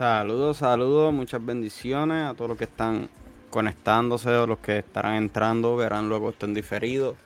Saludos, 0.00 0.56
saludos, 0.56 1.12
muchas 1.12 1.44
bendiciones 1.44 2.24
a 2.24 2.32
todos 2.32 2.48
los 2.48 2.56
que 2.56 2.64
están 2.64 3.10
conectándose 3.50 4.30
o 4.30 4.46
los 4.46 4.58
que 4.60 4.78
estarán 4.78 5.16
entrando, 5.16 5.76
verán 5.76 6.08
luego 6.08 6.30
esto 6.30 6.46
en 6.46 6.54
diferido. 6.54 7.16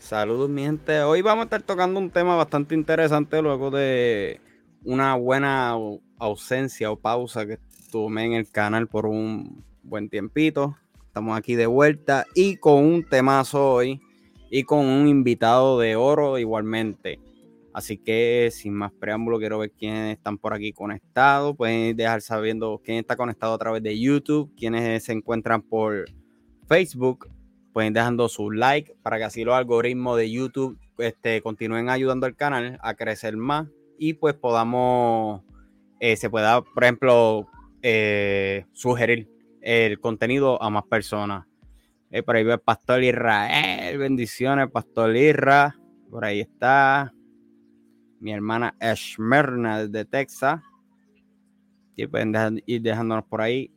Saludos 0.00 0.50
mi 0.50 0.62
gente, 0.62 1.02
hoy 1.02 1.22
vamos 1.22 1.42
a 1.42 1.44
estar 1.44 1.62
tocando 1.62 2.00
un 2.00 2.10
tema 2.10 2.34
bastante 2.34 2.74
interesante 2.74 3.40
luego 3.40 3.70
de 3.70 4.40
una 4.82 5.14
buena 5.14 5.76
ausencia 6.18 6.90
o 6.90 6.96
pausa 6.96 7.46
que 7.46 7.60
tomé 7.92 8.24
en 8.24 8.32
el 8.32 8.50
canal 8.50 8.88
por 8.88 9.06
un 9.06 9.64
buen 9.84 10.08
tiempito. 10.08 10.76
Estamos 11.06 11.38
aquí 11.38 11.54
de 11.54 11.66
vuelta 11.66 12.26
y 12.34 12.56
con 12.56 12.84
un 12.84 13.04
temazo 13.08 13.74
hoy 13.74 14.00
y 14.50 14.64
con 14.64 14.84
un 14.84 15.06
invitado 15.06 15.78
de 15.78 15.94
oro 15.94 16.38
igualmente. 16.38 17.20
Así 17.72 17.98
que 17.98 18.50
sin 18.52 18.74
más 18.74 18.92
preámbulo, 18.92 19.38
quiero 19.38 19.58
ver 19.58 19.70
quiénes 19.72 20.16
están 20.16 20.38
por 20.38 20.54
aquí 20.54 20.72
conectados. 20.72 21.56
Pueden 21.56 21.96
dejar 21.96 22.20
sabiendo 22.20 22.80
quién 22.84 22.98
está 22.98 23.16
conectado 23.16 23.54
a 23.54 23.58
través 23.58 23.82
de 23.82 23.98
YouTube, 23.98 24.52
quiénes 24.56 25.04
se 25.04 25.12
encuentran 25.12 25.62
por 25.62 26.06
Facebook. 26.66 27.28
Pueden 27.72 27.92
dejando 27.92 28.28
su 28.28 28.50
like 28.50 28.96
para 29.02 29.18
que 29.18 29.24
así 29.24 29.44
los 29.44 29.54
algoritmos 29.54 30.16
de 30.16 30.30
YouTube 30.30 30.78
este, 30.98 31.40
continúen 31.40 31.88
ayudando 31.88 32.26
al 32.26 32.34
canal 32.34 32.78
a 32.82 32.94
crecer 32.94 33.36
más 33.36 33.68
y 33.96 34.14
pues 34.14 34.34
podamos, 34.34 35.42
eh, 36.00 36.16
se 36.16 36.28
pueda, 36.28 36.62
por 36.62 36.82
ejemplo, 36.82 37.46
eh, 37.82 38.66
sugerir 38.72 39.28
el 39.60 40.00
contenido 40.00 40.60
a 40.60 40.70
más 40.70 40.84
personas. 40.84 41.46
Eh, 42.10 42.24
por 42.24 42.34
ahí 42.34 42.42
ve 42.42 42.58
Pastor 42.58 43.04
Israel, 43.04 43.96
bendiciones, 43.98 44.68
Pastor 44.70 45.14
Irra. 45.14 45.76
Por 46.10 46.24
ahí 46.24 46.40
está 46.40 47.12
mi 48.20 48.32
hermana 48.32 48.76
Esmerna 48.78 49.86
de 49.86 50.04
Texas. 50.04 50.62
Y 51.96 52.06
pueden 52.06 52.62
ir 52.66 52.82
dejándonos 52.82 53.24
por 53.24 53.40
ahí 53.40 53.70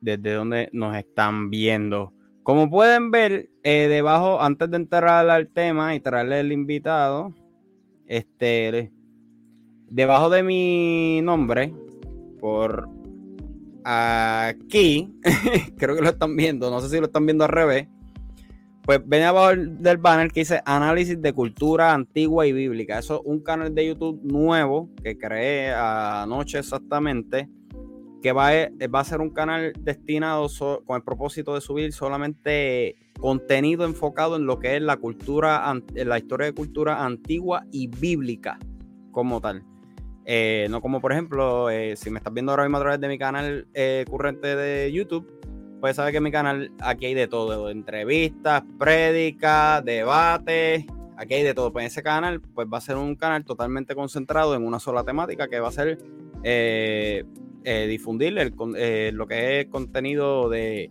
desde 0.00 0.34
donde 0.34 0.68
nos 0.72 0.96
están 0.96 1.50
viendo. 1.50 2.12
Como 2.42 2.70
pueden 2.70 3.10
ver, 3.10 3.50
eh, 3.62 3.88
debajo, 3.88 4.40
antes 4.40 4.70
de 4.70 4.76
entrar 4.76 5.28
al 5.28 5.48
tema 5.48 5.94
y 5.94 6.00
traerle 6.00 6.40
el 6.40 6.52
invitado, 6.52 7.34
este, 8.06 8.92
debajo 9.90 10.30
de 10.30 10.42
mi 10.42 11.20
nombre, 11.22 11.74
por 12.40 12.88
aquí, 13.84 15.12
creo 15.76 15.96
que 15.96 16.02
lo 16.02 16.10
están 16.10 16.36
viendo, 16.36 16.70
no 16.70 16.80
sé 16.80 16.88
si 16.88 16.98
lo 16.98 17.06
están 17.06 17.26
viendo 17.26 17.44
al 17.44 17.50
revés, 17.50 17.88
pues 18.88 19.06
ven 19.06 19.22
abajo 19.24 19.54
del 19.54 19.98
banner 19.98 20.32
que 20.32 20.40
dice 20.40 20.62
análisis 20.64 21.20
de 21.20 21.34
cultura 21.34 21.92
antigua 21.92 22.46
y 22.46 22.54
bíblica. 22.54 22.98
Eso 22.98 23.16
es 23.16 23.20
un 23.26 23.40
canal 23.40 23.74
de 23.74 23.86
YouTube 23.86 24.18
nuevo 24.22 24.88
que 25.04 25.18
creé 25.18 25.74
anoche 25.74 26.58
exactamente, 26.58 27.50
que 28.22 28.32
va 28.32 28.48
a, 28.48 29.04
ser 29.04 29.20
un 29.20 29.28
canal 29.28 29.74
destinado 29.78 30.48
con 30.86 30.96
el 30.96 31.02
propósito 31.02 31.54
de 31.54 31.60
subir 31.60 31.92
solamente 31.92 32.96
contenido 33.20 33.84
enfocado 33.84 34.36
en 34.36 34.46
lo 34.46 34.58
que 34.58 34.76
es 34.76 34.82
la 34.82 34.96
cultura, 34.96 35.70
en 35.94 36.08
la 36.08 36.16
historia 36.16 36.46
de 36.46 36.54
cultura 36.54 37.04
antigua 37.04 37.66
y 37.70 37.88
bíblica 37.88 38.58
como 39.12 39.38
tal. 39.42 39.64
Eh, 40.24 40.66
no 40.70 40.80
como 40.80 41.02
por 41.02 41.12
ejemplo, 41.12 41.68
eh, 41.68 41.94
si 41.94 42.08
me 42.08 42.20
estás 42.20 42.32
viendo 42.32 42.52
ahora 42.52 42.64
mismo 42.64 42.78
a 42.78 42.80
través 42.80 43.00
de 43.00 43.08
mi 43.08 43.18
canal 43.18 43.68
eh, 43.74 44.06
de 44.42 44.90
YouTube, 44.94 45.26
pues 45.80 45.96
saber 45.96 46.12
que 46.12 46.18
en 46.18 46.24
mi 46.24 46.30
canal 46.30 46.72
aquí 46.80 47.06
hay 47.06 47.14
de 47.14 47.28
todo, 47.28 47.70
entrevistas, 47.70 48.62
prédicas, 48.78 49.84
debates, 49.84 50.84
aquí 51.16 51.34
hay 51.34 51.42
de 51.42 51.54
todo. 51.54 51.72
Pues 51.72 51.86
ese 51.86 52.02
canal 52.02 52.40
pues 52.40 52.66
va 52.72 52.78
a 52.78 52.80
ser 52.80 52.96
un 52.96 53.14
canal 53.16 53.44
totalmente 53.44 53.94
concentrado 53.94 54.54
en 54.54 54.66
una 54.66 54.78
sola 54.78 55.04
temática 55.04 55.48
que 55.48 55.60
va 55.60 55.68
a 55.68 55.72
ser 55.72 55.98
eh, 56.42 57.24
eh, 57.64 57.86
difundir 57.86 58.34
eh, 58.76 59.10
lo 59.12 59.26
que 59.26 59.60
es 59.60 59.66
contenido 59.66 60.48
de 60.48 60.90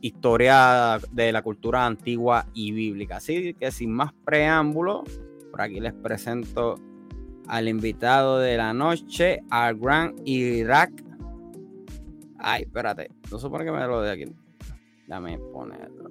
historia 0.00 0.98
de 1.12 1.32
la 1.32 1.42
cultura 1.42 1.86
antigua 1.86 2.46
y 2.54 2.72
bíblica. 2.72 3.16
Así 3.16 3.54
que 3.54 3.70
sin 3.70 3.92
más 3.92 4.12
preámbulo, 4.24 5.04
por 5.50 5.60
aquí 5.60 5.80
les 5.80 5.92
presento 5.92 6.76
al 7.46 7.66
invitado 7.66 8.38
de 8.38 8.56
la 8.56 8.72
noche, 8.72 9.42
al 9.50 9.78
gran 9.78 10.14
Irak 10.24 11.07
Ay, 12.38 12.62
espérate. 12.62 13.10
No 13.30 13.38
supone 13.38 13.64
que 13.64 13.72
me 13.72 13.86
lo 13.86 14.02
de 14.02 14.12
aquí. 14.12 14.24
Déjame 15.06 15.38
ponerlo. 15.52 16.10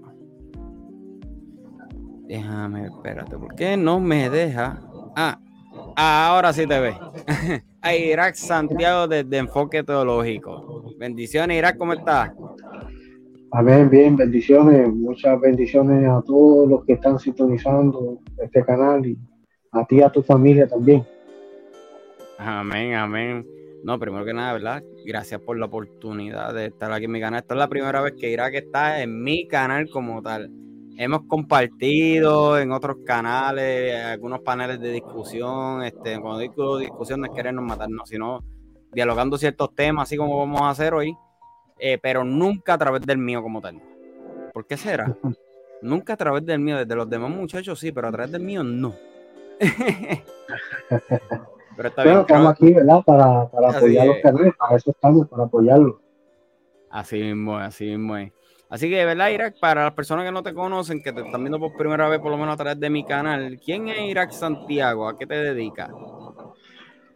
Déjame, 2.27 2.85
espérate. 2.87 3.37
¿Por 3.37 3.55
qué 3.55 3.77
no 3.77 3.99
me 3.99 4.29
deja? 4.29 4.81
Ah, 5.15 5.39
ahora 5.95 6.51
sí 6.51 6.67
te 6.67 6.79
ve. 6.79 6.95
Irak 7.95 8.35
Santiago 8.35 9.07
desde 9.07 9.37
Enfoque 9.37 9.83
Teológico. 9.83 10.93
Bendiciones, 10.97 11.57
Irak, 11.57 11.77
¿cómo 11.77 11.93
estás? 11.93 12.31
Amén, 13.51 13.89
bien, 13.89 14.17
bendiciones. 14.17 14.93
Muchas 14.93 15.39
bendiciones 15.39 16.07
a 16.09 16.21
todos 16.21 16.67
los 16.67 16.85
que 16.85 16.93
están 16.93 17.17
sintonizando 17.17 18.19
este 18.43 18.63
canal 18.65 19.05
y 19.05 19.17
a 19.71 19.85
ti 19.85 19.97
y 19.97 20.01
a 20.01 20.09
tu 20.09 20.21
familia 20.21 20.67
también. 20.67 21.05
Amén, 22.37 22.93
amén. 22.93 23.56
No, 23.83 23.99
primero 23.99 24.25
que 24.25 24.33
nada, 24.33 24.53
¿verdad? 24.53 24.83
Gracias 25.05 25.39
por 25.41 25.57
la 25.57 25.67
oportunidad 25.67 26.53
de 26.53 26.67
estar 26.67 26.91
aquí 26.91 27.05
en 27.05 27.11
mi 27.11 27.21
canal. 27.21 27.41
Esta 27.41 27.53
es 27.53 27.59
la 27.59 27.67
primera 27.67 28.01
vez 28.01 28.13
que 28.19 28.29
Irak 28.29 28.53
está 28.55 29.01
en 29.01 29.23
mi 29.23 29.47
canal 29.47 29.89
como 29.89 30.21
tal. 30.21 30.51
Hemos 30.97 31.23
compartido 31.27 32.59
en 32.59 32.71
otros 32.71 32.97
canales, 33.05 34.03
algunos 34.03 34.41
paneles 34.41 34.79
de 34.79 34.91
discusión. 34.91 35.83
Este, 35.83 36.19
cuando 36.19 36.39
digo 36.39 36.79
discusión 36.79 37.21
no 37.21 37.27
es 37.27 37.33
querernos 37.33 37.63
matarnos, 37.63 38.09
sino 38.09 38.43
dialogando 38.91 39.37
ciertos 39.37 39.75
temas, 39.75 40.07
así 40.07 40.17
como 40.17 40.39
vamos 40.39 40.61
a 40.61 40.69
hacer 40.71 40.93
hoy, 40.93 41.15
eh, 41.79 41.99
pero 42.01 42.23
nunca 42.23 42.73
a 42.73 42.77
través 42.77 43.01
del 43.03 43.19
mío 43.19 43.43
como 43.43 43.61
tal. 43.61 43.79
¿Por 44.53 44.65
qué 44.65 44.75
será? 44.75 45.15
nunca 45.81 46.13
a 46.13 46.17
través 46.17 46.45
del 46.45 46.59
mío, 46.59 46.77
desde 46.77 46.95
los 46.95 47.09
demás 47.09 47.29
muchachos 47.29 47.79
sí, 47.79 47.91
pero 47.91 48.07
a 48.07 48.11
través 48.11 48.31
del 48.31 48.41
mío 48.41 48.63
no. 48.63 48.95
Pero 51.77 52.21
estamos 52.21 52.51
aquí, 52.51 52.73
¿verdad? 52.73 53.03
Para, 53.05 53.41
apoyar 53.43 54.07
los 54.07 54.17
canales, 54.17 54.53
para 54.57 54.75
eso 54.75 54.89
estamos, 54.89 55.27
para 55.27 55.43
apoyarlos. 55.43 55.97
Así 56.89 57.21
mismo, 57.21 57.55
así 57.55 57.85
mismo 57.85 58.17
es. 58.17 58.31
Así 58.69 58.89
que, 58.89 59.05
¿verdad, 59.05 59.29
Irak? 59.29 59.55
Para 59.61 59.83
las 59.83 59.93
personas 59.93 60.25
que 60.25 60.31
no 60.31 60.41
te 60.41 60.53
conocen, 60.53 61.01
que 61.01 61.13
te 61.13 61.21
están 61.21 61.41
viendo 61.41 61.59
por 61.59 61.77
primera 61.77 62.09
vez, 62.09 62.19
por 62.19 62.31
lo 62.31 62.37
menos 62.37 62.55
a 62.55 62.57
través 62.57 62.79
de 62.79 62.89
mi 62.89 63.05
canal, 63.05 63.59
¿quién 63.63 63.87
es 63.89 63.99
Irak 63.99 64.31
Santiago? 64.31 65.07
¿A 65.07 65.17
qué 65.17 65.27
te 65.27 65.35
dedica? 65.35 65.89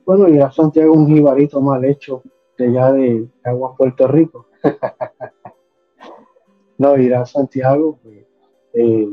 Bueno, 0.05 0.29
Irak 0.29 0.53
Santiago 0.53 0.93
es 0.93 0.99
un 0.99 1.07
jibarito 1.07 1.59
mal 1.59 1.83
hecho 1.83 2.21
de 2.57 2.67
allá 2.67 2.93
de 2.93 3.27
Aguas, 3.43 3.73
Puerto 3.77 4.07
Rico. 4.07 4.47
no, 6.77 6.97
Irak 6.97 7.25
Santiago, 7.25 7.99
pues, 8.01 8.25
eh, 8.73 9.09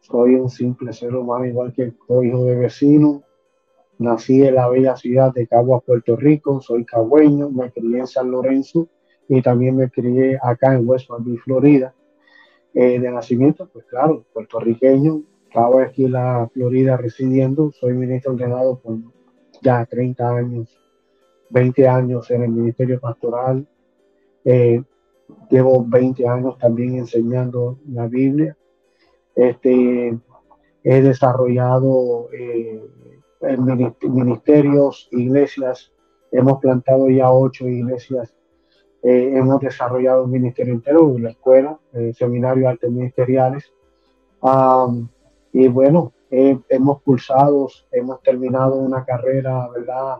soy 0.00 0.34
un 0.34 0.50
simple 0.50 0.92
ser 0.92 1.14
humano 1.14 1.46
igual 1.46 1.72
que 1.72 1.82
el 1.82 2.24
hijo 2.24 2.44
de 2.44 2.56
vecino, 2.56 3.22
Nací 3.98 4.42
en 4.44 4.54
la 4.54 4.68
bella 4.68 4.96
ciudad 4.96 5.32
de 5.32 5.46
Caguas, 5.46 5.82
Puerto 5.84 6.16
Rico, 6.16 6.60
soy 6.60 6.84
cagüeño, 6.84 7.50
me 7.50 7.70
crié 7.72 7.98
en 7.98 8.06
San 8.06 8.30
Lorenzo 8.30 8.88
y 9.28 9.42
también 9.42 9.76
me 9.76 9.90
crié 9.90 10.38
acá 10.42 10.74
en 10.74 10.88
West 10.88 11.08
Palm 11.08 11.24
Beach, 11.24 11.40
Florida. 11.40 11.94
Eh, 12.74 13.00
de 13.00 13.10
nacimiento, 13.10 13.68
pues 13.72 13.86
claro, 13.86 14.24
puertorriqueño, 14.32 15.22
estaba 15.48 15.82
aquí 15.82 16.04
en 16.04 16.12
la 16.12 16.48
Florida 16.52 16.96
residiendo, 16.96 17.72
soy 17.72 17.94
ministro 17.94 18.34
ordenado 18.34 18.78
por 18.78 18.98
ya 19.62 19.84
30 19.84 20.36
años, 20.36 20.78
20 21.50 21.88
años 21.88 22.30
en 22.30 22.42
el 22.42 22.50
Ministerio 22.50 23.00
Pastoral, 23.00 23.66
eh, 24.44 24.82
llevo 25.50 25.84
20 25.84 26.28
años 26.28 26.56
también 26.58 26.96
enseñando 26.96 27.78
la 27.88 28.06
Biblia, 28.06 28.56
este, 29.34 30.16
he 30.84 31.02
desarrollado 31.02 32.28
eh, 32.32 32.80
ministerios, 33.40 35.08
iglesias, 35.12 35.92
hemos 36.30 36.58
plantado 36.60 37.08
ya 37.08 37.30
ocho 37.30 37.68
iglesias, 37.68 38.34
eh, 39.02 39.32
hemos 39.36 39.60
desarrollado 39.60 40.24
un 40.24 40.32
ministerio 40.32 40.74
entero, 40.74 41.16
la 41.18 41.30
escuela, 41.30 41.78
eh, 41.92 42.12
seminario 42.14 42.68
artes 42.68 42.90
ministeriales. 42.90 43.72
y 45.52 45.68
bueno, 45.68 46.12
hemos 46.30 47.02
pulsado, 47.02 47.68
hemos 47.90 48.22
terminado 48.22 48.76
una 48.76 49.04
carrera, 49.04 49.68
¿verdad? 49.68 50.18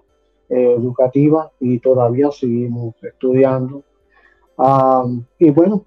Eh, 0.48 0.74
educativa 0.78 1.52
y 1.60 1.78
todavía 1.78 2.30
seguimos 2.30 2.94
estudiando. 3.02 3.82
y 5.38 5.50
bueno, 5.50 5.84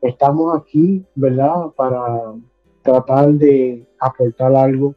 estamos 0.00 0.56
aquí, 0.60 1.04
¿verdad? 1.14 1.70
Para 1.76 2.34
tratar 2.82 3.32
de 3.32 3.86
aportar 3.98 4.54
algo 4.54 4.94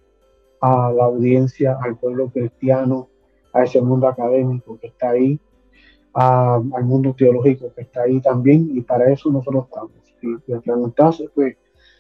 a 0.62 0.92
la 0.92 1.06
audiencia, 1.06 1.78
al 1.82 1.98
pueblo 1.98 2.30
cristiano, 2.30 3.10
a 3.54 3.64
ese 3.64 3.82
mundo 3.82 4.08
académico 4.08 4.78
que 4.80 4.88
está 4.88 5.12
ahí, 5.12 5.40
al 6.14 6.84
mundo 6.84 7.14
teológico 7.16 7.72
que 7.76 7.82
está 7.82 8.04
ahí 8.04 8.20
también, 8.22 8.70
y 8.76 8.82
para 8.82 9.12
eso 9.12 9.32
nosotros 9.32 9.66
estamos. 9.66 9.92
Si 10.20 10.28
me 10.52 10.62
preguntase, 10.62 11.30
pues 11.34 11.56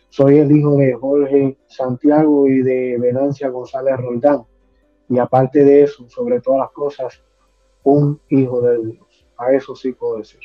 soy 0.09 0.39
el 0.39 0.51
hijo 0.51 0.75
de 0.77 0.93
Jorge 0.93 1.57
Santiago 1.67 2.47
y 2.47 2.61
de 2.61 2.97
Venancia 2.99 3.49
González 3.49 3.97
Roldán, 3.97 4.43
y 5.09 5.19
aparte 5.19 5.63
de 5.63 5.83
eso, 5.83 6.09
sobre 6.09 6.41
todas 6.41 6.61
las 6.61 6.71
cosas, 6.71 7.23
un 7.83 8.19
hijo 8.29 8.61
de 8.61 8.85
Dios. 8.85 9.27
A 9.37 9.53
eso 9.53 9.75
sí 9.75 9.93
puedo 9.93 10.17
decir. 10.17 10.41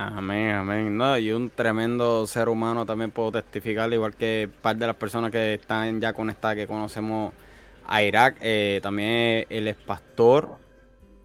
Amén, 0.00 0.50
amén. 0.54 0.96
No, 0.96 1.18
y 1.18 1.32
un 1.32 1.50
tremendo 1.50 2.24
ser 2.28 2.48
humano 2.48 2.86
también 2.86 3.10
puedo 3.10 3.32
testificar, 3.32 3.92
igual 3.92 4.14
que 4.14 4.48
parte 4.62 4.78
de 4.78 4.86
las 4.86 4.94
personas 4.94 5.32
que 5.32 5.54
están 5.54 6.00
ya 6.00 6.12
conectadas, 6.12 6.54
que 6.54 6.68
conocemos 6.68 7.32
a 7.84 8.00
Irak. 8.04 8.36
Eh, 8.40 8.78
también 8.80 9.44
él 9.50 9.66
es 9.66 9.74
pastor. 9.74 10.50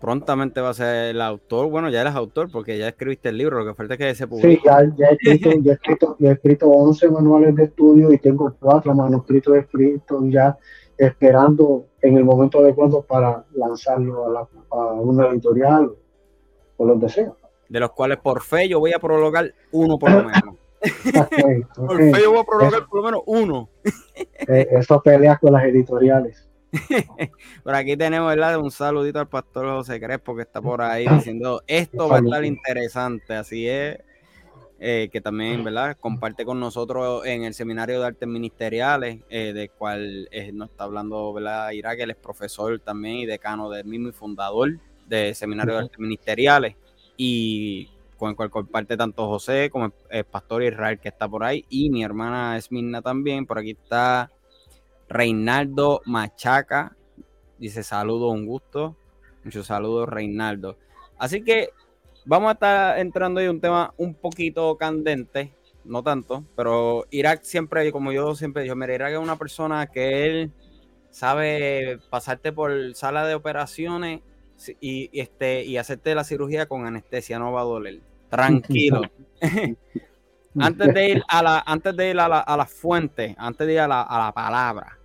Prontamente 0.02 0.60
va 0.60 0.70
a 0.70 0.74
ser 0.74 1.12
el 1.12 1.22
autor. 1.22 1.70
Bueno, 1.70 1.92
ya 1.92 2.02
eres 2.02 2.16
autor 2.16 2.50
porque 2.52 2.80
ya 2.80 2.88
escribiste 2.88 3.30
el 3.30 3.38
libro. 3.38 3.60
Lo 3.60 3.66
que 3.68 3.76
falta 3.76 3.94
es 3.94 4.00
que 4.00 4.16
se 4.16 4.26
publique. 4.26 4.58
Sí, 4.58 4.62
ya, 4.66 4.80
he, 5.08 5.14
escrito, 5.14 5.52
ya, 5.62 5.72
he, 5.72 5.74
escrito, 5.76 6.16
ya 6.18 6.30
he 6.30 6.34
escrito 6.34 6.68
11 6.68 7.12
manuales 7.12 7.56
de 7.56 7.66
estudio 7.66 8.12
y 8.12 8.18
tengo 8.18 8.56
cuatro 8.60 8.96
manuscritos 8.96 9.56
escritos 9.56 10.24
ya 10.30 10.58
esperando 10.98 11.86
en 12.02 12.18
el 12.18 12.24
momento 12.24 12.58
adecuado 12.58 13.04
para 13.04 13.46
lanzarlo 13.54 14.26
a, 14.26 14.30
la, 14.32 14.48
a 14.72 14.94
una 14.94 15.28
editorial 15.28 15.92
o 16.78 16.86
los 16.88 17.00
deseos 17.00 17.43
de 17.74 17.80
los 17.80 17.92
cuales 17.92 18.20
por 18.20 18.44
fe 18.44 18.70
yo 18.70 18.80
voy 18.80 18.94
a 18.94 19.00
prologar 19.00 19.52
uno 19.72 19.98
por 19.98 20.12
lo 20.12 20.24
menos. 20.26 20.56
por 21.76 21.98
fe 21.98 22.22
yo 22.22 22.32
voy 22.32 22.42
a 22.42 22.44
prologar 22.44 22.86
por 22.86 23.00
lo 23.00 23.04
menos 23.04 23.22
uno. 23.26 23.70
Eh, 24.46 24.68
eso 24.72 25.02
pelea 25.02 25.38
con 25.38 25.54
las 25.54 25.64
editoriales. 25.64 26.48
por 27.64 27.74
aquí 27.74 27.96
tenemos 27.96 28.28
¿verdad? 28.28 28.60
un 28.60 28.70
saludito 28.70 29.20
al 29.20 29.30
pastor 29.30 29.68
José 29.68 30.00
Crespo 30.02 30.36
que 30.36 30.42
está 30.42 30.62
por 30.62 30.82
ahí 30.82 31.08
diciendo 31.08 31.64
esto 31.66 32.10
va 32.10 32.18
a 32.18 32.20
estar 32.20 32.44
interesante, 32.44 33.34
así 33.34 33.68
es. 33.68 34.00
Eh, 34.80 35.10
que 35.12 35.22
también, 35.22 35.64
¿verdad? 35.64 35.98
Comparte 35.98 36.44
con 36.46 36.60
nosotros 36.60 37.26
en 37.26 37.46
el 37.46 37.54
seminario 37.54 38.02
de 38.02 38.08
artes 38.08 38.28
ministeriales, 38.28 39.22
eh, 39.30 39.54
de 39.54 39.70
cual 39.70 40.30
nos 40.54 40.70
está 40.70 40.84
hablando, 40.84 41.34
¿verdad? 41.34 41.72
Irak, 41.72 42.00
él 42.02 42.12
es 42.12 42.18
profesor 42.18 42.78
también 42.80 43.16
y 43.16 43.26
decano 43.26 43.70
del 43.70 43.86
mismo 43.86 44.10
y 44.10 44.12
fundador 44.12 44.78
del 45.08 45.34
seminario 45.34 45.74
de 45.76 45.80
artes 45.80 46.00
ministeriales 46.00 46.76
y 47.18 47.90
con 48.18 48.30
el 48.30 48.36
cual 48.36 48.50
comparte 48.50 48.96
tanto 48.96 49.28
José 49.28 49.70
como 49.70 49.92
el, 50.10 50.24
pastor 50.24 50.64
Israel 50.64 51.00
que 51.00 51.10
está 51.10 51.28
por 51.28 51.44
ahí 51.44 51.66
y 51.70 51.90
mi 51.90 52.04
hermana 52.04 52.58
Esmirna 52.58 53.02
también. 53.02 53.46
Por 53.46 53.60
aquí 53.60 53.72
está 53.72 54.32
Reinaldo 55.10 56.02
Machaca. 56.06 56.96
Dice 57.58 57.84
saludo, 57.84 58.30
un 58.30 58.46
gusto. 58.46 58.96
Muchos 59.44 59.68
saludos, 59.68 60.08
Reinaldo. 60.08 60.78
Así 61.18 61.44
que 61.44 61.72
vamos 62.26 62.50
a 62.50 62.54
estar 62.54 63.00
entrando 63.00 63.42
en 63.42 63.50
un 63.50 63.62
tema 63.62 63.94
un 63.98 64.14
poquito 64.14 64.78
candente, 64.78 65.54
no 65.84 66.02
tanto, 66.02 66.46
pero 66.56 67.06
Irak 67.12 67.44
siempre, 67.44 67.92
como 67.92 68.12
yo 68.12 68.36
siempre 68.36 68.64
digo, 68.64 68.76
mira, 68.76 68.96
Irak 68.96 69.14
es 69.14 69.20
una 69.20 69.38
persona 69.38 69.88
que 69.88 70.26
él 70.26 70.52
sabe 71.10 72.00
pasarte 72.10 72.52
por 72.52 72.96
sala 72.96 73.26
de 73.28 73.36
operaciones 73.36 74.22
y, 74.80 75.10
este, 75.20 75.64
y 75.64 75.78
hacerte 75.78 76.16
la 76.16 76.24
cirugía 76.24 76.68
con 76.68 76.86
anestesia, 76.86 77.40
no 77.40 77.52
va 77.52 77.62
a 77.62 77.66
doler. 77.66 78.00
Tranquilo. 78.30 79.02
antes 80.60 80.94
de 80.94 81.10
ir 81.10 81.24
a 81.28 81.44
la, 81.44 81.64
antes 81.66 81.96
de 81.96 82.10
ir 82.10 82.20
a 82.20 82.28
la, 82.28 82.40
a 82.40 82.58
la 82.58 82.66
fuente, 82.66 83.36
antes 83.38 83.66
de 83.68 83.74
ir 83.74 83.80
a 83.80 83.88
la, 83.88 84.02
a 84.02 84.26
la 84.26 84.32
palabra, 84.32 84.98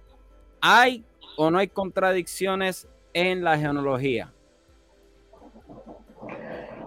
¿hay 0.61 1.05
o 1.37 1.51
no 1.51 1.59
hay 1.59 1.69
contradicciones 1.69 2.89
en 3.13 3.43
la 3.43 3.57
genealogía? 3.57 4.33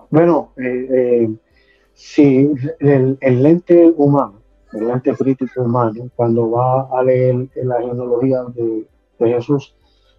Bueno, 0.10 0.52
eh, 0.58 0.88
eh, 0.92 1.30
si 1.94 2.52
el, 2.80 3.18
el, 3.22 3.44
lente 3.44 3.94
humano, 3.96 4.42
el 4.74 4.88
lente 4.88 5.14
crítico 5.14 5.62
humano, 5.62 6.10
cuando 6.16 6.52
va 6.52 6.88
a 6.92 7.04
leer 7.04 7.48
la 7.56 7.80
genealogía 7.80 8.44
de, 8.54 8.86
de 9.20 9.34
Jesús, 9.34 9.74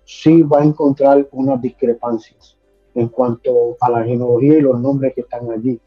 sí 0.04 0.42
va 0.42 0.60
a 0.60 0.64
encontrar 0.64 1.28
unas 1.32 1.60
discrepancias 1.60 2.58
en 2.94 3.08
cuanto 3.08 3.76
a 3.80 3.90
la 3.90 4.04
genealogía 4.04 4.58
y 4.58 4.60
los 4.60 4.80
nombres 4.80 5.14
que 5.14 5.22
están 5.22 5.50
allí. 5.50 5.80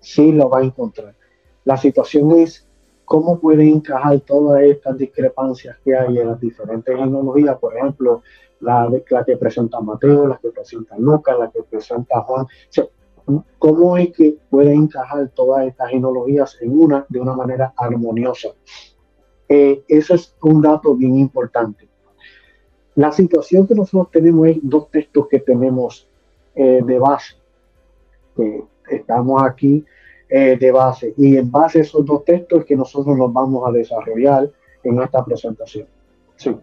Sí 0.00 0.32
lo 0.32 0.48
va 0.48 0.58
a 0.58 0.64
encontrar. 0.64 1.14
La 1.64 1.76
situación 1.76 2.32
es 2.32 2.68
cómo 3.04 3.38
puede 3.38 3.68
encajar 3.68 4.20
todas 4.20 4.62
estas 4.62 4.98
discrepancias 4.98 5.78
que 5.84 5.96
hay 5.96 6.18
en 6.18 6.28
las 6.28 6.40
diferentes 6.40 6.94
genealogías, 6.94 7.58
por 7.58 7.76
ejemplo, 7.76 8.22
la, 8.60 8.88
la 8.88 9.24
que 9.24 9.36
presenta 9.36 9.80
Mateo, 9.80 10.26
la 10.26 10.38
que 10.38 10.50
presenta 10.50 10.96
Lucas, 10.98 11.36
la 11.38 11.50
que 11.50 11.62
presenta 11.62 12.20
Juan. 12.22 12.46
¿Cómo 13.58 13.96
es 13.96 14.12
que 14.12 14.36
puede 14.50 14.74
encajar 14.74 15.30
todas 15.30 15.66
estas 15.66 15.90
genealogías 15.90 16.58
en 16.60 16.78
una 16.78 17.06
de 17.08 17.20
una 17.20 17.34
manera 17.34 17.72
armoniosa? 17.76 18.48
Eh, 19.48 19.82
ese 19.88 20.14
es 20.14 20.36
un 20.42 20.60
dato 20.60 20.94
bien 20.94 21.16
importante. 21.16 21.88
La 22.96 23.10
situación 23.10 23.66
que 23.66 23.74
nosotros 23.74 24.10
tenemos 24.12 24.48
es 24.48 24.58
dos 24.62 24.90
textos 24.90 25.26
que 25.28 25.40
tenemos 25.40 26.06
eh, 26.54 26.80
de 26.84 26.98
base, 26.98 27.34
que 28.36 28.62
estamos 28.88 29.42
aquí 29.42 29.84
eh, 30.28 30.56
de 30.58 30.70
base, 30.70 31.12
y 31.16 31.36
en 31.36 31.50
base 31.50 31.78
a 31.78 31.82
esos 31.82 32.04
dos 32.06 32.24
textos 32.24 32.64
que 32.64 32.76
nosotros 32.76 33.16
nos 33.16 33.32
vamos 33.32 33.68
a 33.68 33.72
desarrollar 33.72 34.48
en 34.84 35.02
esta 35.02 35.24
presentación. 35.24 35.86
Sí. 36.36 36.56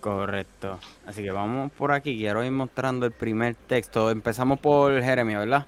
Correcto. 0.00 0.78
Así 1.04 1.22
que 1.22 1.30
vamos 1.30 1.70
por 1.72 1.92
aquí. 1.92 2.16
Quiero 2.16 2.42
ir 2.42 2.52
mostrando 2.52 3.04
el 3.04 3.12
primer 3.12 3.54
texto. 3.54 4.10
Empezamos 4.10 4.58
por 4.58 4.98
Jeremia, 5.02 5.40
¿verdad? 5.40 5.66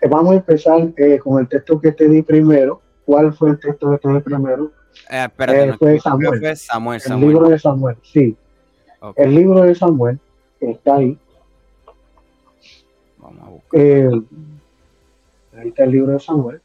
Eh, 0.00 0.08
vamos 0.08 0.32
a 0.32 0.36
empezar 0.36 0.80
con 1.22 1.38
el 1.38 1.48
texto 1.48 1.80
que 1.80 1.92
te 1.92 2.08
di 2.08 2.22
primero. 2.22 2.80
¿Cuál 3.04 3.32
fue 3.32 3.50
el 3.50 3.60
texto 3.60 3.88
que 3.92 3.98
te 3.98 4.08
di 4.12 4.18
primero? 4.18 4.72
Eh, 5.10 5.24
espérate, 5.24 5.68
eh, 5.68 5.72
fue 5.78 5.98
Samuel. 5.98 7.02
El 7.04 7.20
libro 7.20 7.48
de 7.48 7.58
Samuel, 7.58 7.96
sí. 8.02 8.36
El 9.16 9.34
libro 9.34 9.62
de 9.62 9.74
Samuel 9.74 10.18
está 10.60 10.96
ahí. 10.96 11.18
Vamos 13.18 13.42
a 13.42 13.50
buscar. 13.50 13.80
Eh, 13.80 14.10
ahí 15.56 15.68
está 15.68 15.84
el 15.84 15.90
libro 15.92 16.12
de 16.12 16.20
Samuel. 16.20 16.60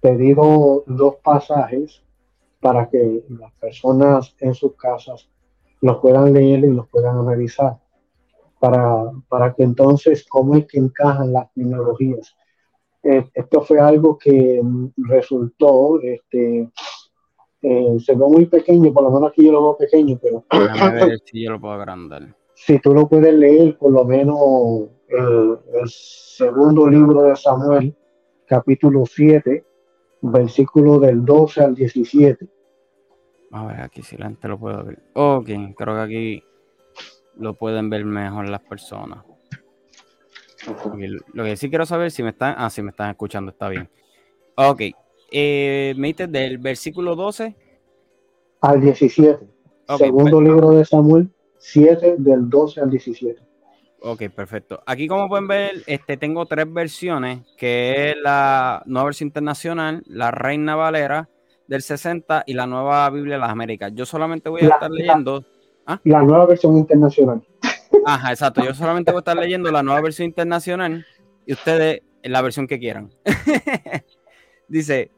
Te 0.00 0.16
digo 0.16 0.84
dos 0.86 1.16
pasajes 1.16 2.02
para 2.60 2.88
que 2.88 3.24
las 3.28 3.52
personas 3.54 4.34
en 4.38 4.54
sus 4.54 4.74
casas 4.76 5.28
los 5.80 5.98
puedan 5.98 6.32
leer 6.32 6.60
y 6.60 6.70
los 6.70 6.88
puedan 6.88 7.18
analizar. 7.18 7.78
Para, 8.60 9.12
para 9.28 9.54
que 9.54 9.62
entonces, 9.62 10.26
cómo 10.28 10.56
es 10.56 10.66
que 10.66 10.78
encajan 10.78 11.32
las 11.32 11.52
tecnologías 11.54 12.36
esto 13.02 13.62
fue 13.62 13.80
algo 13.80 14.18
que 14.18 14.60
resultó, 14.96 16.00
este, 16.02 16.68
eh, 17.62 17.96
se 17.98 18.14
ve 18.14 18.24
muy 18.26 18.46
pequeño, 18.46 18.92
por 18.92 19.04
lo 19.04 19.10
menos 19.10 19.30
aquí 19.30 19.44
yo 19.44 19.52
lo 19.52 19.62
veo 19.62 19.76
pequeño, 19.76 20.18
pero... 20.20 20.44
Ver 20.94 21.18
si 21.24 21.44
yo 21.44 21.52
lo 21.52 21.60
puedo 21.60 21.74
agrandar. 21.74 22.34
Si 22.54 22.78
tú 22.80 22.92
lo 22.92 23.08
puedes 23.08 23.34
leer, 23.34 23.78
por 23.78 23.92
lo 23.92 24.04
menos 24.04 24.38
el, 25.08 25.58
el 25.80 25.88
segundo 25.88 26.88
libro 26.88 27.22
de 27.22 27.36
Samuel, 27.36 27.94
capítulo 28.46 29.04
7, 29.06 29.64
versículo 30.22 30.98
del 30.98 31.24
12 31.24 31.62
al 31.62 31.74
17. 31.74 32.48
A 33.52 33.66
ver, 33.66 33.80
aquí 33.80 34.02
si 34.02 34.16
la 34.16 34.26
gente 34.26 34.48
lo 34.48 34.58
puede 34.58 34.82
ver. 34.82 35.02
Ok, 35.14 35.48
creo 35.76 35.94
que 35.94 36.00
aquí 36.00 36.44
lo 37.36 37.54
pueden 37.54 37.88
ver 37.88 38.04
mejor 38.04 38.48
las 38.48 38.60
personas. 38.60 39.24
Lo 41.32 41.44
que 41.44 41.56
sí 41.56 41.68
quiero 41.68 41.86
saber 41.86 42.10
si 42.10 42.22
me 42.22 42.30
están, 42.30 42.54
ah, 42.58 42.70
si 42.70 42.82
me 42.82 42.90
están 42.90 43.10
escuchando, 43.10 43.50
está 43.50 43.68
bien. 43.68 43.88
Ok, 44.56 44.82
eh, 45.30 45.94
me 45.96 46.08
dices 46.08 46.30
del 46.30 46.58
versículo 46.58 47.14
12 47.14 47.54
al 48.60 48.80
17. 48.80 49.46
Segundo 49.96 50.40
libro 50.40 50.70
de 50.72 50.84
Samuel, 50.84 51.30
7 51.58 52.16
del 52.18 52.48
12 52.48 52.80
al 52.80 52.90
17. 52.90 53.40
Ok, 54.00 54.22
perfecto. 54.34 54.80
Aquí 54.86 55.08
como 55.08 55.28
pueden 55.28 55.48
ver, 55.48 55.82
este, 55.86 56.16
tengo 56.16 56.46
tres 56.46 56.72
versiones, 56.72 57.40
que 57.56 58.10
es 58.10 58.16
la 58.22 58.82
nueva 58.86 59.06
versión 59.06 59.28
internacional, 59.28 60.02
la 60.06 60.30
Reina 60.30 60.76
Valera 60.76 61.28
del 61.66 61.82
60 61.82 62.44
y 62.46 62.54
la 62.54 62.66
nueva 62.66 63.08
Biblia 63.10 63.34
de 63.34 63.40
las 63.40 63.50
Américas. 63.50 63.92
Yo 63.94 64.06
solamente 64.06 64.48
voy 64.48 64.62
a 64.62 64.68
estar 64.68 64.90
leyendo... 64.90 65.44
¿ah? 65.86 66.00
La 66.04 66.22
nueva 66.22 66.46
versión 66.46 66.76
internacional. 66.76 67.42
Ajá, 68.04 68.32
exacto. 68.32 68.64
Yo 68.64 68.74
solamente 68.74 69.10
voy 69.10 69.18
a 69.18 69.20
estar 69.20 69.36
leyendo 69.36 69.70
la 69.70 69.82
nueva 69.82 70.00
versión 70.00 70.26
internacional 70.26 71.06
y 71.46 71.52
ustedes 71.52 72.02
la 72.22 72.42
versión 72.42 72.66
que 72.66 72.78
quieran. 72.78 73.10
Dice, 74.68 75.10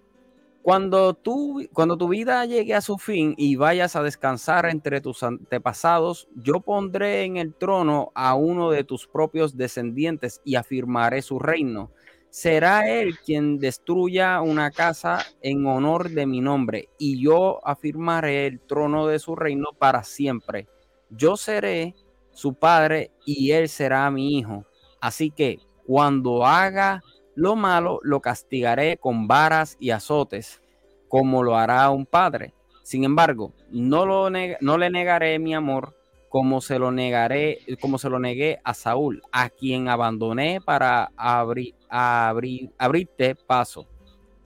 cuando 0.62 1.14
tu, 1.14 1.66
cuando 1.72 1.96
tu 1.96 2.08
vida 2.08 2.44
llegue 2.44 2.74
a 2.74 2.80
su 2.80 2.98
fin 2.98 3.34
y 3.36 3.56
vayas 3.56 3.96
a 3.96 4.02
descansar 4.02 4.66
entre 4.66 5.00
tus 5.00 5.22
antepasados, 5.22 6.28
yo 6.36 6.60
pondré 6.60 7.24
en 7.24 7.36
el 7.36 7.54
trono 7.54 8.12
a 8.14 8.34
uno 8.34 8.70
de 8.70 8.84
tus 8.84 9.06
propios 9.06 9.56
descendientes 9.56 10.40
y 10.44 10.56
afirmaré 10.56 11.22
su 11.22 11.38
reino. 11.38 11.90
Será 12.28 12.88
él 12.88 13.18
quien 13.24 13.58
destruya 13.58 14.40
una 14.40 14.70
casa 14.70 15.24
en 15.42 15.66
honor 15.66 16.10
de 16.10 16.26
mi 16.26 16.40
nombre 16.40 16.88
y 16.96 17.20
yo 17.20 17.66
afirmaré 17.66 18.46
el 18.46 18.60
trono 18.60 19.08
de 19.08 19.18
su 19.18 19.34
reino 19.34 19.70
para 19.76 20.04
siempre. 20.04 20.68
Yo 21.08 21.36
seré 21.36 21.96
su 22.40 22.54
padre 22.54 23.10
y 23.26 23.50
él 23.50 23.68
será 23.68 24.10
mi 24.10 24.38
hijo. 24.38 24.64
Así 24.98 25.30
que 25.30 25.58
cuando 25.86 26.46
haga 26.46 27.02
lo 27.34 27.54
malo, 27.54 28.00
lo 28.02 28.20
castigaré 28.20 28.96
con 28.96 29.28
varas 29.28 29.76
y 29.78 29.90
azotes, 29.90 30.62
como 31.08 31.42
lo 31.42 31.54
hará 31.54 31.90
un 31.90 32.06
padre. 32.06 32.54
Sin 32.82 33.04
embargo, 33.04 33.52
no, 33.70 34.06
lo 34.06 34.30
no 34.30 34.78
le 34.78 34.90
negaré 34.90 35.38
mi 35.38 35.54
amor 35.54 35.94
como 36.30 36.60
se 36.60 36.78
lo 36.78 36.92
negaré, 36.92 37.58
como 37.80 37.98
se 37.98 38.08
lo 38.08 38.18
negué 38.20 38.60
a 38.64 38.72
Saúl, 38.72 39.20
a 39.32 39.50
quien 39.50 39.88
abandoné 39.88 40.60
para 40.64 41.10
abrir, 41.16 41.74
abrir, 41.90 42.70
abrirte 42.78 43.34
paso. 43.34 43.86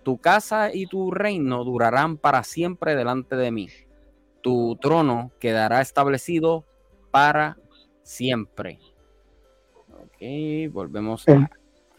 Tu 0.02 0.18
casa 0.18 0.70
y 0.72 0.86
tu 0.86 1.10
reino 1.12 1.62
durarán 1.62 2.16
para 2.16 2.42
siempre 2.42 2.96
delante 2.96 3.36
de 3.36 3.50
mí. 3.52 3.68
Tu 4.40 4.76
trono 4.80 5.30
quedará 5.38 5.82
establecido 5.82 6.64
para 7.10 7.58
siempre. 8.04 8.78
Ok, 9.90 10.72
volvemos 10.72 11.28
a... 11.28 11.50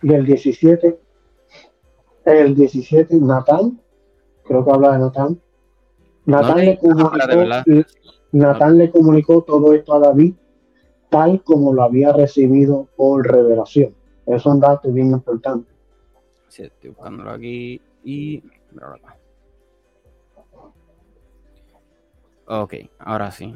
Y 0.02 0.14
el 0.14 0.26
17, 0.26 0.98
el 2.26 2.56
17, 2.56 3.16
Natán, 3.16 3.82
creo 4.46 4.64
que 4.64 4.72
habla 4.72 4.94
de 4.94 5.00
Natán. 5.00 5.42
Natán, 6.26 6.58
le 6.58 6.78
comunicó, 6.80 7.12
Natán 8.32 8.78
le 8.78 8.90
comunicó 8.90 9.44
todo 9.44 9.74
esto 9.74 9.94
a 9.94 10.00
David 10.00 10.34
tal 11.10 11.42
como 11.44 11.74
lo 11.74 11.84
había 11.84 12.12
recibido 12.12 12.90
por 12.96 13.26
revelación. 13.26 13.96
Eso 14.26 14.36
es 14.36 14.46
un 14.46 14.60
dato 14.60 14.92
bien 14.92 15.12
importante. 15.12 15.72
Sí, 16.50 16.64
estoy 16.64 16.90
buscándolo 16.90 17.32
aquí 17.32 17.82
y... 18.04 18.44
Ok, 22.48 22.74
ahora 23.00 23.32
sí. 23.32 23.56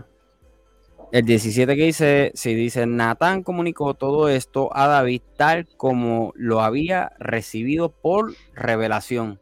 El 1.12 1.26
17 1.26 1.76
que 1.76 1.84
dice, 1.86 2.32
si 2.36 2.54
dice, 2.54 2.86
Natán 2.86 3.42
comunicó 3.42 3.96
todo 3.96 4.30
esto 4.30 4.70
a 4.76 4.88
David 4.88 5.22
tal 5.38 5.68
como 5.76 6.34
lo 6.36 6.62
había 6.62 7.14
recibido 7.18 7.90
por 7.90 8.34
revelación. 8.54 9.40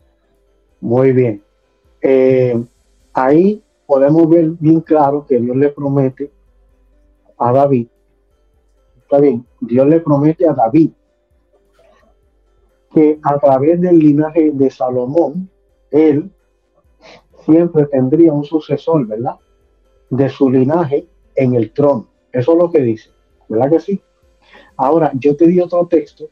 Muy 0.79 1.11
bien. 1.11 1.43
Eh, 2.01 2.63
ahí 3.13 3.61
podemos 3.85 4.29
ver 4.29 4.51
bien 4.59 4.79
claro 4.79 5.25
que 5.27 5.39
Dios 5.39 5.57
le 5.57 5.69
promete 5.69 6.31
a 7.37 7.51
David, 7.51 7.87
está 9.01 9.19
bien, 9.19 9.45
Dios 9.59 9.87
le 9.87 9.99
promete 9.99 10.47
a 10.47 10.53
David 10.53 10.91
que 12.93 13.19
a 13.21 13.37
través 13.39 13.79
del 13.79 13.99
linaje 13.99 14.51
de 14.53 14.69
Salomón, 14.69 15.49
él 15.91 16.31
siempre 17.45 17.85
tendría 17.85 18.33
un 18.33 18.43
sucesor, 18.43 19.05
¿verdad? 19.05 19.35
De 20.09 20.29
su 20.29 20.49
linaje 20.49 21.07
en 21.37 21.55
el 21.55 21.71
trono. 21.71 22.09
Eso 22.33 22.51
es 22.51 22.57
lo 22.57 22.69
que 22.69 22.81
dice, 22.81 23.11
¿verdad 23.47 23.69
que 23.69 23.79
sí? 23.79 24.01
Ahora, 24.75 25.11
yo 25.15 25.35
te 25.35 25.47
di 25.47 25.59
otro 25.61 25.87
texto 25.87 26.29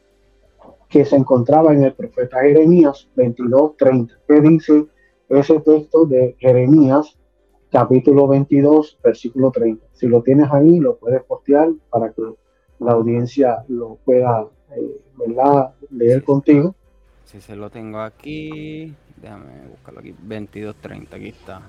que 0.88 1.04
se 1.04 1.16
encontraba 1.16 1.72
en 1.72 1.84
el 1.84 1.94
profeta 1.94 2.40
Jeremías 2.40 3.08
22:30. 3.16 4.18
¿Qué 4.28 4.40
dice 4.40 4.86
ese 5.28 5.60
texto 5.60 6.06
de 6.06 6.36
Jeremías, 6.38 7.16
capítulo 7.70 8.28
22, 8.28 8.98
versículo 9.02 9.50
30? 9.50 9.84
Si 9.92 10.06
lo 10.06 10.22
tienes 10.22 10.48
ahí, 10.52 10.78
lo 10.78 10.96
puedes 10.96 11.22
postear 11.24 11.70
para 11.90 12.12
que 12.12 12.22
la 12.78 12.92
audiencia 12.92 13.64
lo 13.68 13.98
pueda, 14.04 14.46
eh, 14.76 15.00
¿verdad? 15.16 15.74
Leer 15.90 16.22
contigo. 16.22 16.74
Si 17.24 17.40
se 17.40 17.56
lo 17.56 17.68
tengo 17.70 17.98
aquí, 17.98 18.94
déjame 19.20 19.66
buscarlo 19.68 20.00
aquí, 20.00 20.14
22:30, 20.22 21.16
aquí 21.16 21.28
está. 21.28 21.62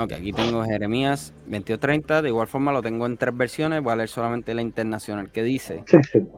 Ok, 0.00 0.12
aquí 0.12 0.32
tengo 0.32 0.62
Jeremías 0.62 1.34
2230. 1.46 2.22
De 2.22 2.28
igual 2.28 2.46
forma 2.46 2.72
lo 2.72 2.82
tengo 2.82 3.04
en 3.06 3.16
tres 3.16 3.36
versiones. 3.36 3.82
Voy 3.82 3.92
a 3.92 3.96
leer 3.96 4.08
solamente 4.08 4.54
la 4.54 4.62
internacional 4.62 5.32
que 5.32 5.42
dice: 5.42 5.82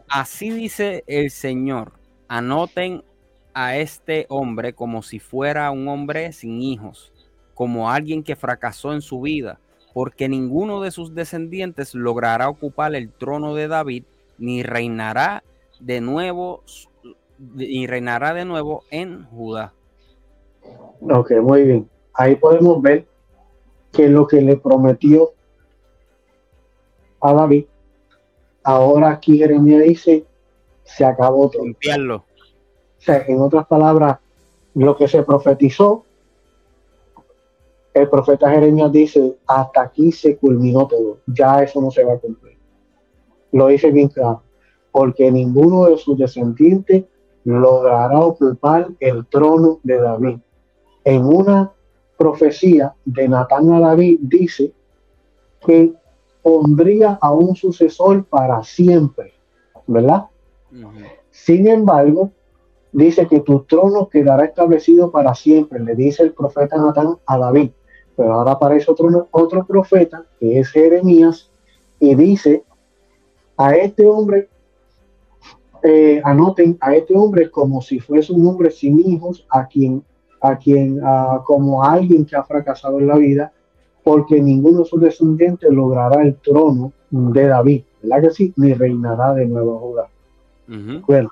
Así 0.08 0.48
dice 0.48 1.04
el 1.06 1.30
Señor. 1.30 1.92
Anoten 2.26 3.04
a 3.52 3.76
este 3.76 4.24
hombre 4.30 4.72
como 4.72 5.02
si 5.02 5.18
fuera 5.18 5.70
un 5.72 5.88
hombre 5.88 6.32
sin 6.32 6.62
hijos, 6.62 7.12
como 7.52 7.90
alguien 7.90 8.22
que 8.22 8.34
fracasó 8.34 8.94
en 8.94 9.02
su 9.02 9.20
vida, 9.20 9.58
porque 9.92 10.28
ninguno 10.28 10.80
de 10.80 10.90
sus 10.90 11.14
descendientes 11.14 11.94
logrará 11.94 12.48
ocupar 12.48 12.94
el 12.94 13.10
trono 13.10 13.54
de 13.54 13.68
David, 13.68 14.04
ni 14.38 14.62
reinará 14.62 15.42
de 15.80 16.00
nuevo, 16.00 16.62
ni 17.38 17.86
reinará 17.86 18.32
de 18.32 18.46
nuevo 18.46 18.84
en 18.90 19.24
Judá. 19.24 19.74
Ok, 21.02 21.32
muy 21.42 21.64
bien. 21.64 21.90
Ahí 22.14 22.36
podemos 22.36 22.80
ver 22.80 23.09
que 23.92 24.08
lo 24.08 24.26
que 24.26 24.40
le 24.40 24.56
prometió 24.56 25.30
a 27.20 27.32
David, 27.34 27.66
ahora 28.62 29.10
aquí 29.10 29.38
Jeremías 29.38 29.82
dice, 29.82 30.24
se 30.84 31.04
acabó 31.04 31.50
todo. 31.50 31.62
O 31.62 33.02
sea, 33.02 33.24
en 33.26 33.40
otras 33.40 33.66
palabras, 33.66 34.18
lo 34.74 34.96
que 34.96 35.08
se 35.08 35.22
profetizó, 35.22 36.04
el 37.92 38.08
profeta 38.08 38.50
Jeremías 38.50 38.92
dice, 38.92 39.36
hasta 39.46 39.82
aquí 39.82 40.12
se 40.12 40.36
culminó 40.36 40.86
todo, 40.86 41.18
ya 41.26 41.62
eso 41.62 41.80
no 41.80 41.90
se 41.90 42.04
va 42.04 42.14
a 42.14 42.18
cumplir. 42.18 42.56
Lo 43.52 43.66
dice 43.66 43.90
bien 43.90 44.08
claro, 44.08 44.42
porque 44.92 45.30
ninguno 45.30 45.86
de 45.86 45.98
sus 45.98 46.16
descendientes 46.16 47.04
logrará 47.44 48.18
ocupar 48.20 48.88
el 49.00 49.26
trono 49.26 49.80
de 49.82 49.98
David. 49.98 50.38
En 51.04 51.24
una 51.24 51.72
profecía 52.20 52.94
de 53.06 53.26
Natán 53.30 53.72
a 53.72 53.80
David 53.80 54.18
dice 54.20 54.74
que 55.66 55.94
pondría 56.42 57.18
a 57.18 57.32
un 57.32 57.56
sucesor 57.56 58.26
para 58.26 58.62
siempre, 58.62 59.32
¿verdad? 59.86 60.26
Sin 61.30 61.66
embargo, 61.66 62.30
dice 62.92 63.26
que 63.26 63.40
tu 63.40 63.60
trono 63.60 64.06
quedará 64.10 64.44
establecido 64.44 65.10
para 65.10 65.34
siempre, 65.34 65.80
le 65.80 65.94
dice 65.94 66.22
el 66.24 66.34
profeta 66.34 66.76
Natán 66.76 67.16
a 67.24 67.38
David. 67.38 67.70
Pero 68.14 68.34
ahora 68.34 68.52
aparece 68.52 68.90
otro, 68.90 69.28
otro 69.30 69.64
profeta, 69.64 70.26
que 70.38 70.58
es 70.58 70.68
Jeremías, 70.68 71.50
y 71.98 72.14
dice 72.16 72.64
a 73.56 73.74
este 73.76 74.06
hombre, 74.06 74.50
eh, 75.82 76.20
anoten 76.22 76.76
a 76.82 76.94
este 76.94 77.16
hombre 77.16 77.50
como 77.50 77.80
si 77.80 77.98
fuese 77.98 78.34
un 78.34 78.46
hombre 78.46 78.70
sin 78.70 79.00
hijos, 79.00 79.46
a 79.48 79.66
quien 79.66 80.04
a 80.40 80.56
quien, 80.56 81.00
como 81.44 81.84
alguien 81.84 82.24
que 82.24 82.36
ha 82.36 82.42
fracasado 82.42 82.98
en 82.98 83.06
la 83.06 83.16
vida, 83.16 83.52
porque 84.02 84.40
ninguno 84.40 84.80
de 84.80 84.84
sus 84.86 85.00
descendientes 85.00 85.70
logrará 85.70 86.22
el 86.22 86.36
trono 86.36 86.92
de 87.10 87.46
David, 87.46 87.84
¿verdad 88.02 88.28
que 88.28 88.30
sí? 88.30 88.52
Ni 88.56 88.72
reinará 88.72 89.34
de 89.34 89.46
nuevo 89.46 89.78
Judá. 89.78 90.08
Bueno. 91.06 91.30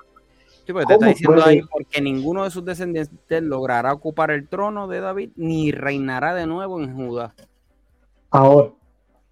Sí, 0.65 0.73
pues 0.73 0.85
te 0.85 0.93
está 0.93 1.07
diciendo 1.07 1.43
ahí, 1.43 1.61
porque 1.63 1.99
ninguno 1.99 2.43
de 2.43 2.51
sus 2.51 2.63
descendientes 2.63 3.41
logrará 3.41 3.91
ocupar 3.91 4.29
el 4.29 4.47
trono 4.47 4.87
de 4.87 4.99
David, 4.99 5.31
ni 5.35 5.71
reinará 5.71 6.35
de 6.35 6.45
nuevo 6.45 6.79
en 6.79 6.95
Judá. 6.95 7.33
Ahora, 8.29 8.69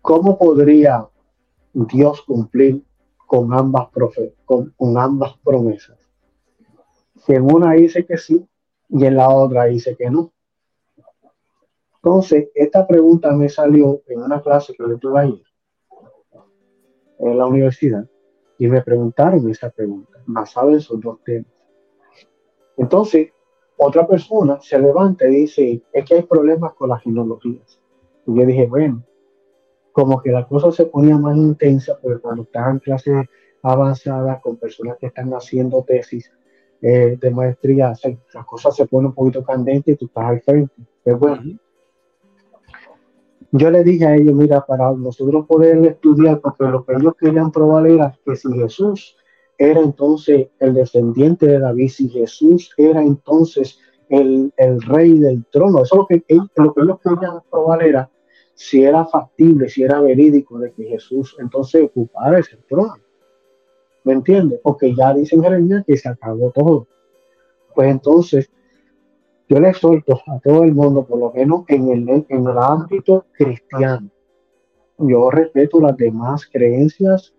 ¿cómo 0.01 0.39
podría 0.39 1.05
Dios 1.73 2.23
cumplir 2.23 2.81
con 3.27 3.53
ambas, 3.53 3.89
con, 4.45 4.73
con 4.75 4.97
ambas 4.97 5.35
promesas? 5.43 5.97
Si 7.23 7.33
en 7.33 7.43
una 7.43 7.73
dice 7.73 8.03
que 8.03 8.17
sí, 8.17 8.47
y 8.89 9.05
en 9.05 9.15
la 9.15 9.29
otra 9.29 9.65
dice 9.65 9.95
que 9.95 10.09
no. 10.09 10.31
Entonces, 11.95 12.49
esta 12.55 12.87
pregunta 12.87 13.31
me 13.31 13.49
salió 13.49 14.01
en 14.07 14.21
una 14.21 14.41
clase 14.41 14.73
que 14.73 14.83
yo 14.87 14.97
tuve 14.97 15.19
ayer 15.19 15.41
en 17.19 17.37
la 17.37 17.45
universidad 17.45 18.07
y 18.57 18.67
me 18.67 18.81
preguntaron 18.81 19.49
esa 19.49 19.69
pregunta, 19.69 20.19
basada 20.25 20.71
en 20.71 20.77
esos 20.77 20.99
dos 21.01 21.23
temas. 21.23 21.51
Entonces, 22.77 23.31
otra 23.75 24.07
persona 24.07 24.59
se 24.61 24.79
levanta 24.79 25.27
y 25.27 25.35
dice, 25.35 25.81
es 25.91 26.05
que 26.05 26.15
hay 26.15 26.23
problemas 26.23 26.73
con 26.73 26.89
las 26.89 27.01
genealogías. 27.01 27.79
Y 28.25 28.35
yo 28.35 28.45
dije, 28.45 28.65
bueno, 28.67 29.03
como 29.91 30.21
que 30.21 30.31
la 30.31 30.47
cosa 30.47 30.71
se 30.71 30.85
ponía 30.85 31.17
más 31.17 31.35
intensa, 31.35 31.97
porque 31.99 32.19
cuando 32.19 32.43
estás 32.43 32.71
en 32.71 32.79
clases 32.79 33.25
avanzadas 33.61 34.41
con 34.41 34.57
personas 34.57 34.97
que 34.97 35.07
están 35.07 35.31
haciendo 35.33 35.83
tesis, 35.83 36.31
eh, 36.81 37.17
de 37.19 37.31
maestría, 37.31 37.93
las 38.33 38.45
cosas 38.45 38.75
se 38.75 38.85
ponen 38.85 39.07
un 39.07 39.13
poquito 39.13 39.43
candentes 39.43 39.95
y 39.95 39.97
tú 39.97 40.05
estás 40.05 40.25
al 40.25 40.41
frente. 40.41 40.73
Pero 41.03 41.17
bueno, 41.17 41.41
yo 43.51 43.71
le 43.71 43.83
dije 43.83 44.05
a 44.05 44.15
ellos, 44.15 44.33
mira, 44.33 44.65
para 44.65 44.91
nosotros 44.91 45.45
poder 45.45 45.83
estudiar, 45.85 46.39
porque 46.41 46.65
lo 46.65 46.85
que 46.85 46.93
ellos 46.93 47.13
querían 47.19 47.51
probar 47.51 47.87
era 47.87 48.17
que 48.25 48.35
si 48.35 48.51
Jesús 48.53 49.17
era 49.57 49.79
entonces 49.79 50.49
el 50.59 50.73
descendiente 50.73 51.47
de 51.47 51.59
David, 51.59 51.89
si 51.89 52.09
Jesús 52.09 52.73
era 52.77 53.01
entonces 53.01 53.79
el, 54.09 54.53
el 54.57 54.81
rey 54.81 55.17
del 55.17 55.45
trono, 55.45 55.83
eso 55.83 55.95
es 55.95 55.99
lo 55.99 56.07
que, 56.07 56.23
lo 56.55 56.73
que 56.73 56.81
ellos 56.81 56.99
querían 57.01 57.41
probar 57.49 57.83
era 57.83 58.09
si 58.53 58.83
era 58.83 59.05
factible, 59.05 59.69
si 59.69 59.83
era 59.83 60.01
verídico 60.01 60.57
de 60.57 60.71
que 60.71 60.83
Jesús 60.83 61.35
entonces 61.39 61.83
ocupara 61.83 62.39
ese 62.39 62.57
trono. 62.67 62.95
¿Me? 64.15 64.59
Porque 64.63 64.95
ya 64.95 65.13
dicen 65.13 65.43
Jeremías 65.43 65.83
que 65.85 65.97
se 65.97 66.09
acabó 66.09 66.51
todo. 66.51 66.87
Pues 67.75 67.89
entonces, 67.89 68.49
yo 69.49 69.59
le 69.59 69.73
suelto 69.73 70.19
a 70.27 70.39
todo 70.39 70.63
el 70.63 70.73
mundo, 70.73 71.05
por 71.05 71.19
lo 71.19 71.31
menos 71.31 71.63
en 71.67 71.89
el, 71.89 72.25
en 72.27 72.47
el 72.47 72.57
ámbito 72.57 73.25
cristiano. 73.33 74.09
Yo 74.97 75.29
respeto 75.29 75.79
las 75.79 75.95
demás 75.95 76.47
creencias 76.51 77.33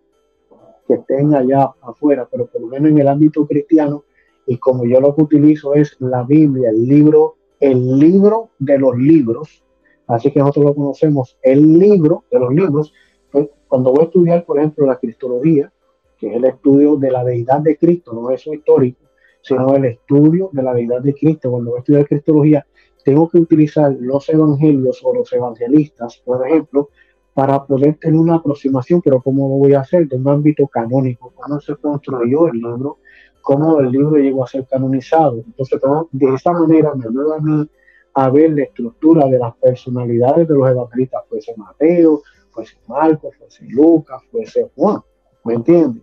que 0.86 0.94
estén 0.94 1.34
allá 1.34 1.72
afuera, 1.82 2.28
pero 2.30 2.46
por 2.46 2.60
lo 2.60 2.68
menos 2.68 2.90
en 2.90 2.98
el 2.98 3.08
ámbito 3.08 3.46
cristiano, 3.46 4.04
y 4.46 4.56
como 4.58 4.86
yo 4.86 5.00
lo 5.00 5.14
que 5.14 5.22
utilizo 5.22 5.74
es 5.74 5.96
la 5.98 6.22
Biblia, 6.22 6.70
el 6.70 6.86
libro, 6.86 7.36
el 7.60 7.98
libro 7.98 8.50
de 8.58 8.78
los 8.78 8.96
libros, 8.96 9.62
Así 10.08 10.32
que 10.32 10.40
nosotros 10.40 10.64
lo 10.64 10.74
conocemos. 10.74 11.38
El 11.42 11.78
libro 11.78 12.24
de 12.30 12.40
los 12.40 12.52
libros, 12.52 12.92
pues, 13.30 13.48
cuando 13.68 13.92
voy 13.92 14.00
a 14.00 14.04
estudiar, 14.06 14.44
por 14.44 14.58
ejemplo, 14.58 14.86
la 14.86 14.96
cristología, 14.96 15.70
que 16.18 16.28
es 16.28 16.36
el 16.36 16.44
estudio 16.44 16.96
de 16.96 17.10
la 17.10 17.24
deidad 17.24 17.60
de 17.60 17.76
Cristo, 17.76 18.12
no 18.12 18.30
eso 18.30 18.52
histórico, 18.52 19.04
sino 19.42 19.74
el 19.74 19.84
estudio 19.84 20.50
de 20.52 20.62
la 20.62 20.74
deidad 20.74 21.00
de 21.00 21.14
Cristo. 21.14 21.50
Cuando 21.50 21.70
voy 21.70 21.78
a 21.78 21.80
estudiar 21.80 22.06
cristología, 22.06 22.66
tengo 23.04 23.28
que 23.28 23.38
utilizar 23.38 23.96
los 23.98 24.28
evangelios 24.28 25.00
o 25.04 25.14
los 25.14 25.32
evangelistas, 25.32 26.18
por 26.24 26.46
ejemplo, 26.46 26.90
para 27.32 27.64
poder 27.64 27.96
tener 27.98 28.20
una 28.20 28.34
aproximación, 28.34 29.00
pero 29.00 29.22
¿cómo 29.22 29.48
lo 29.48 29.54
voy 29.54 29.74
a 29.74 29.80
hacer? 29.80 30.08
De 30.08 30.16
un 30.16 30.28
ámbito 30.28 30.66
canónico, 30.66 31.32
cómo 31.34 31.60
se 31.60 31.76
construyó 31.76 32.48
el 32.48 32.58
libro, 32.58 32.98
cómo 33.42 33.78
el 33.80 33.92
libro 33.92 34.16
llegó 34.16 34.42
a 34.42 34.48
ser 34.48 34.66
canonizado. 34.66 35.44
Entonces, 35.46 35.80
de 36.10 36.34
esta 36.34 36.52
manera 36.52 36.92
me 36.94 37.04
ayuda 37.04 37.36
a 37.36 37.40
mí 37.40 37.70
a 38.14 38.30
ver 38.30 38.50
la 38.50 38.64
estructura 38.64 39.26
de 39.26 39.38
las 39.38 39.54
personalidades 39.54 40.48
de 40.48 40.54
los 40.54 40.68
evangelistas, 40.68 41.22
fuese 41.28 41.54
Mateo, 41.56 42.22
fuese 42.50 42.76
Marcos, 42.88 43.36
fuese 43.38 43.64
Lucas, 43.68 44.20
fuese 44.32 44.68
Juan, 44.74 45.00
¿me 45.44 45.54
entiendes? 45.54 46.02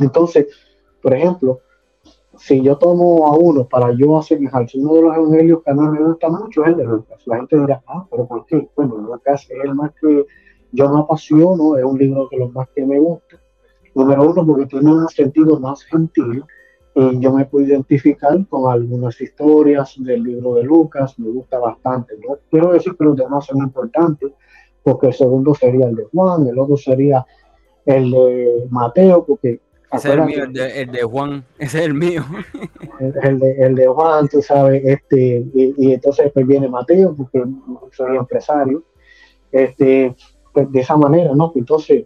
Entonces, 0.00 0.46
por 1.02 1.14
ejemplo, 1.14 1.60
si 2.38 2.62
yo 2.62 2.76
tomo 2.76 3.26
a 3.26 3.36
uno 3.36 3.66
para 3.66 3.92
yo 3.92 4.18
asemejar, 4.18 4.68
si 4.68 4.78
uno 4.78 4.94
de 4.94 5.02
los 5.02 5.16
evangelios 5.16 5.62
que 5.64 5.70
a 5.70 5.74
mí 5.74 5.88
me 5.88 6.04
gusta 6.04 6.28
mucho 6.28 6.64
es 6.64 6.68
el 6.68 6.76
de 6.76 6.84
Lucas, 6.84 7.22
la 7.26 7.36
gente 7.36 7.58
dirá, 7.58 7.82
ah, 7.86 8.06
pero 8.10 8.26
¿por 8.26 8.46
qué? 8.46 8.68
Bueno, 8.76 8.96
Lucas 8.96 9.46
es 9.50 9.64
el 9.64 9.74
más 9.74 9.92
que 10.00 10.26
yo 10.72 10.88
me 10.92 11.00
apasiono, 11.00 11.76
es 11.76 11.84
un 11.84 11.98
libro 11.98 12.28
de 12.30 12.38
los 12.38 12.52
más 12.52 12.68
que 12.74 12.84
me 12.84 13.00
gusta. 13.00 13.36
Número 13.94 14.30
uno, 14.30 14.46
porque 14.46 14.66
tiene 14.66 14.92
un 14.92 15.08
sentido 15.08 15.58
más 15.58 15.82
gentil 15.84 16.44
y 16.94 17.20
yo 17.20 17.32
me 17.32 17.44
puedo 17.46 17.66
identificar 17.66 18.36
con 18.48 18.70
algunas 18.70 19.20
historias 19.20 19.94
del 19.98 20.22
libro 20.22 20.54
de 20.54 20.64
Lucas, 20.64 21.18
me 21.18 21.30
gusta 21.30 21.58
bastante. 21.58 22.14
No 22.26 22.38
quiero 22.50 22.72
decir 22.72 22.94
que 22.96 23.04
los 23.04 23.16
demás 23.16 23.46
son 23.46 23.58
importantes, 23.58 24.32
porque 24.82 25.08
el 25.08 25.14
segundo 25.14 25.54
sería 25.54 25.86
el 25.86 25.96
de 25.96 26.04
Juan, 26.12 26.46
el 26.46 26.58
otro 26.58 26.76
sería 26.76 27.24
el 27.86 28.10
de 28.10 28.66
Mateo, 28.70 29.24
porque 29.24 29.60
ese 29.92 30.08
es 30.08 30.14
el 30.14 30.24
mío, 30.24 30.44
el 30.44 30.52
de, 30.92 31.02
Juan, 31.02 31.44
ese 31.58 31.78
es 31.78 31.84
el 31.86 31.94
mío. 31.94 32.24
El, 33.22 33.38
de, 33.38 33.56
el 33.58 33.74
de 33.74 33.86
Juan, 33.86 34.28
tú 34.28 34.42
sabes, 34.42 34.82
este, 34.84 35.46
y, 35.54 35.92
entonces 35.92 36.30
pues 36.32 36.46
viene 36.46 36.68
Mateo, 36.68 37.14
porque 37.16 37.42
soy 37.92 38.16
empresario, 38.16 38.82
este, 39.50 40.14
pues 40.52 40.70
de 40.70 40.80
esa 40.80 40.96
manera, 40.96 41.34
¿no? 41.34 41.52
Entonces, 41.54 42.04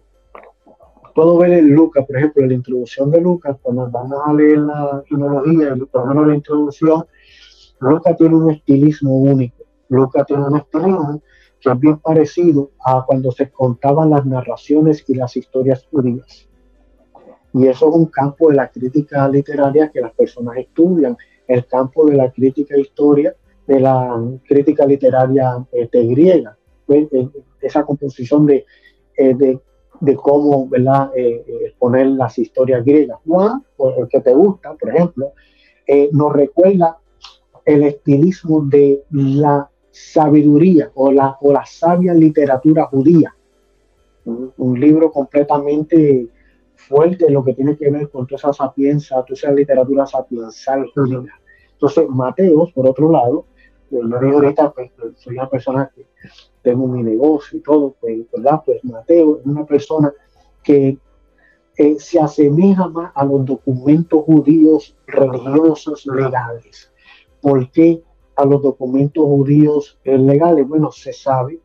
puedo 1.13 1.37
ver 1.37 1.53
en 1.53 1.73
Lucas, 1.73 2.05
por 2.05 2.17
ejemplo, 2.17 2.45
la 2.45 2.53
introducción 2.53 3.11
de 3.11 3.21
Lucas, 3.21 3.57
cuando 3.61 3.89
vamos 3.89 4.19
a 4.25 4.33
leer 4.33 4.59
la 4.59 5.03
genealogía, 5.07 5.75
por 5.91 6.01
lo 6.01 6.07
menos 6.07 6.27
la 6.27 6.35
introducción, 6.35 7.05
Lucas 7.79 8.15
tiene 8.17 8.35
un 8.35 8.51
estilismo 8.51 9.17
único. 9.17 9.63
Lucas 9.89 10.25
tiene 10.25 10.45
un 10.45 10.57
estilismo 10.57 11.21
que 11.59 11.69
es 11.69 11.79
bien 11.79 11.97
parecido 11.99 12.71
a 12.83 13.03
cuando 13.05 13.31
se 13.31 13.49
contaban 13.49 14.09
las 14.09 14.25
narraciones 14.25 15.03
y 15.07 15.15
las 15.15 15.35
historias 15.37 15.85
judías. 15.89 16.47
Y 17.53 17.67
eso 17.67 17.89
es 17.89 17.95
un 17.95 18.07
campo 18.07 18.49
de 18.49 18.55
la 18.55 18.67
crítica 18.69 19.27
literaria 19.29 19.91
que 19.91 20.01
las 20.01 20.13
personas 20.13 20.57
estudian, 20.57 21.15
el 21.47 21.65
campo 21.67 22.05
de 22.07 22.15
la 22.15 22.31
crítica 22.31 22.77
historia, 22.77 23.35
de 23.67 23.79
la 23.79 24.21
crítica 24.45 24.85
literaria 24.85 25.65
este, 25.71 26.05
griega, 26.07 26.57
eh, 26.89 27.29
esa 27.61 27.83
composición 27.83 28.45
de, 28.45 28.65
eh, 29.15 29.33
de, 29.35 29.59
de, 30.01 30.15
cómo 30.15 30.67
¿verdad? 30.67 31.11
Eh, 31.15 31.45
exponer 31.65 32.07
las 32.07 32.37
historias 32.37 32.83
griegas. 32.83 33.19
Juan, 33.25 33.63
el 33.97 34.07
que 34.07 34.19
te 34.19 34.33
gusta, 34.33 34.73
por 34.73 34.89
ejemplo, 34.89 35.31
nos 36.11 36.33
recuerda 36.33 36.97
el 37.65 37.83
estilismo 37.83 38.61
de 38.65 39.03
la 39.11 39.69
sabiduría 39.91 40.91
o 40.95 41.11
la, 41.11 41.37
o 41.41 41.53
la 41.53 41.65
sabia 41.65 42.13
literatura 42.13 42.85
judía. 42.85 43.33
Un 44.25 44.79
libro 44.79 45.11
completamente 45.11 46.27
fuerte 46.87 47.29
lo 47.29 47.43
que 47.43 47.53
tiene 47.53 47.77
que 47.77 47.89
ver 47.89 48.09
con 48.09 48.27
toda 48.27 48.37
esa 48.37 48.53
sapiencia, 48.53 49.21
toda 49.21 49.33
esa 49.33 49.51
literatura 49.51 50.05
sapiensal 50.05 50.85
Entonces, 50.95 52.09
Mateos, 52.09 52.71
por 52.71 52.87
otro 52.87 53.11
lado, 53.11 53.45
yo 53.89 54.01
digo 54.01 54.39
ahorita, 54.39 54.71
pues, 54.71 54.91
soy 55.17 55.35
una 55.35 55.49
persona 55.49 55.91
que 55.93 56.05
tengo 56.61 56.87
mi 56.87 57.03
negocio 57.03 57.59
y 57.59 57.61
todo, 57.61 57.95
pues, 57.99 58.25
¿verdad? 58.31 58.61
Pues 58.65 58.83
Mateo 58.83 59.39
es 59.39 59.45
una 59.45 59.65
persona 59.65 60.11
que 60.63 60.97
eh, 61.77 61.95
se 61.99 62.19
asemeja 62.19 62.87
más 62.87 63.11
a 63.15 63.25
los 63.25 63.45
documentos 63.45 64.23
judíos 64.23 64.95
religiosos 65.05 66.05
legales. 66.05 66.91
¿Por 67.41 67.69
qué 67.71 68.01
a 68.35 68.45
los 68.45 68.61
documentos 68.61 69.23
judíos 69.25 69.99
legales? 70.03 70.67
Bueno, 70.67 70.91
se 70.91 71.13
sabe, 71.13 71.59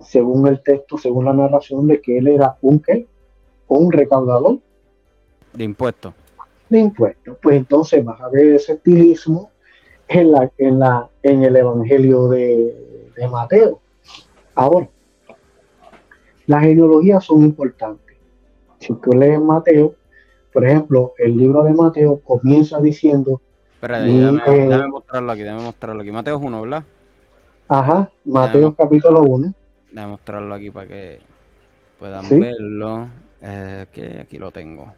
según 0.00 0.48
el 0.48 0.62
texto, 0.62 0.96
según 0.96 1.26
la 1.26 1.32
narración, 1.32 1.86
de 1.86 2.00
que 2.00 2.18
él 2.18 2.28
era 2.28 2.56
un 2.62 2.80
qué? 2.80 3.06
Un 3.68 3.92
recaudador 3.92 4.58
de 5.52 5.64
impuestos. 5.64 6.14
De 6.68 6.78
impuestos. 6.78 7.36
Pues 7.42 7.56
entonces 7.56 8.04
vas 8.04 8.20
a 8.20 8.28
ver 8.28 8.54
ese 8.54 8.74
estilismo 8.74 9.50
en, 10.06 10.32
la, 10.32 10.50
en, 10.58 10.78
la, 10.78 11.08
en 11.22 11.42
el 11.42 11.56
Evangelio 11.56 12.28
de, 12.28 13.10
de 13.16 13.28
Mateo. 13.28 13.80
Ahora, 14.54 14.88
las 16.46 16.62
genealogías 16.62 17.24
son 17.24 17.42
importantes. 17.42 18.16
Si 18.78 18.94
tú 18.94 19.10
lees 19.12 19.40
Mateo, 19.40 19.94
por 20.52 20.64
ejemplo, 20.64 21.14
el 21.18 21.36
libro 21.36 21.62
de 21.64 21.74
Mateo 21.74 22.20
comienza 22.20 22.80
diciendo. 22.80 23.40
Espera, 23.74 24.00
déjame, 24.00 24.40
eh, 24.46 24.88
mostrarlo 24.88 25.32
aquí, 25.32 25.42
déjame 25.42 25.62
mostrarlo 25.62 26.02
aquí. 26.02 26.10
Mateo 26.10 26.36
es 26.38 26.42
uno, 26.42 26.62
¿verdad? 26.62 26.84
Ajá, 27.68 28.10
Mateo 28.24 28.74
capítulo 28.74 29.22
1. 29.22 29.52
Déjame 29.90 30.10
mostrarlo 30.12 30.54
aquí 30.54 30.70
para 30.70 30.86
que 30.86 31.20
puedan 31.98 32.28
verlo. 32.28 33.08
Eh, 33.40 33.86
que 33.92 34.20
aquí 34.20 34.38
lo 34.38 34.50
tengo. 34.50 34.92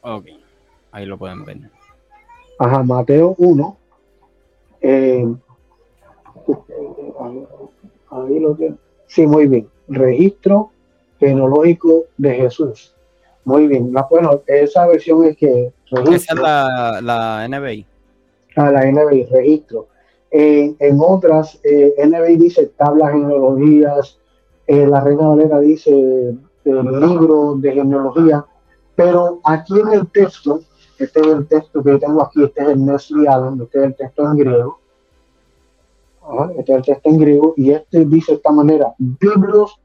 Ok, 0.00 0.26
ahí 0.92 1.06
lo 1.06 1.18
pueden 1.18 1.44
ver. 1.44 1.58
Ajá, 2.58 2.82
Mateo 2.82 3.34
1. 3.38 3.76
Eh, 4.80 5.26
ahí 8.10 8.40
lo 8.40 8.56
que. 8.56 8.74
Sí, 9.06 9.26
muy 9.26 9.46
bien. 9.46 9.68
Registro 9.88 10.70
genológico 11.18 12.04
de 12.16 12.34
Jesús. 12.34 12.94
Muy 13.44 13.68
bien. 13.68 13.92
La, 13.92 14.06
bueno, 14.10 14.42
esa 14.46 14.86
versión 14.86 15.24
es 15.24 15.36
que. 15.36 15.72
Esa 15.90 16.34
es 16.34 16.40
la, 16.40 17.00
la 17.02 17.46
NBI. 17.48 17.86
Ah, 18.56 18.70
la 18.70 18.90
NBI, 18.90 19.24
registro. 19.24 19.88
en 20.30 20.98
otras, 21.00 21.60
eh, 21.64 21.94
NBI 22.04 22.36
dice 22.36 22.66
tablas 22.66 23.12
genealogías, 23.12 24.18
eh, 24.66 24.86
la 24.86 25.00
Reina 25.00 25.28
Valera 25.28 25.60
dice 25.60 25.90
el 26.64 27.00
libro 27.00 27.54
de 27.56 27.72
genealogía, 27.72 28.44
pero 28.94 29.40
aquí 29.44 29.78
en 29.78 29.92
el 29.92 30.06
texto, 30.08 30.60
este 30.98 31.20
es 31.20 31.26
el 31.26 31.46
texto 31.46 31.82
que 31.82 31.98
tengo 31.98 32.22
aquí, 32.22 32.42
este 32.42 32.62
es 32.62 32.68
el 32.68 32.84
Nestle 32.84 33.26
este 33.62 33.78
es 33.78 33.84
el 33.84 33.96
texto 33.96 34.22
en 34.22 34.36
griego, 34.38 34.78
este 36.56 36.72
es 36.72 36.78
el 36.78 36.84
texto 36.84 37.08
en 37.10 37.18
griego, 37.18 37.54
y 37.56 37.70
este 37.72 38.04
dice 38.06 38.32
de 38.32 38.36
esta 38.36 38.52
manera, 38.52 38.94
Biblos 38.98 39.78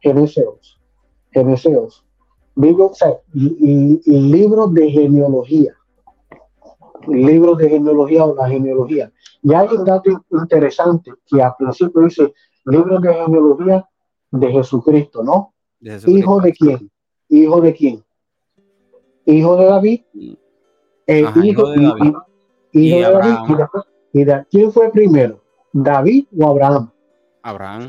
Geneseos, 0.00 0.78
Geneseos, 1.32 2.04
Biblos, 2.54 2.92
o 2.92 2.94
sea, 2.94 3.12
y, 3.34 4.00
libros 4.06 4.72
de 4.72 4.90
genealogía, 4.90 5.74
libros 7.08 7.58
de 7.58 7.68
genealogía 7.68 8.24
o 8.24 8.34
la 8.34 8.48
genealogía. 8.48 9.12
Y 9.42 9.52
hay 9.52 9.68
un 9.68 9.84
dato 9.84 10.24
interesante 10.30 11.12
que 11.26 11.42
al 11.42 11.54
principio 11.58 12.02
dice 12.02 12.32
libros 12.64 13.02
de 13.02 13.14
genealogía 13.14 13.86
de 14.30 14.52
Jesucristo, 14.52 15.22
¿no? 15.22 15.54
¿Hijo 15.80 16.40
de 16.40 16.52
quién? 16.52 16.90
¿Hijo 17.28 17.60
de 17.60 17.74
quién? 17.74 18.04
Hijo 19.24 19.56
de 19.56 19.64
David. 19.66 20.00
Eh, 21.06 21.24
hijo, 21.42 21.70
de 21.70 21.82
David. 21.82 22.14
Y, 22.72 22.94
hijo 22.94 22.98
de 22.98 23.68
David. 24.12 24.46
¿Quién 24.50 24.72
fue 24.72 24.90
primero? 24.90 25.42
¿David 25.72 26.26
o 26.38 26.48
Abraham? 26.48 26.90
Abraham. 27.42 27.86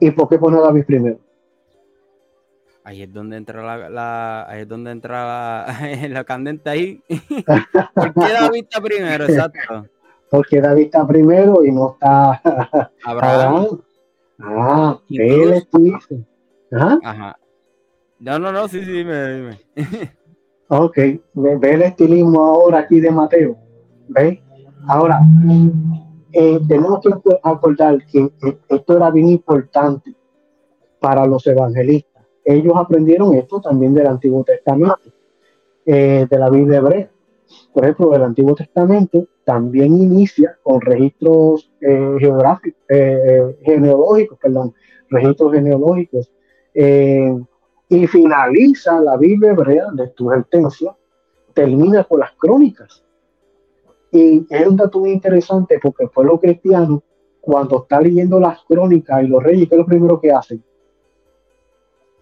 ¿Y 0.00 0.10
por 0.10 0.28
qué 0.28 0.38
pone 0.38 0.58
a 0.58 0.60
David 0.60 0.84
primero? 0.86 1.18
Ahí 2.82 3.02
es 3.02 3.12
donde 3.12 3.38
entra 3.38 3.62
la, 3.88 4.46
ahí 4.46 4.60
es 4.60 4.68
donde 4.68 4.90
entra 4.90 5.24
la, 5.24 5.98
la 6.08 6.24
candente 6.24 6.68
ahí. 6.68 7.02
¿Por 7.94 8.14
qué 8.14 8.32
David 8.32 8.64
está 8.64 8.80
primero? 8.80 9.24
Exacto. 9.24 9.86
Porque 10.30 10.60
David 10.60 10.84
está 10.84 11.06
primero 11.06 11.64
y 11.64 11.72
no 11.72 11.92
está 11.92 12.42
Abraham. 13.04 13.80
Ah, 14.40 14.98
ve 15.08 15.42
el 15.42 15.98
Ajá. 16.72 17.38
No, 18.18 18.38
no, 18.38 18.52
no, 18.52 18.68
sí, 18.68 18.84
sí, 18.84 18.90
dime, 18.90 19.34
dime. 19.34 19.60
ok, 20.68 20.96
ve, 21.34 21.74
el 21.74 21.82
estilismo 21.82 22.44
ahora 22.44 22.80
aquí 22.80 23.00
de 23.00 23.10
Mateo. 23.10 23.56
¿Ve? 24.08 24.42
Ahora, 24.86 25.20
eh, 26.32 26.60
tenemos 26.66 27.00
que 27.00 27.10
acordar 27.42 28.04
que 28.06 28.20
eh, 28.20 28.58
esto 28.68 28.96
era 28.96 29.10
bien 29.10 29.28
importante 29.28 30.14
para 31.00 31.26
los 31.26 31.46
evangelistas. 31.46 32.24
Ellos 32.44 32.74
aprendieron 32.76 33.34
esto 33.34 33.60
también 33.60 33.94
del 33.94 34.06
Antiguo 34.06 34.44
Testamento, 34.44 35.00
eh, 35.86 36.26
de 36.28 36.38
la 36.38 36.50
Biblia 36.50 36.78
hebrea. 36.78 37.10
Por 37.72 37.84
ejemplo, 37.84 38.14
el 38.14 38.22
Antiguo 38.22 38.54
Testamento 38.54 39.26
también 39.44 39.94
inicia 40.00 40.58
con 40.62 40.80
registros 40.80 41.70
eh, 41.80 42.16
geográficos, 42.18 42.80
eh, 42.88 43.56
genealógicos, 43.62 44.38
perdón, 44.38 44.74
registros 45.10 45.52
genealógicos, 45.52 46.30
y 46.74 48.06
finaliza 48.08 49.00
la 49.00 49.16
Biblia 49.16 49.52
hebrea 49.52 49.86
de 49.92 50.08
tu 50.08 50.30
advertencia, 50.30 50.96
termina 51.52 52.04
con 52.04 52.20
las 52.20 52.32
crónicas. 52.32 53.04
Y 54.10 54.46
es 54.48 54.66
un 54.66 54.76
dato 54.76 55.00
muy 55.00 55.10
interesante 55.10 55.78
porque 55.80 56.04
el 56.04 56.10
pueblo 56.10 56.40
cristiano, 56.40 57.02
cuando 57.40 57.82
está 57.82 58.00
leyendo 58.00 58.40
las 58.40 58.60
crónicas 58.64 59.22
y 59.22 59.26
los 59.26 59.42
reyes, 59.42 59.68
¿qué 59.68 59.74
es 59.74 59.78
lo 59.78 59.86
primero 59.86 60.20
que 60.20 60.32
hacen? 60.32 60.64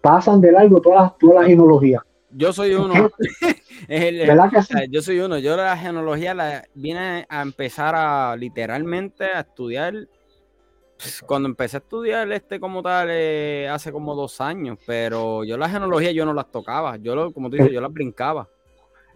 Pasan 0.01 0.41
de 0.41 0.51
largo 0.51 0.81
todas, 0.81 1.17
todas 1.17 1.37
las 1.37 1.45
genealogías. 1.45 2.03
Yo 2.35 2.53
soy 2.53 2.73
uno. 2.73 2.93
Yo 4.91 5.01
soy 5.01 5.19
uno. 5.19 5.37
Yo 5.37 5.55
la 5.55 5.77
genealogía 5.77 6.33
la 6.33 6.63
vine 6.73 7.25
a 7.29 7.41
empezar 7.41 7.95
a 7.95 8.35
literalmente 8.35 9.25
a 9.25 9.41
estudiar. 9.41 9.93
Pues, 10.97 11.21
cuando 11.25 11.49
empecé 11.49 11.77
a 11.77 11.79
estudiar 11.79 12.31
este 12.31 12.59
como 12.59 12.81
tal 12.81 13.09
eh, 13.11 13.67
hace 13.69 13.91
como 13.91 14.15
dos 14.15 14.39
años, 14.39 14.77
pero 14.85 15.43
yo 15.43 15.57
la 15.57 15.67
genealogía 15.67 16.11
yo 16.11 16.25
no 16.25 16.33
las 16.33 16.51
tocaba. 16.51 16.97
Yo 16.97 17.15
lo, 17.15 17.31
como 17.33 17.49
tú 17.49 17.57
dices, 17.57 17.71
yo 17.71 17.81
las 17.81 17.91
brincaba. 17.91 18.47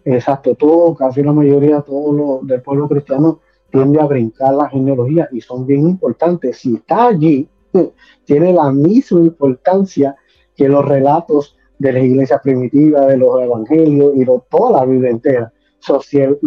Exacto, 0.04 0.54
todo, 0.54 0.94
casi 0.94 1.22
la 1.22 1.32
mayoría 1.32 1.80
todo 1.82 2.12
lo, 2.12 2.40
del 2.42 2.62
pueblo 2.62 2.88
cristiano 2.88 3.40
tiende 3.70 4.00
a 4.00 4.06
brincar 4.06 4.54
la 4.54 4.68
genealogía 4.68 5.28
y 5.32 5.40
son 5.40 5.66
bien 5.66 5.88
importantes. 5.88 6.58
Si 6.58 6.76
está 6.76 7.08
allí, 7.08 7.48
tiene 8.24 8.52
la 8.52 8.70
misma 8.72 9.20
importancia 9.20 10.16
que 10.56 10.68
los 10.68 10.84
relatos 10.84 11.57
de 11.78 11.92
la 11.92 12.00
iglesia 12.00 12.40
primitiva, 12.42 13.06
de 13.06 13.16
los 13.16 13.40
evangelios 13.40 14.12
y 14.16 14.20
de 14.20 14.40
toda 14.50 14.80
la 14.80 14.84
Biblia 14.84 15.10
entera. 15.10 15.52
si, 16.02 16.20
el, 16.20 16.38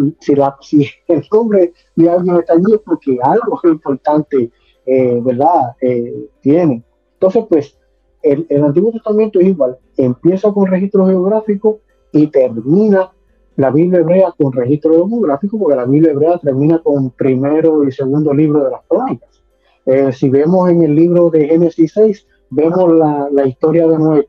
nombre 1.32 1.72
de 1.96 2.10
alguien 2.10 2.36
está 2.36 2.54
allí 2.54 2.74
es 2.74 2.80
porque 2.84 3.18
algo 3.22 3.60
importante, 3.64 4.50
eh, 4.86 5.20
¿verdad? 5.22 5.74
Eh, 5.80 6.28
tiene. 6.40 6.82
Entonces, 7.14 7.44
pues, 7.48 7.78
el, 8.22 8.46
el, 8.48 8.64
Antiguo 8.64 8.92
Testamento 8.92 9.40
es 9.40 9.46
igual. 9.48 9.78
Empieza 9.96 10.52
con 10.52 10.66
registro 10.66 11.06
geográfico 11.06 11.80
y 12.12 12.26
termina 12.26 13.10
la 13.56 13.70
Biblia 13.70 14.00
hebrea 14.00 14.34
con 14.36 14.52
registro 14.52 14.96
demográfico, 14.96 15.58
porque 15.58 15.76
la 15.76 15.84
Biblia 15.84 16.12
hebrea 16.12 16.38
termina 16.38 16.80
con 16.82 17.10
primero 17.10 17.84
y 17.84 17.92
segundo 17.92 18.32
libro 18.32 18.64
de 18.64 18.70
las 18.70 18.82
crónicas. 18.86 19.42
Eh, 19.86 20.12
si 20.12 20.28
vemos 20.28 20.70
en 20.70 20.82
el 20.82 20.94
libro 20.94 21.30
de 21.30 21.48
Génesis 21.48 21.92
6, 21.94 22.26
vemos 22.50 22.92
la, 22.92 23.28
la 23.32 23.46
historia 23.46 23.86
de 23.88 23.98
Noé 23.98 24.28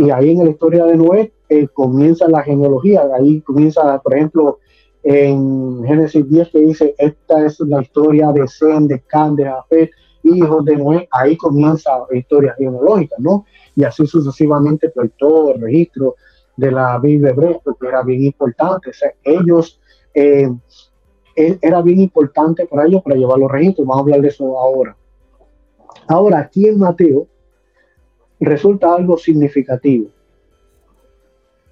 y 0.00 0.10
ahí 0.10 0.30
en 0.30 0.44
la 0.44 0.50
historia 0.50 0.86
de 0.86 0.96
Noé 0.96 1.32
eh, 1.50 1.68
comienza 1.68 2.26
la 2.26 2.42
genealogía, 2.42 3.02
ahí 3.14 3.42
comienza, 3.42 4.00
por 4.00 4.14
ejemplo, 4.14 4.58
en 5.02 5.84
Génesis 5.84 6.26
10 6.26 6.48
que 6.48 6.58
dice, 6.60 6.94
esta 6.96 7.44
es 7.44 7.60
la 7.60 7.82
historia 7.82 8.32
de 8.32 8.48
Sem, 8.48 8.86
de 8.86 9.00
Can, 9.00 9.36
de 9.36 9.44
Jafet, 9.44 9.90
hijos 10.22 10.64
de 10.64 10.76
Noé, 10.76 11.08
ahí 11.10 11.36
comienza 11.36 11.90
la 12.10 12.16
historia 12.16 12.54
genealógica, 12.56 13.16
¿no? 13.18 13.44
Y 13.76 13.84
así 13.84 14.06
sucesivamente 14.06 14.88
por 14.88 15.10
todo 15.18 15.54
el 15.54 15.60
registro 15.60 16.16
de 16.56 16.72
la 16.72 16.98
Biblia 16.98 17.30
hebrea, 17.30 17.58
porque 17.62 17.86
era 17.86 18.02
bien 18.02 18.24
importante, 18.24 18.90
o 18.90 18.94
sea, 18.94 19.12
ellos, 19.22 19.80
eh, 20.14 20.50
e, 21.36 21.58
era 21.60 21.82
bien 21.82 22.00
importante 22.00 22.64
para 22.66 22.86
ellos 22.86 23.02
para 23.02 23.16
llevar 23.16 23.38
los 23.38 23.50
registros, 23.50 23.86
vamos 23.86 24.00
a 24.00 24.04
hablar 24.04 24.20
de 24.22 24.28
eso 24.28 24.58
ahora. 24.58 24.96
Ahora, 26.08 26.38
aquí 26.38 26.66
en 26.66 26.78
Mateo, 26.78 27.26
resulta 28.40 28.94
algo 28.94 29.16
significativo. 29.16 30.08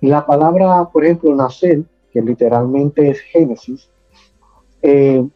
La 0.01 0.25
palabra, 0.25 0.89
por 0.93 1.05
ejemplo, 1.05 1.35
nacer, 1.35 1.83
que 2.13 2.23
literalmente 2.23 3.11
es 3.11 3.21
Génesis, 3.21 3.91
eh, 4.83 5.27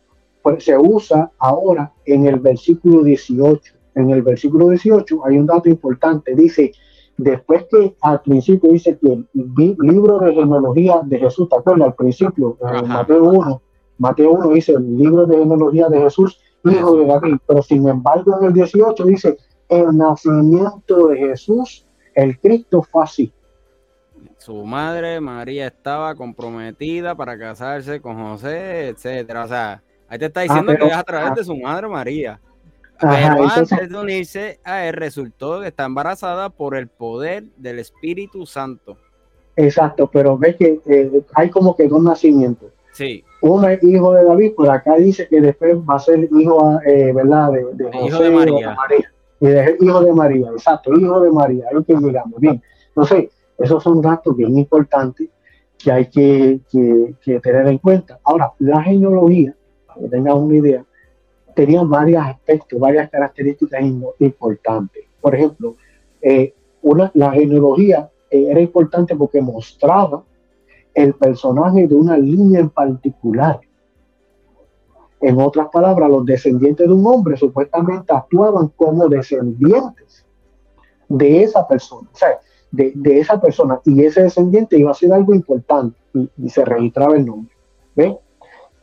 pues 0.42 0.64
se 0.64 0.76
usa 0.76 1.30
ahora 1.38 1.92
en 2.04 2.26
el 2.26 2.38
versículo 2.38 3.02
18. 3.02 3.74
En 3.94 4.10
el 4.10 4.22
versículo 4.22 4.68
18 4.68 5.26
hay 5.26 5.38
un 5.38 5.46
dato 5.46 5.68
importante, 5.68 6.34
dice, 6.34 6.72
después 7.16 7.66
que 7.70 7.94
al 8.00 8.22
principio 8.22 8.70
dice 8.70 8.98
que 8.98 9.12
el 9.12 9.26
libro 9.34 10.18
de 10.18 10.34
genealogía 10.34 11.00
de 11.04 11.18
Jesús, 11.18 11.48
¿te 11.48 11.56
acuerdas? 11.56 11.88
Al 11.88 11.94
principio, 11.94 12.56
en 12.60 12.88
Mateo 12.88 13.24
1, 13.24 13.62
Mateo 13.98 14.32
1 14.32 14.48
dice 14.50 14.72
el 14.72 14.96
libro 14.96 15.26
de 15.26 15.38
genealogía 15.38 15.88
de 15.88 16.00
Jesús, 16.00 16.40
hijo 16.64 16.96
de 16.96 17.06
David, 17.06 17.36
pero 17.46 17.62
sin 17.62 17.86
embargo 17.88 18.38
en 18.40 18.46
el 18.46 18.52
18 18.52 19.04
dice 19.04 19.36
el 19.72 19.96
nacimiento 19.96 21.08
de 21.08 21.16
Jesús, 21.16 21.86
el 22.14 22.38
Cristo 22.38 22.82
fue 22.82 23.04
así. 23.04 23.32
Su 24.36 24.64
madre 24.64 25.20
María 25.20 25.68
estaba 25.68 26.14
comprometida 26.14 27.14
para 27.14 27.38
casarse 27.38 28.00
con 28.00 28.16
José, 28.16 28.88
etcétera. 28.88 29.44
O 29.44 29.48
sea, 29.48 29.82
ahí 30.08 30.18
te 30.18 30.26
está 30.26 30.40
ah, 30.40 30.42
diciendo 30.42 30.76
que 30.76 30.86
es 30.86 30.96
a 30.96 31.02
través 31.04 31.34
de 31.36 31.44
su 31.44 31.56
madre 31.56 31.88
María. 31.88 32.38
pero 33.00 33.48
antes 33.48 33.88
de 33.88 33.98
unirse 33.98 34.60
a 34.62 34.84
él, 34.86 34.94
resultó 34.94 35.60
que 35.60 35.68
está 35.68 35.84
embarazada 35.84 36.50
por 36.50 36.76
el 36.76 36.88
poder 36.88 37.44
del 37.56 37.78
Espíritu 37.78 38.44
Santo. 38.44 38.98
Exacto, 39.56 40.10
pero 40.10 40.36
ves 40.36 40.56
que 40.56 40.80
eh, 40.86 41.22
hay 41.34 41.50
como 41.50 41.74
que 41.76 41.88
dos 41.88 42.02
nacimientos. 42.02 42.70
Sí. 42.92 43.24
Uno 43.40 43.68
es 43.68 43.82
hijo 43.82 44.12
de 44.12 44.24
David, 44.24 44.52
por 44.54 44.70
acá 44.70 44.96
dice 44.96 45.26
que 45.28 45.40
después 45.40 45.76
va 45.78 45.96
a 45.96 45.98
ser 45.98 46.28
hijo, 46.30 46.78
eh, 46.84 47.12
¿verdad? 47.14 47.52
De, 47.52 47.84
José, 47.84 48.06
hijo 48.06 48.22
de 48.22 48.30
María 48.30 48.76
y 49.42 49.46
de 49.48 49.76
hijo 49.80 50.04
de 50.04 50.12
María, 50.12 50.50
exacto, 50.52 50.92
hijo 50.94 51.20
de 51.20 51.32
María, 51.32 51.66
ahí 51.68 51.82
que 51.82 51.96
llegamos, 51.96 52.38
bien. 52.38 52.62
Entonces, 52.90 53.28
esos 53.58 53.82
son 53.82 54.00
datos 54.00 54.36
bien 54.36 54.56
importantes 54.56 55.28
que 55.76 55.90
hay 55.90 56.06
que, 56.06 56.60
tener 57.42 57.66
en 57.66 57.78
cuenta. 57.78 58.20
Ahora, 58.22 58.52
la 58.60 58.80
genealogía, 58.84 59.52
para 59.84 60.00
que 60.00 60.08
tengan 60.10 60.38
una 60.38 60.56
idea, 60.56 60.84
tenía 61.56 61.82
varios 61.82 62.22
aspectos, 62.24 62.78
varias 62.78 63.10
características 63.10 63.82
importantes. 64.20 65.02
Por 65.20 65.34
ejemplo, 65.34 65.74
eh, 66.20 66.54
una, 66.82 67.10
la 67.14 67.32
genealogía 67.32 68.08
eh, 68.30 68.46
era 68.48 68.60
importante 68.60 69.16
porque 69.16 69.42
mostraba 69.42 70.22
el 70.94 71.14
personaje 71.14 71.88
de 71.88 71.96
una 71.96 72.16
línea 72.16 72.60
en 72.60 72.70
particular. 72.70 73.58
En 75.22 75.40
otras 75.40 75.68
palabras, 75.68 76.10
los 76.10 76.26
descendientes 76.26 76.86
de 76.86 76.92
un 76.92 77.06
hombre 77.06 77.36
supuestamente 77.36 78.12
actuaban 78.12 78.68
como 78.76 79.08
descendientes 79.08 80.26
de 81.08 81.44
esa 81.44 81.66
persona, 81.66 82.08
o 82.12 82.16
sea, 82.16 82.40
de, 82.72 82.92
esa 83.20 83.40
persona, 83.40 83.80
y 83.84 84.04
ese 84.04 84.24
descendiente 84.24 84.76
iba 84.76 84.90
a 84.90 84.94
ser 84.94 85.12
algo 85.12 85.32
importante 85.32 85.96
y, 86.12 86.48
se 86.48 86.64
registraba 86.64 87.16
el 87.16 87.24
nombre. 87.24 87.54
¿Ve? 87.94 88.18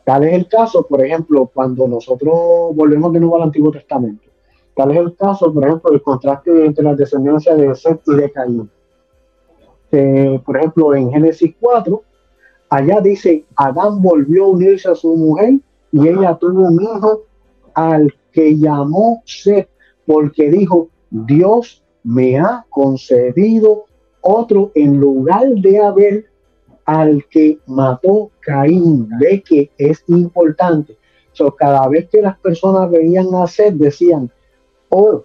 Tal 0.04 0.24
es 0.24 0.32
el 0.32 0.48
caso, 0.48 0.86
por 0.86 1.04
ejemplo, 1.04 1.50
cuando 1.52 1.86
nosotros 1.86 2.74
volvemos 2.74 3.12
de 3.12 3.20
nuevo 3.20 3.36
al 3.36 3.42
Antiguo 3.42 3.70
Testamento. 3.70 4.30
Tal 4.74 4.92
es 4.92 4.96
el 4.96 5.14
caso, 5.16 5.52
por 5.52 5.66
ejemplo, 5.66 5.92
el 5.92 6.00
contraste 6.00 6.64
entre 6.64 6.84
las 6.84 6.96
descendencias 6.96 7.58
de 7.58 7.74
Seth 7.74 8.00
y 8.06 8.14
de 8.14 8.32
Caín. 8.32 8.70
por 10.46 10.56
ejemplo, 10.56 10.94
en 10.94 11.10
Génesis 11.10 11.54
4, 11.60 12.02
allá 12.70 13.00
dice, 13.02 13.44
Adán 13.56 14.00
volvió 14.00 14.44
a 14.44 14.48
unirse 14.48 14.88
a 14.88 14.94
su 14.94 15.14
mujer 15.16 15.60
y 15.92 16.08
ella 16.08 16.36
tuvo 16.36 16.68
un 16.68 16.82
hijo 16.82 17.24
al 17.74 18.14
que 18.32 18.56
llamó 18.56 19.22
Seth, 19.24 19.68
porque 20.06 20.50
dijo, 20.50 20.88
Dios 21.10 21.84
me 22.04 22.38
ha 22.38 22.64
concedido 22.70 23.86
otro 24.20 24.70
en 24.74 24.98
lugar 24.98 25.48
de 25.48 25.78
Abel 25.80 26.26
al 26.84 27.24
que 27.28 27.58
mató 27.66 28.30
Caín. 28.40 29.08
Ve 29.20 29.42
que 29.42 29.70
es 29.78 30.02
importante. 30.08 30.96
So, 31.32 31.54
cada 31.54 31.88
vez 31.88 32.08
que 32.08 32.22
las 32.22 32.38
personas 32.38 32.90
veían 32.90 33.34
a 33.34 33.46
Seth, 33.46 33.74
decían, 33.74 34.30
oh, 34.88 35.24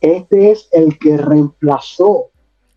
este 0.00 0.50
es 0.50 0.68
el 0.72 0.98
que 0.98 1.16
reemplazó. 1.16 2.30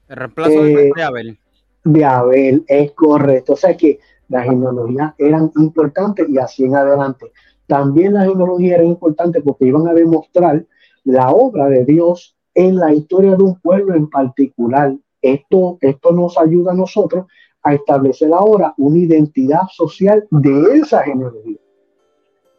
El 0.07 0.15
reemplazo 0.17 0.63
de 0.63 0.87
eh, 0.89 1.03
Abel. 1.03 1.39
De 1.83 2.05
Abel, 2.05 2.63
es 2.67 2.91
correcto. 2.91 3.53
O 3.53 3.57
sea 3.57 3.75
que 3.75 3.99
las 4.31 4.45
genealogías 4.45 5.13
eran 5.17 5.51
importantes 5.57 6.27
y 6.29 6.37
así 6.37 6.63
en 6.63 6.75
adelante. 6.75 7.31
También 7.67 8.13
la 8.13 8.25
genealogía 8.25 8.75
era 8.75 8.85
importante 8.85 9.41
porque 9.41 9.65
iban 9.65 9.87
a 9.87 9.93
demostrar 9.93 10.65
la 11.03 11.29
obra 11.29 11.67
de 11.67 11.83
Dios 11.83 12.37
en 12.53 12.77
la 12.77 12.93
historia 12.93 13.35
de 13.35 13.43
un 13.43 13.59
pueblo 13.59 13.93
en 13.93 14.09
particular. 14.09 14.95
Esto, 15.21 15.77
esto 15.81 16.11
nos 16.13 16.37
ayuda 16.37 16.71
a 16.71 16.75
nosotros 16.75 17.25
a 17.61 17.73
establecer 17.73 18.31
ahora 18.33 18.73
una 18.77 18.99
identidad 18.99 19.63
social 19.69 20.25
de 20.31 20.79
esa 20.79 21.03
genealogía. 21.03 21.59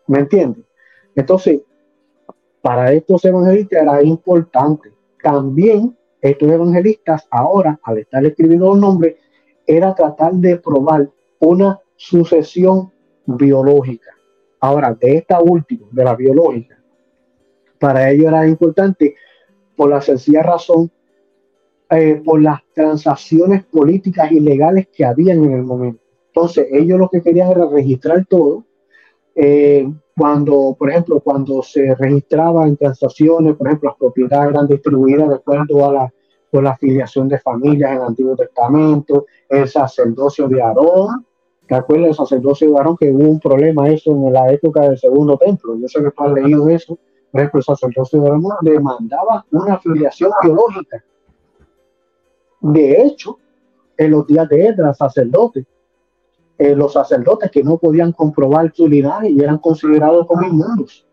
¿Me 0.06 0.20
entiendes? 0.20 0.64
Entonces, 1.16 1.62
para 2.61 2.92
estos 2.92 3.24
evangelistas 3.24 3.82
era 3.82 4.02
importante. 4.02 4.92
También 5.22 5.96
estos 6.20 6.48
evangelistas 6.50 7.26
ahora, 7.30 7.80
al 7.82 7.98
estar 7.98 8.24
escribiendo 8.24 8.66
los 8.68 8.78
nombres, 8.78 9.16
era 9.66 9.94
tratar 9.94 10.35
de 10.35 10.56
probar 10.58 11.11
una 11.42 11.81
sucesión 11.96 12.92
biológica. 13.26 14.11
Ahora, 14.61 14.94
de 14.94 15.16
esta 15.16 15.40
última, 15.40 15.88
de 15.90 16.05
la 16.05 16.14
biológica, 16.14 16.81
para 17.81 18.11
ello 18.11 18.28
era 18.28 18.46
importante 18.46 19.16
por 19.76 19.90
la 19.90 20.00
sencilla 20.00 20.42
razón, 20.42 20.90
eh, 21.90 22.22
por 22.24 22.40
las 22.40 22.61
transacciones 22.72 23.64
políticas 23.64 24.31
y 24.31 24.38
legales 24.38 24.87
que 24.92 25.05
habían 25.05 25.44
en 25.44 25.52
el 25.52 25.62
momento. 25.64 26.00
Entonces, 26.28 26.68
ellos 26.70 26.98
lo 26.98 27.09
que 27.09 27.20
querían 27.20 27.50
era 27.50 27.66
registrar 27.66 28.24
todo. 28.26 28.64
Eh, 29.35 29.92
cuando, 30.16 30.76
por 30.78 30.90
ejemplo, 30.90 31.20
cuando 31.20 31.62
se 31.62 31.94
registraba 31.96 32.68
en 32.68 32.76
transacciones, 32.76 33.57
por 33.57 33.66
ejemplo, 33.66 33.90
las 33.90 33.98
propiedades 33.98 34.50
eran 34.50 34.68
distribuidas 34.68 35.28
de 35.28 35.35
acuerdo 35.35 35.88
a 35.88 35.92
la, 35.92 36.14
con 36.52 36.64
la 36.64 36.70
afiliación 36.70 37.28
de 37.28 37.38
familias 37.40 37.90
en 37.90 37.96
el 37.96 38.02
Antiguo 38.02 38.37
Testamento, 38.37 39.26
el 39.48 39.66
sacerdocio 39.66 40.48
de 40.48 40.62
Aarón, 40.62 41.26
¿te 41.66 41.75
acuerdas 41.75 42.07
del 42.07 42.14
sacerdocio 42.14 42.70
de 42.70 42.79
Aarón 42.79 42.96
que 42.96 43.11
hubo 43.11 43.29
un 43.29 43.40
problema 43.40 43.88
eso 43.88 44.11
en 44.11 44.33
la 44.33 44.51
época 44.53 44.83
del 44.83 44.98
segundo 44.98 45.37
templo? 45.38 45.77
Yo 45.77 45.88
sé 45.88 46.03
que 46.03 46.11
tú 46.11 46.22
has 46.22 46.33
leído 46.33 46.68
eso. 46.68 46.98
Por 47.31 47.40
ejemplo, 47.40 47.59
el 47.59 47.64
sacerdocio 47.64 48.20
de 48.20 48.29
Aarón 48.29 48.44
demandaba 48.62 49.46
una 49.51 49.75
afiliación 49.75 50.31
biológica. 50.42 51.05
De 52.61 53.03
hecho, 53.03 53.38
en 53.96 54.11
los 54.11 54.27
días 54.27 54.48
de 54.48 54.66
Edra, 54.66 54.94
sacerdote, 54.94 55.66
eh, 56.59 56.77
los 56.77 56.92
sacerdotes 56.92 57.51
que 57.51 57.62
no 57.62 57.79
podían 57.79 58.12
comprobar 58.12 58.72
su 58.75 58.87
linaje 58.87 59.31
y 59.31 59.40
eran 59.40 59.59
considerados 59.59 60.27
como 60.27 60.46
inmundos. 60.46 61.07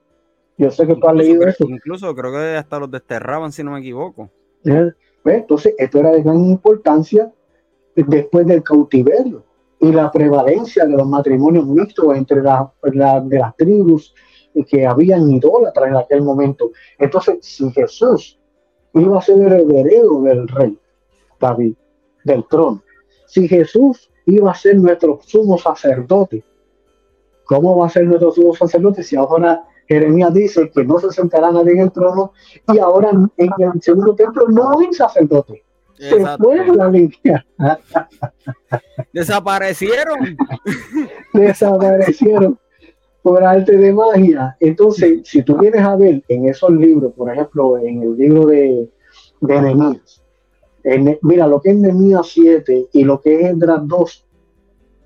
Yo 0.57 0.69
sé 0.69 0.85
que 0.85 0.95
tú 0.95 1.07
has 1.07 1.15
leído 1.15 1.47
eso. 1.47 1.65
Incluso 1.67 2.13
creo 2.13 2.31
que 2.31 2.57
hasta 2.57 2.79
los 2.79 2.91
desterraban, 2.91 3.51
si 3.51 3.63
no 3.63 3.71
me 3.71 3.79
equivoco. 3.79 4.29
Eh, 4.65 4.91
pues, 5.23 5.38
entonces, 5.38 5.73
esto 5.77 5.99
era 5.99 6.12
de 6.12 6.21
gran 6.21 6.43
importancia 6.43 7.31
después 7.95 8.45
del 8.45 8.62
cautiverio 8.62 9.43
y 9.79 9.91
la 9.91 10.11
prevalencia 10.11 10.85
de 10.85 10.97
los 10.97 11.07
matrimonios 11.07 11.65
mixtos 11.65 12.15
entre 12.15 12.41
la, 12.41 12.71
de 12.83 13.39
las 13.39 13.55
tribus 13.55 14.13
que 14.67 14.85
habían 14.85 15.29
idólatras 15.29 15.89
en 15.89 15.95
aquel 15.95 16.21
momento. 16.21 16.71
Entonces, 16.97 17.37
si 17.41 17.71
Jesús 17.71 18.39
iba 18.93 19.17
a 19.17 19.21
ser 19.21 19.37
el 19.37 19.53
heredero 19.53 20.21
del 20.21 20.47
rey 20.47 20.77
David, 21.39 21.75
del 22.25 22.45
trono, 22.47 22.83
si 23.27 23.47
Jesús 23.47 24.11
iba 24.25 24.51
a 24.51 24.55
ser 24.55 24.77
nuestro 24.77 25.19
sumo 25.23 25.57
sacerdote, 25.57 26.43
¿cómo 27.45 27.77
va 27.77 27.87
a 27.87 27.89
ser 27.89 28.05
nuestro 28.05 28.31
sumo 28.31 28.55
sacerdote 28.55 29.03
si 29.03 29.15
ahora 29.15 29.63
Jeremías 29.87 30.33
dice 30.33 30.69
que 30.71 30.83
no 30.83 30.99
se 30.99 31.11
sentará 31.11 31.51
nadie 31.51 31.71
en 31.71 31.79
el 31.79 31.91
trono 31.91 32.33
y 32.67 32.79
ahora 32.79 33.11
en 33.11 33.31
el 33.37 33.81
segundo 33.81 34.13
templo 34.13 34.47
no 34.49 34.77
hay 34.77 34.91
sacerdote? 34.93 35.63
Se 35.99 36.25
fue 36.38 36.75
la 36.75 36.89
línea. 36.89 37.45
Desaparecieron. 39.12 40.38
Desaparecieron 41.33 42.57
por 43.21 43.43
arte 43.43 43.77
de 43.77 43.93
magia. 43.93 44.55
Entonces, 44.59 45.21
si 45.25 45.43
tú 45.43 45.57
vienes 45.57 45.81
a 45.81 45.95
ver 45.97 46.23
en 46.29 46.47
esos 46.47 46.71
libros, 46.71 47.13
por 47.13 47.31
ejemplo, 47.31 47.77
en 47.77 48.01
el 48.03 48.17
libro 48.17 48.45
de, 48.45 48.89
de 49.41 49.99
mira, 51.21 51.47
lo 51.47 51.59
que 51.62 51.71
es 51.71 51.75
Nehemías 51.75 52.27
7 52.27 52.88
y 52.93 53.03
lo 53.03 53.19
que 53.19 53.41
es 53.41 53.51
Esdras 53.51 53.81
2, 53.85 54.25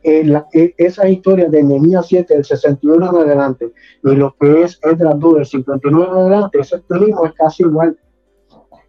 esa 0.04 1.10
historia 1.10 1.50
de 1.50 1.64
Nehemías 1.64 2.08
7 2.08 2.36
del 2.36 2.46
61 2.46 3.10
en 3.10 3.16
adelante 3.16 3.72
y 4.04 4.16
lo 4.16 4.36
que 4.40 4.62
es 4.64 4.80
Esdras 4.84 5.20
2 5.20 5.36
del 5.36 5.46
59 5.46 6.12
en 6.12 6.18
adelante, 6.18 6.60
ese 6.60 6.76
estilismo 6.76 7.26
es 7.26 7.34
casi 7.34 7.64
igual. 7.64 7.98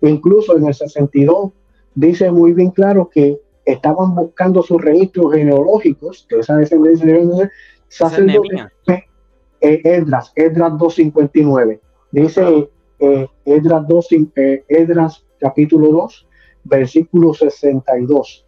Incluso 0.03 0.57
en 0.57 0.67
el 0.67 0.75
62 0.75 1.53
dice 1.95 2.31
muy 2.31 2.53
bien 2.53 2.71
claro 2.71 3.09
que 3.09 3.41
estaban 3.65 4.15
buscando 4.15 4.63
sus 4.63 4.81
registros 4.83 5.33
genealógicos, 5.33 6.27
que 6.29 6.41
esa 6.41 6.57
descendencia 6.57 7.07
de 7.07 7.51
sacerdotes, 7.89 8.67
eh, 9.61 9.81
Esdras, 9.85 10.33
Esdras 10.35 10.73
2.59. 10.73 11.81
Dice 12.11 12.69
eh, 12.99 13.27
Esdras, 13.45 13.89
2, 13.89 14.09
eh, 14.37 14.65
Esdras 14.69 15.25
capítulo 15.41 15.89
2, 15.89 16.27
versículo 16.65 17.35
62. 17.35 18.47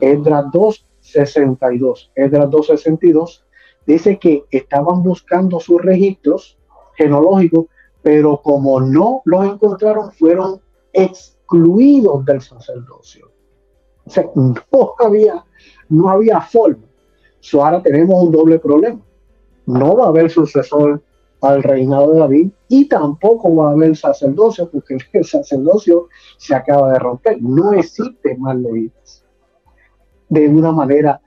Esdras 0.00 0.44
2, 0.52 0.86
62. 1.00 2.12
Esdras 2.14 2.50
2, 2.50 2.66
62. 2.66 3.44
Dice 3.86 4.18
que 4.18 4.44
estaban 4.50 5.02
buscando 5.02 5.60
sus 5.60 5.82
registros 5.82 6.58
genealógicos, 6.96 7.66
pero 8.02 8.40
como 8.42 8.80
no 8.80 9.22
los 9.24 9.44
encontraron, 9.44 10.12
fueron 10.12 10.60
excluidos 11.52 12.24
del 12.24 12.40
sacerdocio. 12.40 13.30
O 14.04 14.10
sea, 14.10 14.24
no 14.34 14.94
había, 14.98 15.44
no 15.88 16.08
había 16.08 16.40
forma. 16.40 16.84
So, 17.40 17.64
ahora 17.64 17.82
tenemos 17.82 18.22
un 18.22 18.32
doble 18.32 18.58
problema 18.58 19.00
no 19.66 19.96
va 19.96 20.06
a 20.06 20.08
haber 20.08 20.30
sucesor 20.30 21.02
al 21.40 21.62
reinado 21.62 22.12
de 22.12 22.20
David 22.20 22.50
y 22.68 22.88
tampoco 22.88 23.54
va 23.54 23.70
a 23.70 23.72
haber 23.72 23.96
sacerdocio 23.96 24.70
porque 24.70 24.96
el 25.12 25.24
sacerdocio 25.24 26.08
se 26.38 26.54
acaba 26.54 26.92
de 26.92 26.98
romper. 26.98 27.42
No 27.42 27.72
existe 27.72 28.36
más 28.38 28.56
levitas 28.56 29.24
de 30.28 30.48
una 30.48 30.72
manera 30.72 31.20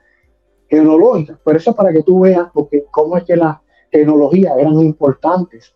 tecnológica. 0.69 1.39
Por 1.43 1.55
eso 1.55 1.75
para 1.75 1.91
que 1.91 2.03
tú 2.03 2.21
veas 2.21 2.47
porque 2.53 2.85
cómo 2.91 3.17
es 3.17 3.23
que 3.23 3.35
las 3.35 3.57
tecnologías 3.91 4.57
eran 4.57 4.79
importantes. 4.79 5.73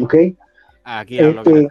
¿Ok? 0.00 0.14
Aquí 0.84 1.20
hablo 1.20 1.42
este, 1.42 1.68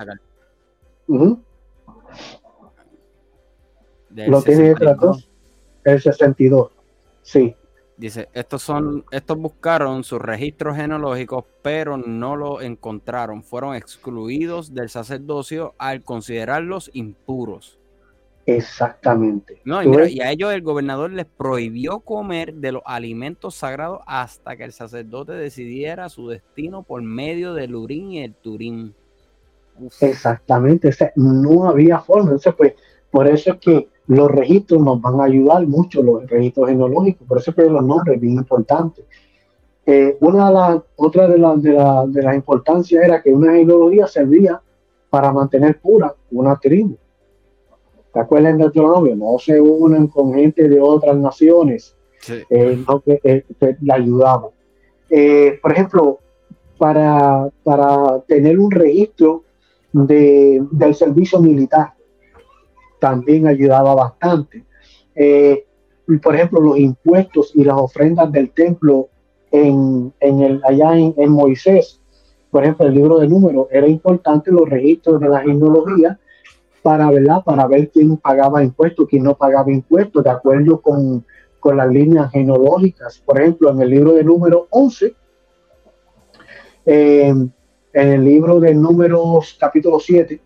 Lo 4.10 4.42
tiene 4.42 4.74
el 5.84 6.02
62. 6.02 6.72
Sí. 7.22 7.56
Dice, 7.98 8.30
estos 8.34 8.64
son, 8.64 9.06
estos 9.12 9.38
buscaron 9.38 10.04
sus 10.04 10.20
registros 10.20 10.76
genealógicos, 10.76 11.46
pero 11.62 11.98
no 11.98 12.36
lo 12.36 12.62
encontraron. 12.62 13.44
Fueron 13.44 13.76
excluidos 13.76 14.74
del 14.74 14.90
sacerdocio 14.90 15.76
al 15.78 16.04
considerarlos 16.04 16.90
impuros. 16.94 17.78
Exactamente. 18.46 19.62
No, 19.66 19.84
y, 19.84 20.20
a 20.20 20.32
ellos 20.32 20.52
el 20.52 20.62
gobernador 20.62 21.12
les 21.12 21.26
prohibió 21.26 22.00
comer 22.00 22.56
de 22.56 22.72
los 22.72 22.82
alimentos 22.86 23.56
sagrados 23.56 24.02
hasta 24.08 24.56
que 24.58 24.64
el 24.64 24.74
sacerdote 24.74 25.34
decidiera 25.34 26.10
su 26.10 26.28
destino 26.28 26.84
por 26.84 27.02
medio 27.04 27.54
del 27.54 27.76
urín 27.76 28.14
y 28.14 28.24
el 28.24 28.34
turín. 28.34 28.96
Exactamente, 30.02 30.90
no 31.16 31.68
había 31.68 32.00
forma. 32.00 32.32
Entonces, 32.32 32.54
pues, 32.58 32.74
por 33.10 33.28
eso 33.28 33.52
es 33.52 33.60
que 33.60 33.88
los 34.08 34.30
registros 34.30 34.82
nos 34.82 35.02
van 35.02 35.20
a 35.20 35.26
ayudar 35.26 35.66
mucho, 35.68 36.02
los 36.02 36.30
registros 36.30 36.70
genológicos, 36.70 37.28
por 37.28 37.38
eso 37.38 37.54
que 37.54 37.64
los 37.64 37.84
nombres 37.84 38.20
bien 38.20 38.36
importantes. 38.36 39.06
Eh, 39.86 40.18
una 40.20 40.48
de 40.48 40.54
las, 40.54 40.82
otra 40.96 41.28
de, 41.28 41.38
de, 41.38 42.22
las 42.22 42.36
importancias 42.36 43.04
era 43.04 43.22
que 43.22 43.32
una 43.32 43.54
genealogía 43.54 44.08
servía 44.08 44.62
para 45.10 45.32
mantener 45.32 45.80
pura 45.80 46.14
una 46.32 46.58
tribu. 46.58 46.98
¿Te 48.14 48.20
acuerdas 48.20 48.54
del 48.54 48.64
Deuteronomio? 48.64 49.16
No 49.16 49.40
se 49.40 49.60
unen 49.60 50.08
con 50.08 50.34
gente 50.34 50.68
de 50.68 50.80
otras 50.80 51.18
naciones, 51.18 51.96
eh, 52.50 52.84
no 52.88 53.00
que, 53.00 53.20
eh, 53.24 53.44
la 53.82 53.96
ayudaba. 53.96 54.50
por 55.62 55.72
ejemplo, 55.72 56.20
para, 56.78 57.48
para 57.64 58.20
tener 58.28 58.60
un 58.60 58.72
registro 58.72 59.44
de, 59.94 60.64
del 60.72 60.96
servicio 60.96 61.40
militar, 61.40 61.94
también 63.00 63.48
ayudaba 63.48 63.96
bastante. 63.96 64.64
Eh, 65.16 65.66
por 66.22 66.36
ejemplo, 66.36 66.62
los 66.62 66.78
impuestos 66.78 67.52
y 67.56 67.64
las 67.64 67.78
ofrendas 67.78 68.32
del 68.32 68.52
templo 68.52 69.10
en, 69.52 70.14
el, 70.20 70.62
allá 70.64 70.98
en, 70.98 71.32
Moisés, 71.32 72.00
por 72.50 72.64
ejemplo, 72.64 72.88
el 72.88 72.94
libro 72.94 73.20
de 73.20 73.28
números, 73.28 73.68
era 73.72 73.88
importante 73.88 74.52
los 74.52 74.70
registros 74.70 75.20
de 75.20 75.30
la 75.30 75.42
genealogía 75.42 76.20
para, 76.82 77.10
para 77.44 77.68
ver 77.68 77.90
quién 77.90 78.18
pagaba 78.18 78.64
impuestos, 78.64 79.08
quién 79.10 79.24
no 79.24 79.36
pagaba 79.36 79.72
impuestos, 79.72 80.24
de 80.24 80.30
acuerdo 80.30 80.82
con, 80.82 81.26
las 81.76 81.90
líneas 81.90 82.32
genealógicas. 82.32 83.22
Por 83.24 83.40
ejemplo, 83.40 83.70
en 83.70 83.82
el 83.82 83.90
libro 83.90 84.14
de 84.14 84.24
números 84.24 84.64
11, 84.72 85.16
eh, 86.86 87.34
en 87.94 88.08
el 88.10 88.24
libro 88.24 88.60
de 88.60 88.74
números 88.74 89.58
capítulo 89.60 90.00
7, 90.00 90.40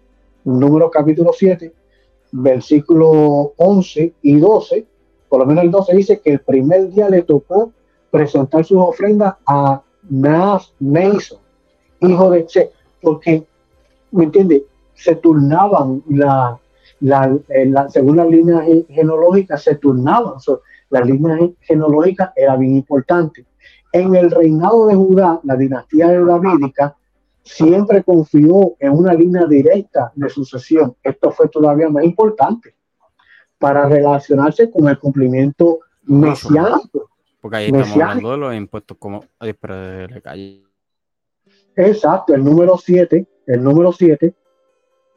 número 0.45 0.89
capítulo 0.89 1.31
7, 1.33 1.71
versículo 2.31 3.53
11 3.57 4.13
y 4.21 4.39
12, 4.39 4.85
por 5.29 5.39
lo 5.39 5.45
menos 5.45 5.63
el 5.63 5.71
12 5.71 5.95
dice 5.95 6.21
que 6.21 6.31
el 6.31 6.39
primer 6.39 6.89
día 6.89 7.09
le 7.09 7.21
tocó 7.21 7.71
presentar 8.09 8.65
sus 8.65 8.77
ofrendas 8.77 9.35
a 9.45 9.81
Nas 10.09 10.73
Mason, 10.79 11.39
hijo 12.01 12.29
de 12.29 12.45
Che, 12.45 12.71
porque, 13.01 13.45
¿me 14.11 14.25
entiende? 14.25 14.65
Se 14.93 15.15
turnaban 15.15 16.03
la, 16.09 16.59
la, 17.01 17.37
la, 17.65 17.89
según 17.89 18.17
las 18.17 18.27
líneas 18.27 18.63
genológicas, 18.89 19.63
se 19.63 19.75
turnaban. 19.75 20.35
las 20.89 21.05
líneas 21.05 21.39
genológicas 21.61 22.31
era 22.35 22.55
bien 22.55 22.75
importante. 22.75 23.45
En 23.91 24.15
el 24.15 24.31
reinado 24.31 24.87
de 24.87 24.95
Judá, 24.95 25.39
la 25.43 25.55
dinastía 25.55 26.11
davídica, 26.21 26.95
siempre 27.45 28.03
confió 28.03 28.75
en 28.79 28.91
una 28.91 29.13
línea 29.13 29.45
directa 29.45 30.11
de 30.15 30.29
sucesión. 30.29 30.95
Esto 31.03 31.31
fue 31.31 31.47
todavía 31.47 31.87
más 31.89 32.03
importante 32.03 32.75
para 33.59 33.87
relacionarse 33.87 34.69
con 34.69 34.89
el 34.89 34.99
cumplimiento 34.99 35.79
mesiánico. 36.03 37.11
Porque 37.39 37.57
ahí 37.57 37.65
estamos 37.67 37.91
hablando 37.91 38.31
de 38.31 38.37
los 38.37 38.55
impuestos 38.55 38.97
como... 38.97 39.23
Exacto, 41.75 42.33
el 42.33 42.43
número 42.43 42.77
7, 42.77 43.27
el 43.45 43.63
número 43.63 43.91
7, 43.91 44.33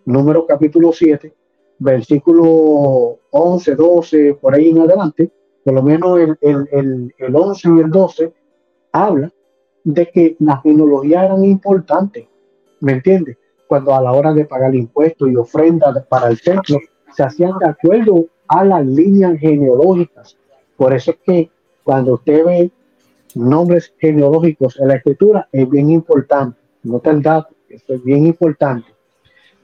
número 0.05 0.47
capítulo 0.47 0.93
7, 0.93 1.35
versículo 1.79 3.19
11, 3.31 3.75
12, 3.75 4.35
por 4.35 4.55
ahí 4.55 4.69
en 4.69 4.81
adelante, 4.81 5.33
por 5.65 5.75
lo 5.75 5.83
menos 5.83 6.19
el, 6.19 6.39
el, 6.43 7.15
el, 7.17 7.37
11 7.37 7.69
y 7.69 7.81
el 7.81 7.91
12, 7.91 8.33
habla 8.93 9.33
de 9.95 10.07
que 10.11 10.37
las 10.41 10.63
genealogías 10.63 11.25
eran 11.25 11.45
importantes, 11.45 12.27
¿me 12.81 12.93
entiendes? 12.93 13.39
Cuando 13.67 13.95
a 13.95 14.03
la 14.03 14.13
hora 14.13 14.35
de 14.35 14.45
pagar 14.45 14.75
impuestos 14.75 15.31
y 15.31 15.37
ofrendas 15.37 16.05
para 16.07 16.29
el 16.29 16.41
templo, 16.41 16.79
se 17.15 17.23
hacían 17.23 17.59
de 17.59 17.69
acuerdo 17.69 18.27
a 18.49 18.65
las 18.65 18.85
líneas 18.85 19.39
genealógicas. 19.39 20.37
Por 20.77 20.93
eso 20.93 21.13
es 21.13 21.17
que 21.25 21.51
cuando 21.83 22.15
usted 22.15 22.45
ve 22.45 22.71
nombres 23.35 23.95
genealógicos 23.99 24.79
en 24.79 24.89
la 24.89 24.97
escritura, 24.97 25.49
es 25.53 25.69
bien 25.69 25.89
importante. 25.89 26.59
Nota 26.83 27.11
el 27.11 27.23
dato, 27.23 27.55
esto 27.71 27.95
es 27.95 28.05
bien 28.05 28.27
importante. 28.27 28.89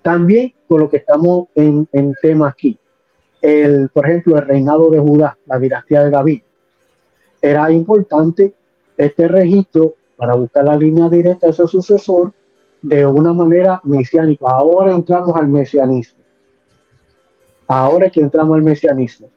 También 0.01 0.55
con 0.67 0.81
lo 0.81 0.89
que 0.89 0.99
estamos 0.99 1.49
en, 1.55 1.87
en 1.93 2.15
tema 2.23 2.49
aquí, 2.49 2.79
el, 3.43 3.91
por 3.91 4.09
ejemplo, 4.09 4.39
el 4.39 4.47
reinado 4.47 4.89
de 4.89 5.01
Judá, 5.01 5.37
la 5.45 5.59
dinastía 5.59 6.03
de 6.03 6.11
David, 6.11 6.43
era 7.43 7.71
importante 7.71 8.55
este 8.97 9.29
registro 9.29 9.97
para 10.17 10.35
buscar 10.35 10.65
la 10.65 10.77
línea 10.77 11.09
directa 11.09 11.47
de 11.47 11.53
su 11.53 11.67
sucesor 11.69 12.33
de 12.83 13.07
una 13.07 13.33
manera 13.33 13.81
mesiánica. 13.85 14.47
Ahora 14.49 14.93
entramos 14.93 15.35
al 15.37 15.49
mesianismo. 15.49 16.23
Ahora 17.67 18.11
que 18.11 18.21
entramos 18.21 18.57
al 18.57 18.63
mesianismo. 18.63 19.31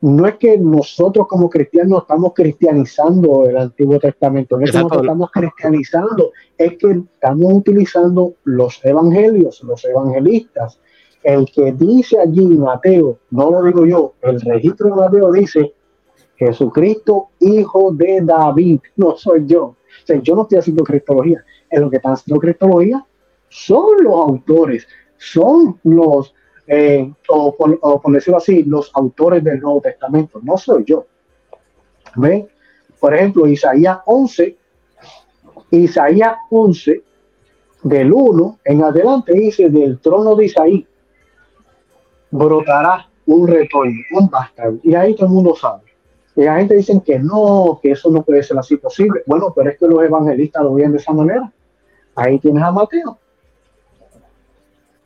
No 0.00 0.26
es 0.26 0.36
que 0.36 0.58
nosotros 0.58 1.26
como 1.26 1.48
cristianos 1.48 2.02
estamos 2.02 2.32
cristianizando 2.34 3.48
el 3.48 3.56
Antiguo 3.56 3.98
Testamento, 3.98 4.58
no 4.58 4.64
es 4.64 4.70
que 4.70 4.76
nosotros 4.76 5.02
estamos 5.02 5.30
cristianizando, 5.30 6.30
es 6.58 6.76
que 6.76 7.02
estamos 7.14 7.52
utilizando 7.54 8.34
los 8.44 8.84
evangelios, 8.84 9.62
los 9.62 9.82
evangelistas. 9.84 10.78
El 11.22 11.46
que 11.50 11.72
dice 11.72 12.20
allí 12.20 12.46
Mateo, 12.46 13.18
no 13.30 13.50
lo 13.50 13.62
digo 13.62 13.86
yo, 13.86 14.12
el 14.20 14.40
registro 14.42 14.90
de 14.90 14.94
Mateo 14.94 15.32
dice 15.32 15.74
Jesucristo, 16.36 17.28
hijo 17.40 17.92
de 17.92 18.20
David, 18.22 18.80
no 18.96 19.16
soy 19.16 19.46
yo. 19.46 19.76
Yo 20.22 20.34
no 20.34 20.42
estoy 20.42 20.58
haciendo 20.58 20.84
cristología, 20.84 21.44
en 21.70 21.80
lo 21.80 21.90
que 21.90 21.96
están 21.96 22.12
haciendo 22.12 22.40
cristología 22.40 23.04
son 23.48 24.02
los 24.02 24.14
autores, 24.14 24.86
son 25.16 25.78
los 25.84 26.34
eh, 26.66 27.12
o, 27.28 27.54
por, 27.54 28.12
decirlo 28.12 28.38
así, 28.38 28.62
los 28.62 28.90
autores 28.94 29.44
del 29.44 29.60
Nuevo 29.60 29.80
Testamento, 29.80 30.40
no 30.42 30.56
soy 30.56 30.84
yo. 30.84 31.06
¿Ve? 32.16 32.48
Por 32.98 33.14
ejemplo, 33.14 33.46
Isaías 33.46 33.98
11, 34.06 34.56
Isaías 35.70 36.36
11, 36.50 37.02
del 37.82 38.12
1 38.12 38.58
en 38.64 38.82
adelante, 38.82 39.34
dice, 39.34 39.68
del 39.68 39.98
trono 40.00 40.34
de 40.36 40.46
Isaí 40.46 40.86
brotará 42.30 43.08
un 43.26 43.46
retoño, 43.46 44.00
un 44.12 44.28
bastardo. 44.28 44.78
Y 44.82 44.94
ahí 44.94 45.14
todo 45.14 45.26
el 45.26 45.32
mundo 45.32 45.54
sabe. 45.54 45.83
Y 46.36 46.42
la 46.42 46.56
gente 46.56 46.74
dice 46.74 47.00
que 47.04 47.18
no, 47.18 47.78
que 47.82 47.92
eso 47.92 48.10
no 48.10 48.22
puede 48.22 48.42
ser 48.42 48.58
así 48.58 48.76
posible. 48.76 49.22
Bueno, 49.26 49.52
pero 49.54 49.70
es 49.70 49.78
que 49.78 49.86
los 49.86 50.02
evangelistas 50.02 50.62
lo 50.62 50.74
ven 50.74 50.92
de 50.92 50.98
esa 50.98 51.12
manera. 51.12 51.52
Ahí 52.16 52.38
tienes 52.38 52.62
a 52.62 52.72
Mateo. 52.72 53.18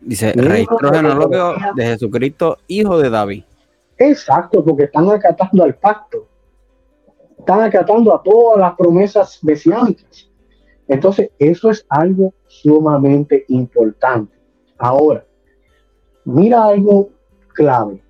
Dice, 0.00 0.32
registro 0.32 0.90
genealógico 0.92 1.54
de 1.74 1.84
Jesucristo, 1.84 2.58
hijo 2.68 2.98
de 2.98 3.10
David. 3.10 3.44
Exacto, 3.98 4.64
porque 4.64 4.84
están 4.84 5.10
acatando 5.10 5.64
al 5.64 5.74
pacto. 5.74 6.26
Están 7.38 7.62
acatando 7.62 8.14
a 8.14 8.22
todas 8.22 8.58
las 8.58 8.74
promesas 8.74 9.38
mesiánicas. 9.42 10.28
Entonces, 10.86 11.30
eso 11.38 11.70
es 11.70 11.84
algo 11.88 12.32
sumamente 12.46 13.44
importante. 13.48 14.34
Ahora, 14.78 15.24
mira 16.24 16.64
algo 16.64 17.10
clave. 17.52 18.02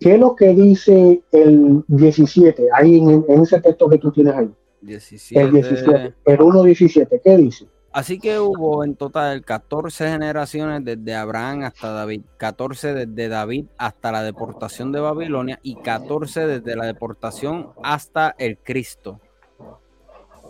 ¿Qué 0.00 0.14
es 0.14 0.20
lo 0.20 0.36
que 0.36 0.54
dice 0.54 1.22
el 1.32 1.84
17? 1.88 2.68
Ahí 2.72 2.98
en, 2.98 3.24
ese 3.42 3.60
texto 3.60 3.88
que 3.88 3.98
tú 3.98 4.12
tienes 4.12 4.34
ahí. 4.34 4.50
17. 4.82 5.44
El 5.44 5.52
17. 5.52 6.14
El 6.24 6.38
1.17. 6.38 7.20
¿Qué 7.22 7.36
dice? 7.36 7.66
Así 7.90 8.18
que 8.18 8.38
hubo 8.38 8.84
en 8.84 8.94
total 8.94 9.44
14 9.44 10.10
generaciones 10.10 10.84
desde 10.84 11.16
Abraham 11.16 11.64
hasta 11.64 11.90
David, 11.90 12.22
14 12.36 12.94
desde 12.94 13.28
David 13.28 13.66
hasta 13.76 14.12
la 14.12 14.22
deportación 14.22 14.92
de 14.92 15.00
Babilonia 15.00 15.58
y 15.62 15.74
14 15.76 16.46
desde 16.46 16.76
la 16.76 16.86
deportación 16.86 17.70
hasta 17.82 18.34
el 18.38 18.58
Cristo. 18.58 19.20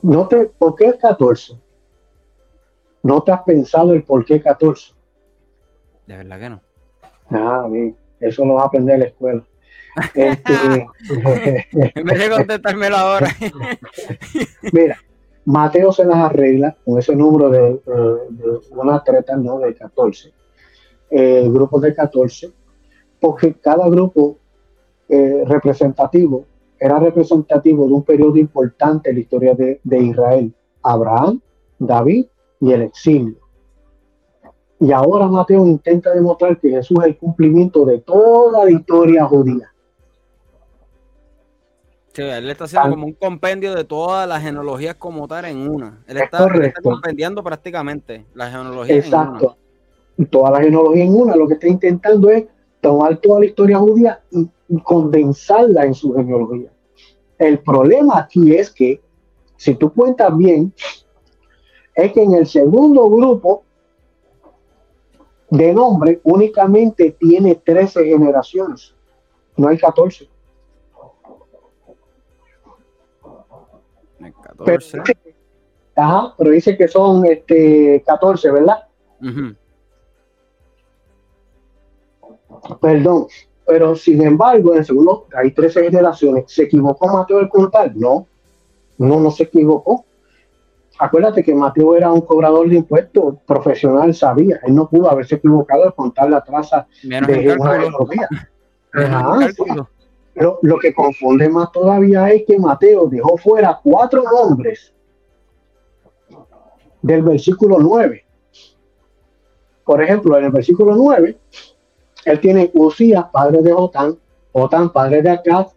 No 0.02 0.28
te, 0.28 0.46
¿Por 0.46 0.74
qué 0.74 0.94
14? 1.00 1.58
¿No 3.02 3.22
te 3.22 3.32
has 3.32 3.42
pensado 3.42 3.92
el 3.94 4.02
por 4.02 4.24
qué 4.24 4.42
14? 4.42 4.92
De 6.06 6.16
verdad 6.16 6.38
que 6.38 6.50
no. 6.50 6.60
Ah, 7.30 7.66
bien. 7.70 7.96
Eso 8.20 8.44
lo 8.44 8.54
vas 8.54 8.64
a 8.64 8.66
aprender 8.66 8.94
en 8.94 9.00
la 9.00 9.06
escuela. 9.06 9.44
Este, 10.14 10.86
en 11.72 12.06
vez 12.06 12.18
de 12.18 12.30
contestármelo 12.30 12.96
ahora. 12.96 13.28
Mira, 14.72 14.98
Mateo 15.44 15.92
se 15.92 16.04
las 16.04 16.16
arregla 16.16 16.76
con 16.84 16.98
ese 16.98 17.16
número 17.16 17.50
de, 17.50 17.80
una 18.70 19.02
treta, 19.02 19.36
¿no? 19.36 19.58
De 19.58 19.74
14. 19.74 20.32
Eh, 21.10 21.48
grupos 21.48 21.82
de 21.82 21.94
14, 21.94 22.52
porque 23.18 23.54
cada 23.54 23.88
grupo 23.88 24.38
eh, 25.08 25.42
representativo 25.46 26.44
era 26.78 26.98
representativo 26.98 27.86
de 27.86 27.92
un 27.94 28.02
periodo 28.02 28.36
importante 28.36 29.08
en 29.08 29.16
la 29.16 29.20
historia 29.22 29.54
de, 29.54 29.80
de 29.82 29.98
Israel. 29.98 30.54
Abraham, 30.82 31.40
David 31.78 32.26
y 32.60 32.72
el 32.72 32.82
exilio. 32.82 33.47
Y 34.80 34.92
ahora 34.92 35.26
Mateo 35.26 35.66
intenta 35.66 36.12
demostrar 36.12 36.58
que 36.58 36.70
Jesús 36.70 36.98
es 37.00 37.06
el 37.06 37.18
cumplimiento 37.18 37.84
de 37.84 37.98
toda 37.98 38.64
la 38.64 38.70
historia 38.70 39.24
judía 39.24 39.72
él 42.22 42.50
está 42.50 42.64
haciendo 42.64 42.90
como 42.90 43.06
un 43.06 43.12
compendio 43.12 43.74
de 43.74 43.84
todas 43.84 44.28
las 44.28 44.42
genealogías 44.42 44.96
como 44.96 45.28
tal 45.28 45.44
en 45.44 45.68
una. 45.68 46.02
Él 46.06 46.18
está, 46.18 46.48
compendiando 46.82 47.42
prácticamente 47.42 48.26
la 48.34 48.50
genealogía 48.50 48.96
Exacto. 48.96 49.56
En 50.16 50.24
una. 50.24 50.30
Toda 50.30 50.50
la 50.50 50.60
genealogía 50.60 51.04
en 51.04 51.14
una. 51.14 51.36
Lo 51.36 51.46
que 51.46 51.54
está 51.54 51.68
intentando 51.68 52.30
es 52.30 52.44
tomar 52.80 53.16
toda 53.18 53.40
la 53.40 53.46
historia 53.46 53.78
judía 53.78 54.20
y, 54.30 54.48
condensarla 54.82 55.84
en 55.84 55.94
su 55.94 56.12
genealogía. 56.14 56.70
El 57.38 57.58
problema 57.60 58.18
aquí 58.18 58.54
es 58.54 58.70
que, 58.70 59.00
si 59.56 59.74
tú 59.74 59.90
cuentas 59.94 60.36
bien, 60.36 60.74
es 61.94 62.12
que 62.12 62.22
en 62.22 62.34
el 62.34 62.46
segundo 62.46 63.08
grupo 63.08 63.64
de 65.50 65.72
nombre 65.72 66.20
únicamente 66.24 67.12
tiene 67.12 67.54
13 67.54 68.04
generaciones, 68.04 68.94
no 69.56 69.68
hay 69.68 69.78
14. 69.78 70.28
Pero, 74.64 74.78
ajá, 75.94 76.34
pero 76.36 76.50
dice 76.50 76.76
que 76.76 76.88
son 76.88 77.24
este, 77.24 78.02
14, 78.04 78.50
¿verdad? 78.50 78.88
Perdón, 82.80 83.26
pero 83.66 83.94
sin 83.94 84.22
embargo, 84.22 84.72
en 84.72 84.78
el 84.78 84.84
segundo 84.84 85.26
hay 85.34 85.52
13 85.52 85.84
generaciones. 85.84 86.44
¿Se 86.48 86.64
equivocó 86.64 87.06
Mateo 87.06 87.40
el 87.40 87.48
contar? 87.48 87.94
No, 87.94 88.26
no, 88.98 89.20
no 89.20 89.30
se 89.30 89.44
equivocó. 89.44 90.04
Acuérdate 90.98 91.44
que 91.44 91.54
Mateo 91.54 91.96
era 91.96 92.10
un 92.10 92.22
cobrador 92.22 92.68
de 92.68 92.76
impuestos 92.76 93.36
profesional, 93.46 94.12
sabía. 94.14 94.58
Él 94.64 94.74
no 94.74 94.88
pudo 94.88 95.08
haberse 95.08 95.36
equivocado 95.36 95.84
al 95.84 95.94
contar 95.94 96.28
la 96.28 96.42
traza 96.42 96.88
de 97.02 97.56
una 97.56 97.78
Pero 100.34 100.58
lo 100.62 100.78
que 100.78 100.92
confunde 100.92 101.48
más 101.48 101.70
todavía 101.70 102.28
es 102.30 102.42
que 102.46 102.58
Mateo 102.58 103.06
dejó 103.06 103.36
fuera 103.36 103.78
cuatro 103.82 104.24
nombres 104.24 104.92
del 107.00 107.22
versículo 107.22 107.78
9. 107.78 108.24
Por 109.84 110.02
ejemplo, 110.02 110.36
en 110.36 110.44
el 110.46 110.50
versículo 110.50 110.96
9, 110.96 111.38
él 112.24 112.40
tiene 112.40 112.70
Usías, 112.74 113.26
padre 113.32 113.62
de 113.62 113.72
Otán, 113.72 114.18
Otán, 114.50 114.92
padre 114.92 115.22
de 115.22 115.30
Acaz, 115.30 115.68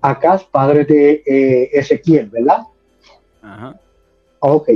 Acaz, 0.00 0.44
padre 0.44 0.84
de 0.84 1.22
eh, 1.24 1.70
Ezequiel, 1.72 2.28
¿verdad? 2.28 2.62
Ajá. 3.40 3.80
Ok, 4.48 4.70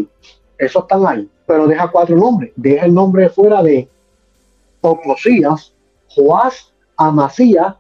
esos 0.59 0.83
están 0.83 1.07
ahí, 1.07 1.31
pero 1.47 1.67
deja 1.67 1.91
cuatro 1.91 2.17
nombres. 2.17 2.53
Deja 2.57 2.87
el 2.87 2.95
nombre 2.95 3.29
fuera 3.29 3.63
de 3.63 3.89
Ocosías, 4.81 5.75
Joás, 6.09 6.75
Amasías, 6.97 7.77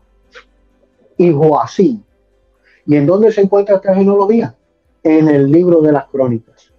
y 1.16 1.32
Joacín. 1.32 2.05
¿Y 2.86 2.97
en 2.97 3.07
dónde 3.07 3.32
se 3.32 3.43
encuentra 3.43 3.76
esta 3.76 3.95
genealogía? 3.95 4.55
En 5.03 5.28
el 5.28 5.51
libro 5.51 5.80
de 5.80 5.93
las 5.93 6.07
crónicas. 6.07 6.72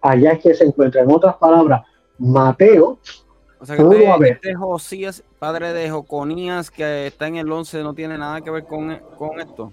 Allá 0.00 0.32
es 0.32 0.40
que 0.40 0.54
se 0.54 0.64
encuentra. 0.64 1.02
En 1.02 1.10
otras 1.10 1.36
palabras, 1.36 1.82
Mateo. 2.18 2.98
O 3.58 3.66
sea 3.66 3.76
que 3.76 4.28
este, 4.28 4.54
Josías, 4.54 5.24
padre 5.38 5.72
de 5.72 5.90
Joconías, 5.90 6.70
que 6.70 7.08
está 7.08 7.26
en 7.26 7.36
el 7.36 7.50
11, 7.50 7.82
no 7.82 7.94
tiene 7.94 8.16
nada 8.16 8.40
que 8.40 8.50
ver 8.50 8.64
con, 8.64 8.92
esto, 8.92 9.72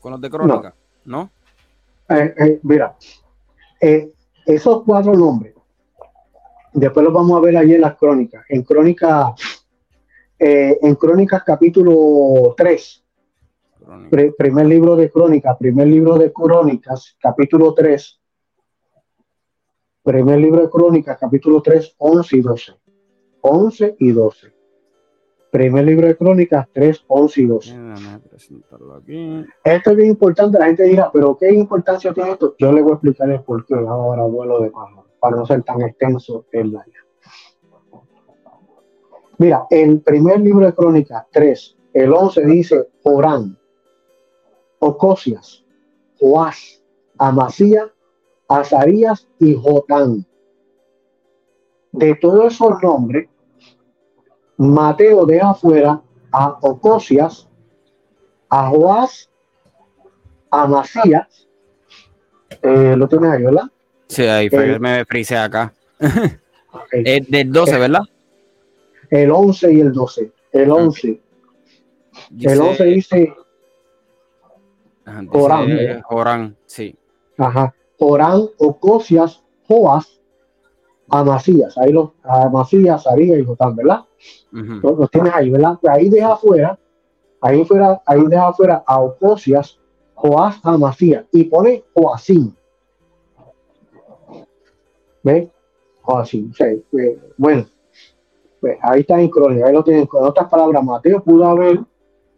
con 0.00 0.12
los 0.12 0.20
de 0.20 0.30
crónica, 0.30 0.74
¿no? 1.04 1.30
Eh, 2.08 2.34
eh, 2.38 2.60
mira, 2.62 2.96
eh, 3.80 4.12
esos 4.44 4.84
cuatro 4.84 5.14
nombres, 5.14 5.54
después 6.72 7.04
los 7.04 7.12
vamos 7.12 7.36
a 7.38 7.40
ver 7.40 7.56
allí 7.56 7.74
en 7.74 7.80
las 7.80 7.96
crónicas. 7.96 8.44
En 8.48 8.62
crónica 8.62 9.34
eh, 10.38 10.78
en 10.82 10.94
Crónicas 10.96 11.42
capítulo 11.44 12.54
3, 12.56 13.04
primer 14.36 14.66
libro 14.66 14.94
de 14.94 15.10
Crónicas, 15.10 15.56
primer 15.56 15.86
libro 15.88 16.18
de 16.18 16.30
Crónicas, 16.30 17.16
capítulo 17.18 17.72
3. 17.72 18.20
Primer 20.02 20.38
libro 20.38 20.62
de 20.62 20.70
Crónicas, 20.70 21.16
capítulo 21.18 21.62
3, 21.62 21.94
11 21.96 22.36
y 22.36 22.40
12. 22.40 22.72
11 23.40 23.96
y 23.98 24.12
12. 24.12 24.55
Primer 25.56 25.86
libro 25.86 26.06
de 26.06 26.14
Crónicas 26.18 26.68
3, 26.70 27.04
11 27.06 27.40
y 27.40 27.46
12. 27.46 27.74
Esto 29.64 29.90
es 29.90 29.96
bien 29.96 30.10
importante. 30.10 30.58
La 30.58 30.66
gente 30.66 30.82
dirá, 30.82 31.10
pero 31.10 31.34
¿qué 31.34 31.50
importancia 31.50 32.12
tiene 32.12 32.32
esto? 32.32 32.54
Yo 32.58 32.70
le 32.72 32.82
voy 32.82 32.90
a 32.90 32.94
explicar 32.96 33.30
el 33.30 33.40
por 33.40 33.64
qué 33.64 33.72
ahora 33.74 34.24
vuelo 34.24 34.60
de 34.60 34.70
pájaro, 34.70 35.06
para 35.18 35.34
no 35.34 35.46
ser 35.46 35.62
tan 35.62 35.80
extenso 35.80 36.44
el 36.52 36.74
la 36.74 36.84
Mira, 39.38 39.66
el 39.70 40.02
primer 40.02 40.40
libro 40.40 40.66
de 40.66 40.74
Crónicas 40.74 41.24
3, 41.32 41.76
el 41.94 42.12
11 42.12 42.44
dice 42.44 42.88
Orán, 43.04 43.58
Ocosias, 44.78 45.64
Joás, 46.20 46.84
Amasía, 47.16 47.90
Azarías 48.46 49.26
y 49.38 49.54
Jotán. 49.54 50.26
De 51.92 52.14
todos 52.16 52.52
esos 52.52 52.82
nombres, 52.82 53.30
Mateo 54.56 55.26
deja 55.26 55.50
afuera 55.50 56.00
a 56.32 56.58
Ocosias, 56.60 57.48
a 58.48 58.68
Joás, 58.68 59.30
a 60.50 60.66
Masías. 60.66 61.48
Eh, 62.62 62.94
¿Lo 62.96 63.08
tienes 63.08 63.30
ahí, 63.30 63.42
verdad? 63.42 63.70
Sí, 64.08 64.22
ahí 64.22 64.48
fue 64.48 64.72
eh, 64.72 64.78
me 64.78 65.04
frise 65.04 65.36
acá. 65.36 65.72
Es 66.92 67.28
del 67.30 67.50
12, 67.50 67.78
¿verdad? 67.78 68.02
El 69.10 69.30
11 69.30 69.72
y 69.72 69.80
el 69.80 69.92
12. 69.92 70.32
El 70.52 70.70
11. 70.70 71.20
el 72.40 72.60
11 72.60 72.84
dice 72.84 73.34
Jorán. 75.28 76.02
Jorán, 76.02 76.56
sí. 76.66 76.96
Ajá. 77.38 77.74
Jorán, 77.98 78.42
Ocosias, 78.58 79.42
Joas, 79.66 80.20
Amasías. 81.08 81.78
Ahí 81.78 81.92
los 81.92 82.10
Amasías, 82.22 83.06
Aría 83.06 83.38
y 83.38 83.44
Jotán, 83.44 83.76
¿verdad? 83.76 84.00
Los, 84.50 85.10
tienes 85.10 85.34
ahí, 85.34 85.50
¿verdad? 85.50 85.78
Ahí 85.88 86.08
deja 86.08 86.32
afuera, 86.32 86.78
ahí 87.40 87.64
fuera, 87.64 88.02
ahí 88.06 88.24
deja 88.26 88.48
afuera 88.48 88.82
a 88.86 89.00
Ocosias, 89.00 89.78
Joás, 90.14 90.58
Amasías 90.62 91.24
y 91.32 91.44
pone 91.44 91.84
Joacín. 91.94 92.56
¿Ves? 95.22 95.48
Joacín. 96.02 96.52
Pues, 96.90 97.18
bueno, 97.36 97.66
pues 98.60 98.78
ahí 98.82 99.00
está 99.00 99.20
en 99.20 99.28
crónica, 99.28 99.66
ahí 99.66 99.72
lo 99.72 99.84
tienen. 99.84 100.06
Con 100.06 100.24
otras 100.24 100.48
palabras, 100.48 100.82
Mateo 100.82 101.22
pudo 101.22 101.44
haber 101.46 101.80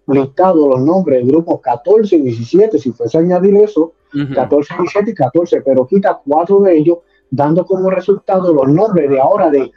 listado 0.06 0.68
los 0.68 0.80
nombres 0.80 1.18
del 1.18 1.28
grupo 1.28 1.60
14 1.60 2.16
y 2.16 2.22
17, 2.22 2.78
si 2.78 2.92
fuese 2.92 3.18
a 3.18 3.20
añadir 3.20 3.56
eso, 3.56 3.92
14, 4.34 4.74
17 4.78 5.10
y 5.10 5.14
14, 5.14 5.60
pero 5.60 5.86
quita 5.86 6.20
cuatro 6.24 6.60
de 6.60 6.78
ellos, 6.78 6.98
dando 7.30 7.64
como 7.66 7.90
resultado 7.90 8.52
los 8.52 8.68
nombres 8.68 9.10
de 9.10 9.20
ahora 9.20 9.50
de 9.50 9.70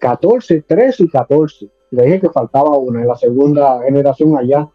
14, 0.00 0.62
13 0.62 1.04
y 1.04 1.08
14. 1.08 1.70
Le 1.92 2.02
dije 2.04 2.20
que 2.20 2.30
faltaba 2.30 2.76
una 2.76 3.02
en 3.02 3.08
la 3.08 3.16
segunda 3.16 3.80
generación 3.82 4.36
allá 4.36 4.68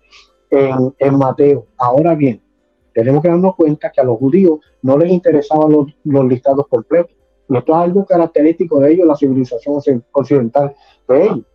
en, 0.50 0.94
en 0.98 1.18
Mateo. 1.18 1.66
Ahora 1.78 2.16
bien, 2.16 2.42
tenemos 2.94 3.22
que 3.22 3.28
darnos 3.28 3.56
cuenta 3.56 3.92
que 3.92 4.00
a 4.00 4.06
los 4.06 4.18
judíos 4.18 4.60
no 4.82 4.98
les 4.98 5.12
interesaban 5.12 5.72
los, 5.72 5.88
los 6.06 6.26
listados 6.26 6.68
completos. 6.68 7.16
Esto 7.50 7.74
es 7.74 7.78
algo 7.78 8.06
característico 8.06 8.80
de 8.80 8.94
ellos, 8.94 9.08
la 9.08 9.16
civilización 9.16 9.82
occidental 10.14 10.74
de 11.08 11.24
ellos. 11.24 11.46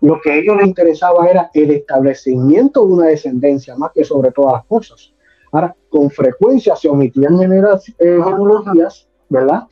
Lo 0.00 0.20
que 0.20 0.30
a 0.30 0.36
ellos 0.36 0.56
les 0.56 0.66
interesaba 0.66 1.28
era 1.28 1.50
el 1.52 1.70
establecimiento 1.72 2.86
de 2.86 2.92
una 2.92 3.06
descendencia, 3.06 3.76
más 3.76 3.92
que 3.92 4.04
sobre 4.04 4.32
todas 4.32 4.54
las 4.54 4.64
cosas. 4.64 5.12
Ahora, 5.52 5.76
con 5.88 6.10
frecuencia 6.10 6.74
se 6.74 6.88
omitían 6.88 7.34
eh, 7.42 7.78
genealogías, 7.98 9.08
¿verdad? 9.28 9.64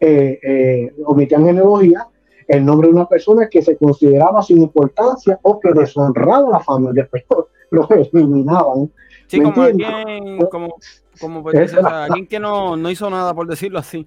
Eh, 0.00 0.38
eh, 0.42 0.94
omitían 1.04 1.44
genealogías 1.44 2.04
el 2.50 2.64
nombre 2.64 2.88
de 2.88 2.94
una 2.94 3.06
persona 3.08 3.48
que 3.48 3.62
se 3.62 3.76
consideraba 3.76 4.42
sin 4.42 4.60
importancia 4.60 5.38
o 5.42 5.60
que 5.60 5.72
deshonraba 5.72 6.48
a 6.48 6.50
la 6.50 6.60
familia, 6.60 7.08
pero 7.12 7.48
lo 7.70 7.88
eliminaban. 7.88 8.90
Sí, 9.28 9.40
como 9.40 9.62
alguien, 9.62 10.38
como, 10.50 10.74
como 11.20 11.42
pues, 11.44 11.72
alguien 11.72 12.26
que 12.26 12.40
no, 12.40 12.76
no 12.76 12.90
hizo 12.90 13.08
nada, 13.08 13.32
por 13.32 13.46
decirlo 13.46 13.78
así. 13.78 14.04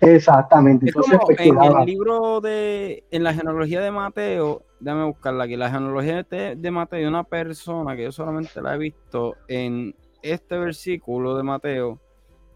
Exactamente. 0.00 0.86
Entonces, 0.86 1.18
en 1.38 1.60
el 1.60 1.84
libro 1.84 2.40
de, 2.40 3.02
en 3.10 3.24
la 3.24 3.34
genealogía 3.34 3.80
de 3.80 3.90
Mateo, 3.90 4.62
déjame 4.78 5.04
buscarla 5.06 5.44
aquí, 5.44 5.56
la 5.56 5.70
genealogía 5.70 6.22
de, 6.22 6.70
Mateo, 6.70 7.08
una 7.08 7.24
persona 7.24 7.96
que 7.96 8.04
yo 8.04 8.12
solamente 8.12 8.62
la 8.62 8.76
he 8.76 8.78
visto 8.78 9.34
en 9.48 9.94
este 10.22 10.56
versículo 10.56 11.36
de 11.36 11.42
Mateo 11.42 11.98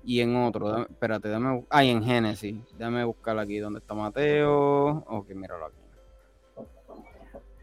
y 0.06 0.20
en 0.20 0.36
otro, 0.36 0.82
espérate, 0.82 1.28
dame, 1.28 1.64
ah, 1.68 1.82
en 1.82 2.02
Génesis, 2.02 2.56
déjame 2.78 3.04
buscarla 3.04 3.42
aquí, 3.42 3.58
¿dónde 3.58 3.80
está 3.80 3.92
Mateo? 3.92 5.04
Ok, 5.08 5.30
míralo 5.30 5.66
aquí. 5.66 5.76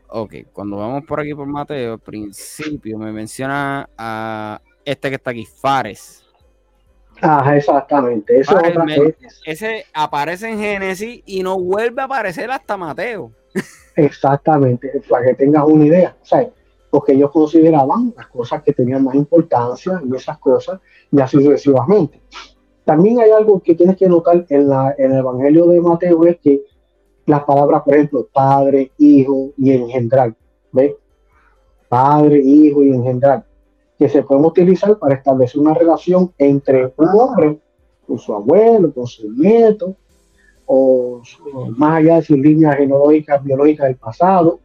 Ok, 0.09 0.33
cuando 0.51 0.77
vamos 0.77 1.05
por 1.05 1.21
aquí 1.21 1.33
por 1.33 1.47
Mateo, 1.47 1.93
al 1.93 1.99
principio 1.99 2.99
me 2.99 3.13
menciona 3.13 3.89
a 3.97 4.61
este 4.83 5.09
que 5.09 5.15
está 5.15 5.31
aquí, 5.31 5.45
Fares. 5.45 6.25
Ajá, 7.21 7.55
exactamente. 7.55 8.37
Eso 8.37 8.59
ese 9.45 9.85
aparece 9.93 10.49
en 10.49 10.59
Génesis 10.59 11.23
y 11.25 11.41
no 11.41 11.57
vuelve 11.57 12.01
a 12.01 12.05
aparecer 12.05 12.51
hasta 12.51 12.75
Mateo. 12.75 13.31
Exactamente, 13.95 14.91
para 15.09 15.27
que 15.27 15.33
tengas 15.35 15.63
una 15.65 15.85
idea. 15.85 16.15
O 16.21 16.25
sea, 16.25 16.49
porque 16.93 17.13
ellos 17.13 17.31
consideraban 17.31 18.13
las 18.15 18.27
cosas 18.27 18.61
que 18.61 18.71
tenían 18.71 19.03
más 19.03 19.15
importancia 19.15 19.99
y 20.05 20.15
esas 20.15 20.37
cosas, 20.37 20.79
y 21.11 21.19
así 21.19 21.37
sucesivamente. 21.37 22.21
También 22.85 23.19
hay 23.19 23.31
algo 23.31 23.59
que 23.59 23.73
tienes 23.73 23.97
que 23.97 24.07
notar 24.07 24.45
en, 24.47 24.71
el 24.99 25.11
Evangelio 25.15 25.65
de 25.65 25.81
Mateo, 25.81 26.23
es 26.25 26.37
que 26.37 26.61
las 27.25 27.43
palabras, 27.45 27.81
por 27.81 27.95
ejemplo, 27.95 28.27
padre, 28.31 28.91
hijo 28.99 29.53
y 29.57 29.71
engendrar, 29.71 30.35
¿ves? 30.71 30.93
Padre, 31.89 32.39
hijo 32.45 32.83
y 32.83 32.89
engendrar 32.89 33.43
que 33.97 34.07
se 34.07 34.21
pueden 34.21 34.45
utilizar 34.45 34.99
para 34.99 35.15
establecer 35.15 35.61
una 35.61 35.73
relación 35.73 36.31
entre 36.37 36.93
un 36.95 37.07
hombre 37.19 37.59
con 38.05 38.19
su 38.19 38.35
abuelo, 38.35 38.93
con 38.93 39.07
su 39.07 39.31
nieto, 39.31 39.95
o, 40.67 41.23
más 41.75 41.95
allá 41.95 42.17
de 42.17 42.21
sus 42.21 42.37
líneas 42.37 42.75
genealógicas, 42.75 43.43
biológicas 43.43 43.87
del 43.87 43.97
pasado. 43.97 44.59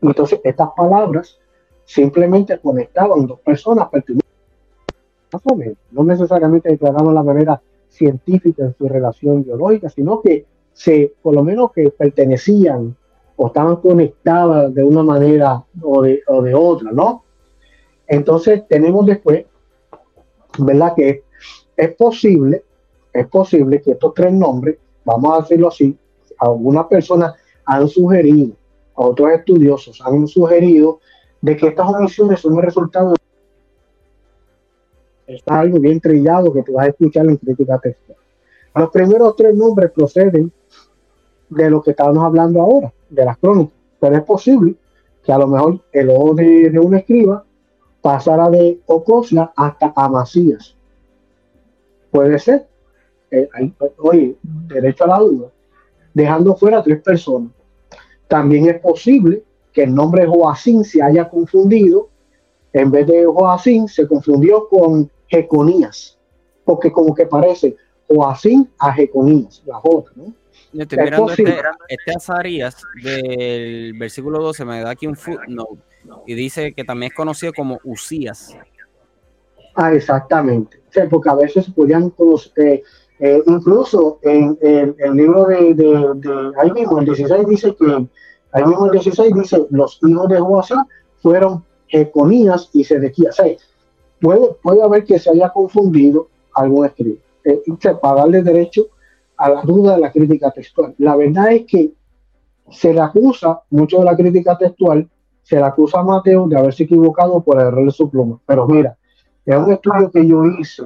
Entonces, 0.00 0.40
estas 0.42 0.70
palabras 0.76 1.38
simplemente 1.84 2.58
conectaban 2.58 3.26
dos 3.26 3.40
personas 3.40 3.88
pertenecientes 3.88 4.22
no 5.90 6.04
necesariamente 6.04 6.70
declaraban 6.70 7.14
la 7.14 7.22
manera 7.22 7.62
científica 7.88 8.64
en 8.64 8.74
su 8.76 8.88
relación 8.88 9.44
biológica, 9.44 9.88
sino 9.88 10.20
que 10.20 10.46
se, 10.72 11.12
por 11.22 11.34
lo 11.34 11.42
menos 11.42 11.72
que 11.72 11.90
pertenecían 11.90 12.96
o 13.36 13.46
estaban 13.46 13.76
conectadas 13.76 14.74
de 14.74 14.84
una 14.84 15.02
manera 15.02 15.64
o 15.80 16.02
de, 16.02 16.22
o 16.26 16.42
de 16.42 16.54
otra, 16.54 16.92
¿no? 16.92 17.24
Entonces 18.06 18.66
tenemos 18.68 19.06
después, 19.06 19.46
¿verdad? 20.58 20.94
Que 20.94 21.22
es 21.76 21.94
posible, 21.94 22.64
es 23.12 23.26
posible 23.28 23.80
que 23.80 23.92
estos 23.92 24.14
tres 24.14 24.32
nombres, 24.32 24.76
vamos 25.04 25.34
a 25.34 25.42
decirlo 25.42 25.68
así, 25.68 25.96
algunas 26.38 26.86
personas 26.86 27.34
han 27.64 27.88
sugerido, 27.88 28.54
otros 28.94 29.30
estudiosos 29.32 30.00
han 30.04 30.26
sugerido 30.26 31.00
de 31.42 31.56
que 31.56 31.68
estas 31.68 31.88
omisiones 31.88 32.40
son 32.40 32.56
el 32.56 32.62
resultado 32.62 33.14
de 35.26 35.42
algo 35.46 35.78
bien 35.78 36.00
trillado 36.00 36.52
que 36.52 36.62
tú 36.62 36.74
vas 36.74 36.86
a 36.86 36.90
escuchar 36.90 37.26
en 37.26 37.36
crítica 37.36 37.78
textual. 37.78 38.18
Los 38.74 38.90
primeros 38.90 39.36
tres 39.36 39.54
nombres 39.54 39.90
proceden 39.90 40.52
de 41.50 41.70
lo 41.70 41.82
que 41.82 41.90
estábamos 41.90 42.24
hablando 42.24 42.60
ahora, 42.60 42.92
de 43.10 43.24
las 43.24 43.36
crónicas, 43.38 43.74
pero 44.00 44.16
es 44.16 44.22
posible 44.22 44.74
que 45.22 45.32
a 45.32 45.38
lo 45.38 45.48
mejor 45.48 45.80
el 45.92 46.10
ojo 46.10 46.34
de, 46.34 46.78
un 46.80 46.94
escriba 46.94 47.44
pasara 48.00 48.48
de 48.48 48.80
Ocosia 48.86 49.52
hasta 49.56 49.92
Amasías. 49.94 50.76
Puede 52.10 52.38
ser. 52.38 52.66
Eh, 53.30 53.48
oye, 53.98 54.36
derecho 54.42 55.04
a 55.04 55.08
la 55.08 55.18
duda. 55.18 55.48
Dejando 56.12 56.56
fuera 56.56 56.82
tres 56.82 57.00
personas. 57.00 57.52
También 58.28 58.68
es 58.68 58.80
posible 58.80 59.44
que 59.72 59.84
el 59.84 59.94
nombre 59.94 60.26
Joacín 60.26 60.84
se 60.84 61.02
haya 61.02 61.28
confundido. 61.28 62.08
En 62.72 62.90
vez 62.90 63.06
de 63.06 63.24
Joacín, 63.26 63.88
se 63.88 64.06
confundió 64.06 64.68
con 64.68 65.10
Jeconías. 65.28 66.18
Porque 66.64 66.90
como 66.90 67.14
que 67.14 67.26
parece 67.26 67.76
Joacín 68.08 68.70
a 68.78 68.92
Jeconías, 68.92 69.62
la 69.66 69.76
J, 69.76 70.12
¿no? 70.16 70.34
Estoy 70.74 70.98
mirando 70.98 71.30
este, 71.30 71.54
este 71.88 72.12
Azarías 72.16 72.82
del 73.02 73.92
versículo 73.94 74.42
12, 74.42 74.64
me 74.64 74.80
da 74.80 74.90
aquí 74.90 75.06
un 75.06 75.16
footnote 75.16 75.82
y 76.26 76.34
dice 76.34 76.72
que 76.72 76.84
también 76.84 77.12
es 77.12 77.16
conocido 77.16 77.52
como 77.52 77.78
Usías. 77.84 78.56
Ah, 79.74 79.92
exactamente. 79.92 80.80
porque 81.10 81.30
a 81.30 81.34
veces 81.34 81.70
podían 81.70 82.10
conocer, 82.10 82.52
eh, 82.56 82.82
eh, 83.18 83.42
incluso 83.46 84.18
en, 84.22 84.58
el 84.60 85.14
libro 85.14 85.46
de, 85.46 85.74
de, 85.74 86.52
ahí 86.58 86.70
mismo, 86.72 86.98
el 86.98 87.06
16 87.06 87.46
dice 87.46 87.74
que, 87.76 88.06
ahí 88.52 88.64
mismo 88.64 88.86
el 88.86 88.92
16 88.92 89.34
dice, 89.34 89.66
los 89.70 89.98
hijos 90.06 90.28
de 90.28 90.38
Joacim 90.38 90.78
fueron 91.20 91.64
Jeconías 91.86 92.70
y 92.72 92.84
Sedequías. 92.84 93.38
O 93.40 93.44
puede, 94.20 94.54
puede 94.62 94.82
haber 94.82 95.04
que 95.04 95.18
se 95.18 95.30
haya 95.30 95.50
confundido 95.50 96.28
algún 96.54 96.86
escrito. 96.86 97.22
Eh, 97.44 97.60
para 98.00 98.20
darle 98.20 98.42
derecho 98.42 98.86
a 99.36 99.50
la 99.50 99.62
duda 99.62 99.96
de 99.96 100.00
la 100.00 100.12
crítica 100.12 100.50
textual. 100.52 100.94
La 100.98 101.16
verdad 101.16 101.52
es 101.52 101.66
que 101.66 101.92
se 102.70 102.94
le 102.94 103.00
acusa, 103.00 103.60
mucho 103.70 103.98
de 103.98 104.04
la 104.04 104.16
crítica 104.16 104.56
textual, 104.56 105.08
se 105.42 105.56
le 105.56 105.64
acusa 105.64 105.98
a 105.98 106.04
Mateo 106.04 106.46
de 106.46 106.56
haberse 106.56 106.84
equivocado 106.84 107.42
por 107.42 107.60
error 107.60 107.84
de 107.84 107.90
su 107.90 108.08
pluma. 108.08 108.38
Pero 108.46 108.66
mira, 108.68 108.96
es 109.44 109.56
un 109.56 109.72
estudio 109.72 110.10
que 110.10 110.26
yo 110.26 110.44
hice 110.44 110.84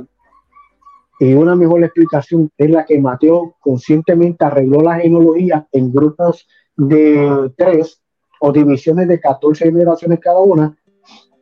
y 1.18 1.34
una 1.34 1.54
mejor 1.54 1.82
explicación 1.82 2.50
es 2.56 2.70
la 2.70 2.84
que 2.84 3.00
Mateo 3.00 3.54
conscientemente 3.60 4.44
arregló 4.44 4.80
la 4.80 4.96
genealogía 4.96 5.66
en 5.72 5.92
grupos 5.92 6.46
de 6.76 7.52
tres 7.56 8.02
o 8.40 8.52
divisiones 8.52 9.08
de 9.08 9.20
14 9.20 9.64
generaciones 9.66 10.20
cada 10.20 10.40
una. 10.40 10.76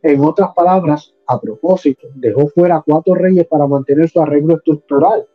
En 0.01 0.23
otras 0.23 0.53
palabras, 0.53 1.13
a 1.27 1.39
propósito, 1.39 2.07
dejó 2.15 2.47
fuera 2.47 2.83
cuatro 2.85 3.15
reyes 3.15 3.47
para 3.47 3.67
mantener 3.67 4.09
su 4.09 4.21
arreglo 4.21 4.57
estructural. 4.57 5.27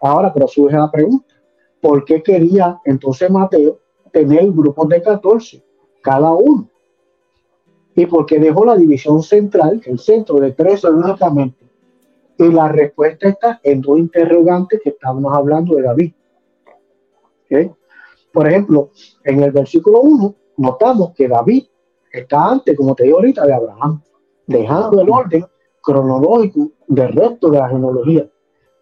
Ahora, 0.00 0.32
pero 0.32 0.48
surge 0.48 0.76
la 0.76 0.90
pregunta, 0.90 1.34
¿por 1.80 2.04
qué 2.04 2.22
quería 2.22 2.80
entonces 2.84 3.30
Mateo 3.30 3.80
tener 4.12 4.50
grupos 4.50 4.88
de 4.88 5.02
14 5.02 5.62
cada 6.02 6.32
uno? 6.32 6.68
¿Y 7.94 8.06
por 8.06 8.24
qué 8.24 8.38
dejó 8.38 8.64
la 8.64 8.76
división 8.76 9.22
central, 9.22 9.82
el 9.84 9.98
centro 9.98 10.38
de 10.38 10.52
13 10.52 10.88
únicamente? 10.88 11.66
Y 12.38 12.50
la 12.50 12.68
respuesta 12.68 13.28
está 13.28 13.60
en 13.62 13.82
dos 13.82 13.98
interrogantes 13.98 14.80
que 14.82 14.90
estábamos 14.90 15.36
hablando 15.36 15.74
de 15.74 15.82
David. 15.82 16.12
Por 18.32 18.46
ejemplo, 18.46 18.90
en 19.24 19.42
el 19.42 19.50
versículo 19.50 20.00
1 20.00 20.34
notamos 20.58 21.12
que 21.14 21.28
David 21.28 21.64
está 22.12 22.50
antes, 22.50 22.76
como 22.76 22.94
te 22.94 23.04
digo 23.04 23.18
ahorita, 23.18 23.46
de 23.46 23.54
Abraham, 23.54 24.02
dejando 24.46 25.00
el 25.00 25.10
orden 25.10 25.44
cronológico 25.80 26.70
del 26.86 27.12
resto 27.12 27.50
de 27.50 27.58
la 27.58 27.68
genealogía. 27.68 28.28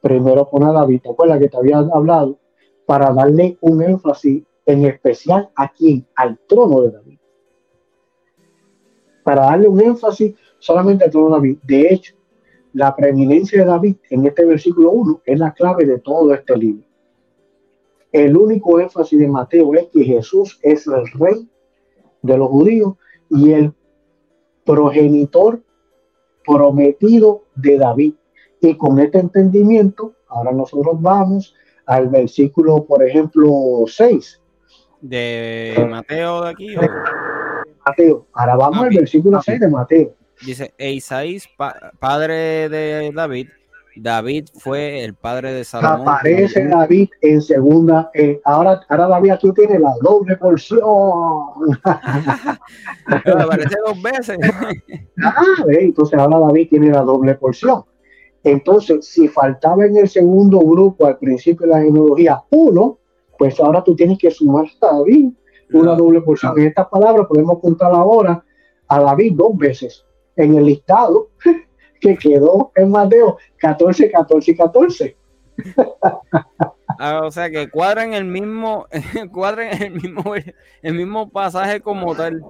Primero 0.01 0.49
pone 0.49 0.67
a 0.67 0.73
David, 0.73 1.03
¿te 1.03 1.11
acuerdas 1.11 1.39
que 1.39 1.49
te 1.49 1.57
había 1.57 1.79
hablado? 1.79 2.39
Para 2.87 3.13
darle 3.13 3.59
un 3.61 3.83
énfasis 3.83 4.43
en 4.67 4.85
especial 4.85 5.51
a 5.57 5.73
quién, 5.73 6.07
al 6.15 6.39
trono 6.47 6.83
de 6.83 6.91
David. 6.91 7.19
Para 9.25 9.43
darle 9.43 9.69
un 9.69 9.81
énfasis 9.81 10.35
solamente 10.59 11.05
al 11.05 11.11
trono 11.11 11.29
de 11.29 11.33
David. 11.33 11.59
De 11.63 11.93
hecho, 11.93 12.15
la 12.73 12.95
preeminencia 12.95 13.61
de 13.61 13.67
David 13.67 13.97
en 14.11 14.27
este 14.27 14.45
versículo 14.45 14.91
1 14.91 15.23
es 15.25 15.39
la 15.39 15.53
clave 15.53 15.85
de 15.85 15.99
todo 15.99 16.33
este 16.35 16.57
libro. 16.57 16.88
El 18.13 18.37
único 18.37 18.81
énfasis 18.81 19.19
de 19.19 19.29
Mateo 19.29 19.75
es 19.75 19.87
que 19.93 20.05
Jesús 20.05 20.59
es 20.63 20.87
el 20.87 21.07
rey 21.19 21.49
de 22.23 22.39
los 22.39 22.49
judíos 22.49 22.95
y 23.31 23.53
el 23.53 23.73
progenitor 24.65 25.63
prometido 26.47 27.45
de 27.55 27.79
David. 27.79 28.15
Y 28.61 28.77
con 28.77 28.99
este 28.99 29.19
entendimiento, 29.19 30.15
ahora 30.29 30.53
nosotros 30.53 31.01
vamos 31.01 31.55
al 31.87 32.09
versículo, 32.09 32.85
por 32.85 33.07
ejemplo, 33.07 33.85
6. 33.87 34.43
¿De 35.01 35.87
Mateo 35.89 36.43
de 36.43 36.51
aquí? 36.51 36.75
Mateo. 37.87 38.27
Ahora 38.33 38.57
vamos 38.57 38.85
al 38.85 38.91
versículo 38.91 39.41
6 39.41 39.61
de 39.61 39.69
Mateo. 39.69 40.15
Dice, 40.45 40.73
e 40.79 40.93
Isaías, 40.93 41.49
padre 41.99 42.69
de 42.69 43.11
David, 43.15 43.49
David 44.01 44.49
fue 44.55 45.05
el 45.05 45.15
padre 45.15 45.53
de 45.53 45.65
Salomón. 45.65 46.09
Aparece 46.09 46.67
David 46.67 47.09
en 47.21 47.43
segunda. 47.43 48.11
Eh, 48.15 48.41
ahora, 48.45 48.81
ahora 48.89 49.09
David 49.09 49.31
aquí 49.31 49.53
tiene 49.53 49.79
la 49.79 49.93
doble 50.03 50.37
porción. 50.37 50.81
aparece 53.07 53.77
dos 53.87 54.03
veces. 54.03 54.39
ah, 55.25 55.43
entonces 55.69 56.19
ahora 56.19 56.39
David 56.47 56.69
tiene 56.71 56.91
la 56.91 57.03
doble 57.03 57.35
porción. 57.35 57.85
Entonces, 58.45 59.07
si 59.07 59.29
faltaba 59.29 59.85
en 59.85 59.97
el 59.97 60.09
segundo 60.09 60.61
grupo 60.61 61.07
al 61.07 61.19
principio 61.19 61.67
de 61.67 61.73
la 61.73 61.81
genealogía 61.81 62.43
uno, 62.51 62.99
pues 63.37 63.59
ahora 63.61 63.83
tú 63.83 63.95
tienes 63.95 64.19
que 64.19 64.31
sumar 64.31 64.67
a 64.81 64.87
David 64.99 65.31
una 65.73 65.95
doble 65.95 66.21
porción. 66.23 66.59
En 66.59 66.69
estas 66.69 66.89
palabras 66.89 67.27
podemos 67.27 67.59
contar 67.61 67.93
ahora 67.93 68.45
a 68.89 69.01
David 69.01 69.35
dos 69.37 69.57
veces 69.57 70.05
en 70.37 70.57
el 70.57 70.65
listado 70.67 71.29
que 72.01 72.17
quedó 72.17 72.73
en 72.75 72.91
Mateo 72.91 73.39
14, 73.59 74.11
14 74.11 74.51
y 74.51 74.57
14. 74.57 75.17
Ah, 77.01 77.23
o 77.25 77.31
sea 77.31 77.51
que 77.51 77.69
cuadran 77.69 78.13
el 78.13 78.25
mismo, 78.25 78.87
cuadran 79.33 79.83
el 79.83 79.93
mismo, 79.93 80.35
el 80.83 80.95
mismo 80.95 81.29
pasaje 81.31 81.81
como 81.81 82.15
tal. 82.15 82.43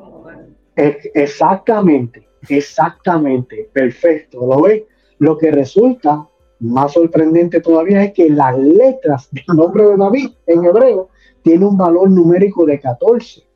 Exactamente, 0.77 2.29
exactamente, 2.49 3.69
perfecto. 3.73 4.47
¿Lo 4.47 4.63
ves? 4.63 4.85
Lo 5.19 5.37
que 5.37 5.51
resulta 5.51 6.27
más 6.61 6.93
sorprendente 6.93 7.61
todavía 7.61 8.05
es 8.05 8.13
que 8.13 8.31
las 8.31 8.57
letras 8.59 9.29
del 9.33 9.45
nombre 9.55 9.85
de 9.85 9.97
David 9.97 10.31
en 10.47 10.65
hebreo 10.65 11.09
tiene 11.43 11.67
un 11.67 11.77
valor 11.77 12.11
numérico 12.11 12.65
de 12.65 12.81
14 12.81 13.48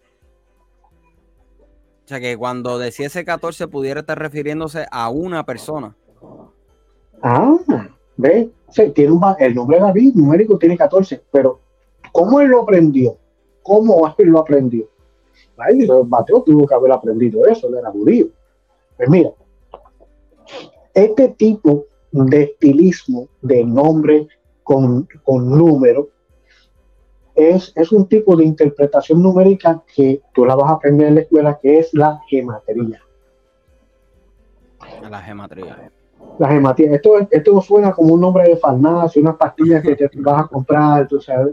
sea 2.04 2.20
que 2.20 2.36
cuando 2.36 2.78
decía 2.78 3.06
ese 3.06 3.24
14 3.24 3.68
pudiera 3.68 4.00
estar 4.00 4.18
refiriéndose 4.18 4.86
a 4.90 5.08
una 5.08 5.44
persona. 5.44 5.96
Ah, 7.22 7.56
ve, 8.16 8.50
tiene 8.94 9.14
el 9.38 9.54
nombre 9.54 9.76
de 9.76 9.82
David 9.82 10.14
numérico 10.14 10.58
tiene 10.58 10.76
14, 10.76 11.22
pero 11.30 11.60
¿cómo 12.10 12.40
él 12.40 12.48
lo 12.48 12.62
aprendió? 12.62 13.16
¿Cómo 13.62 14.12
él 14.18 14.28
lo 14.28 14.40
aprendió? 14.40 14.88
Ay, 15.56 15.86
Mateo 16.08 16.42
tuvo 16.42 16.66
que 16.66 16.74
haber 16.74 16.92
aprendido 16.92 17.46
eso, 17.46 17.68
él 17.68 17.76
era 17.78 17.90
judío. 17.90 18.26
Pues 18.96 19.08
mira, 19.08 19.30
este 20.94 21.28
tipo 21.28 21.84
de 22.10 22.42
estilismo 22.42 23.28
de 23.40 23.64
nombre 23.64 24.26
con, 24.62 25.08
con 25.24 25.50
número 25.50 26.08
es, 27.34 27.92
un 27.92 28.06
tipo 28.06 28.36
de 28.36 28.44
interpretación 28.44 29.22
numérica 29.22 29.82
que 29.94 30.20
tú 30.34 30.44
la 30.44 30.54
vas 30.54 30.70
a 30.70 30.74
aprender 30.74 31.08
en 31.08 31.14
la 31.16 31.20
escuela, 31.22 31.58
que 31.60 31.78
es 31.78 31.92
la 31.94 32.20
gematría. 32.28 33.00
La 35.08 35.20
gematría. 35.20 35.90
La 36.38 36.48
gematría. 36.48 36.94
Esto, 36.94 37.26
esto 37.30 37.60
suena 37.60 37.92
como 37.92 38.14
un 38.14 38.20
nombre 38.20 38.48
de 38.48 38.56
farmacia, 38.56 39.20
unas 39.20 39.36
pastillas 39.36 39.82
que 39.82 39.96
te 39.96 40.10
vas 40.16 40.44
a 40.44 40.48
comprar. 40.48 41.08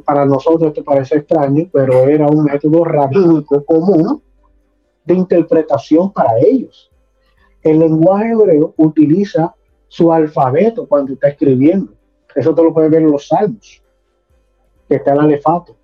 para 0.05 0.25
nosotros 0.25 0.69
esto 0.69 0.83
parece 0.83 1.17
extraño, 1.17 1.69
pero 1.71 2.03
era 2.07 2.27
un 2.27 2.43
método 2.43 2.83
rabínico 2.83 3.63
común 3.63 4.21
de 5.05 5.13
interpretación 5.13 6.11
para 6.11 6.37
ellos. 6.39 6.91
El 7.61 7.79
lenguaje 7.79 8.31
hebreo 8.31 8.73
utiliza 8.77 9.53
su 9.87 10.13
alfabeto 10.13 10.87
cuando 10.87 11.13
está 11.13 11.29
escribiendo. 11.29 11.93
Eso 12.35 12.53
te 12.53 12.63
lo 12.63 12.73
puedes 12.73 12.91
ver 12.91 13.01
en 13.01 13.11
los 13.11 13.27
salmos 13.27 13.81
está 14.95 15.13
el 15.13 15.19
alefato 15.19 15.75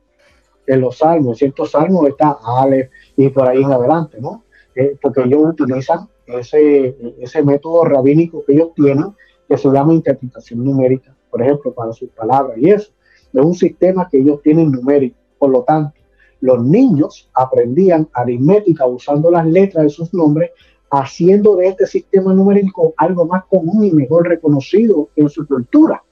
en 0.68 0.82
los 0.82 0.98
salmos. 0.98 1.34
En 1.34 1.36
ciertos 1.36 1.72
salmos 1.72 2.08
está 2.08 2.38
ale 2.44 2.90
y 3.16 3.30
por 3.30 3.48
ahí 3.48 3.62
en 3.62 3.72
adelante, 3.72 4.18
¿no? 4.20 4.44
Eh, 4.76 4.98
porque 5.02 5.22
ellos 5.22 5.42
utilizan 5.44 6.10
ese, 6.26 6.98
ese 7.20 7.44
método 7.44 7.86
rabínico 7.86 8.44
que 8.46 8.54
ellos 8.54 8.74
tienen, 8.76 9.16
que 9.48 9.58
se 9.58 9.70
llama 9.70 9.94
interpretación 9.94 10.64
numérica, 10.64 11.16
por 11.30 11.42
ejemplo, 11.42 11.74
para 11.74 11.94
sus 11.94 12.10
palabras 12.10 12.58
y 12.58 12.70
eso. 12.70 12.92
Es 13.34 13.42
un 13.42 13.54
sistema 13.54 14.08
que 14.10 14.18
ellos 14.18 14.42
tienen 14.42 14.72
numérico. 14.72 15.18
Por 15.38 15.52
lo 15.52 15.64
tanto, 15.64 16.00
los 16.42 16.64
niños 16.64 17.30
aprendían 17.34 18.10
aritmética 18.14 18.86
usando 18.86 19.30
las 19.32 19.46
letras 19.46 19.84
de 19.84 19.90
sus 19.90 20.14
nombres, 20.14 20.52
haciendo 20.90 21.56
de 21.58 21.68
este 21.68 21.86
sistema 21.86 22.34
numérico 22.34 22.94
algo 22.98 23.26
más 23.26 23.46
común 23.46 23.84
y 23.84 23.92
mejor 23.92 24.28
reconocido 24.28 25.10
en 25.16 25.30
su 25.30 25.46
cultura 25.48 26.04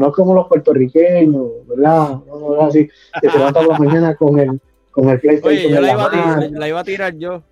no 0.00 0.10
como 0.12 0.34
los 0.34 0.48
puertorriqueños, 0.48 1.66
¿verdad? 1.66 2.20
No, 2.26 2.62
así, 2.62 2.88
que 3.20 3.28
se 3.28 3.36
levantan 3.36 3.66
por 3.66 3.72
la 3.74 3.78
mañana 3.78 4.14
con 4.14 4.38
el, 4.38 4.58
con 4.92 5.10
el 5.10 5.20
PlayStation. 5.20 5.66
Oye, 5.66 5.74
yo 5.74 5.80
la, 5.82 5.92
iba 5.92 6.04
a 6.06 6.48
la 6.48 6.68
iba 6.68 6.80
a 6.80 6.84
tirar 6.84 7.14
yo. 7.18 7.42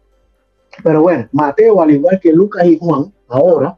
Pero 0.83 1.03
bueno, 1.03 1.29
Mateo, 1.33 1.83
al 1.83 1.91
igual 1.91 2.19
que 2.19 2.33
Lucas 2.33 2.65
y 2.65 2.79
Juan, 2.79 3.13
ahora 3.29 3.77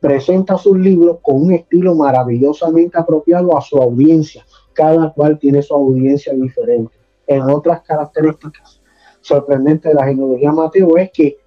presenta 0.00 0.58
sus 0.58 0.76
libros 0.76 1.16
con 1.22 1.44
un 1.44 1.52
estilo 1.54 1.94
maravillosamente 1.94 2.98
apropiado 2.98 3.56
a 3.56 3.62
su 3.62 3.78
audiencia. 3.78 4.44
Cada 4.74 5.10
cual 5.14 5.38
tiene 5.38 5.62
su 5.62 5.72
audiencia 5.74 6.34
diferente. 6.34 6.94
En 7.26 7.42
otras 7.42 7.80
características 7.82 8.82
sorprendentes 9.22 9.90
de 9.90 9.94
la 9.94 10.04
genealogía 10.04 10.52
Mateo 10.52 10.98
es 10.98 11.10
que 11.10 11.38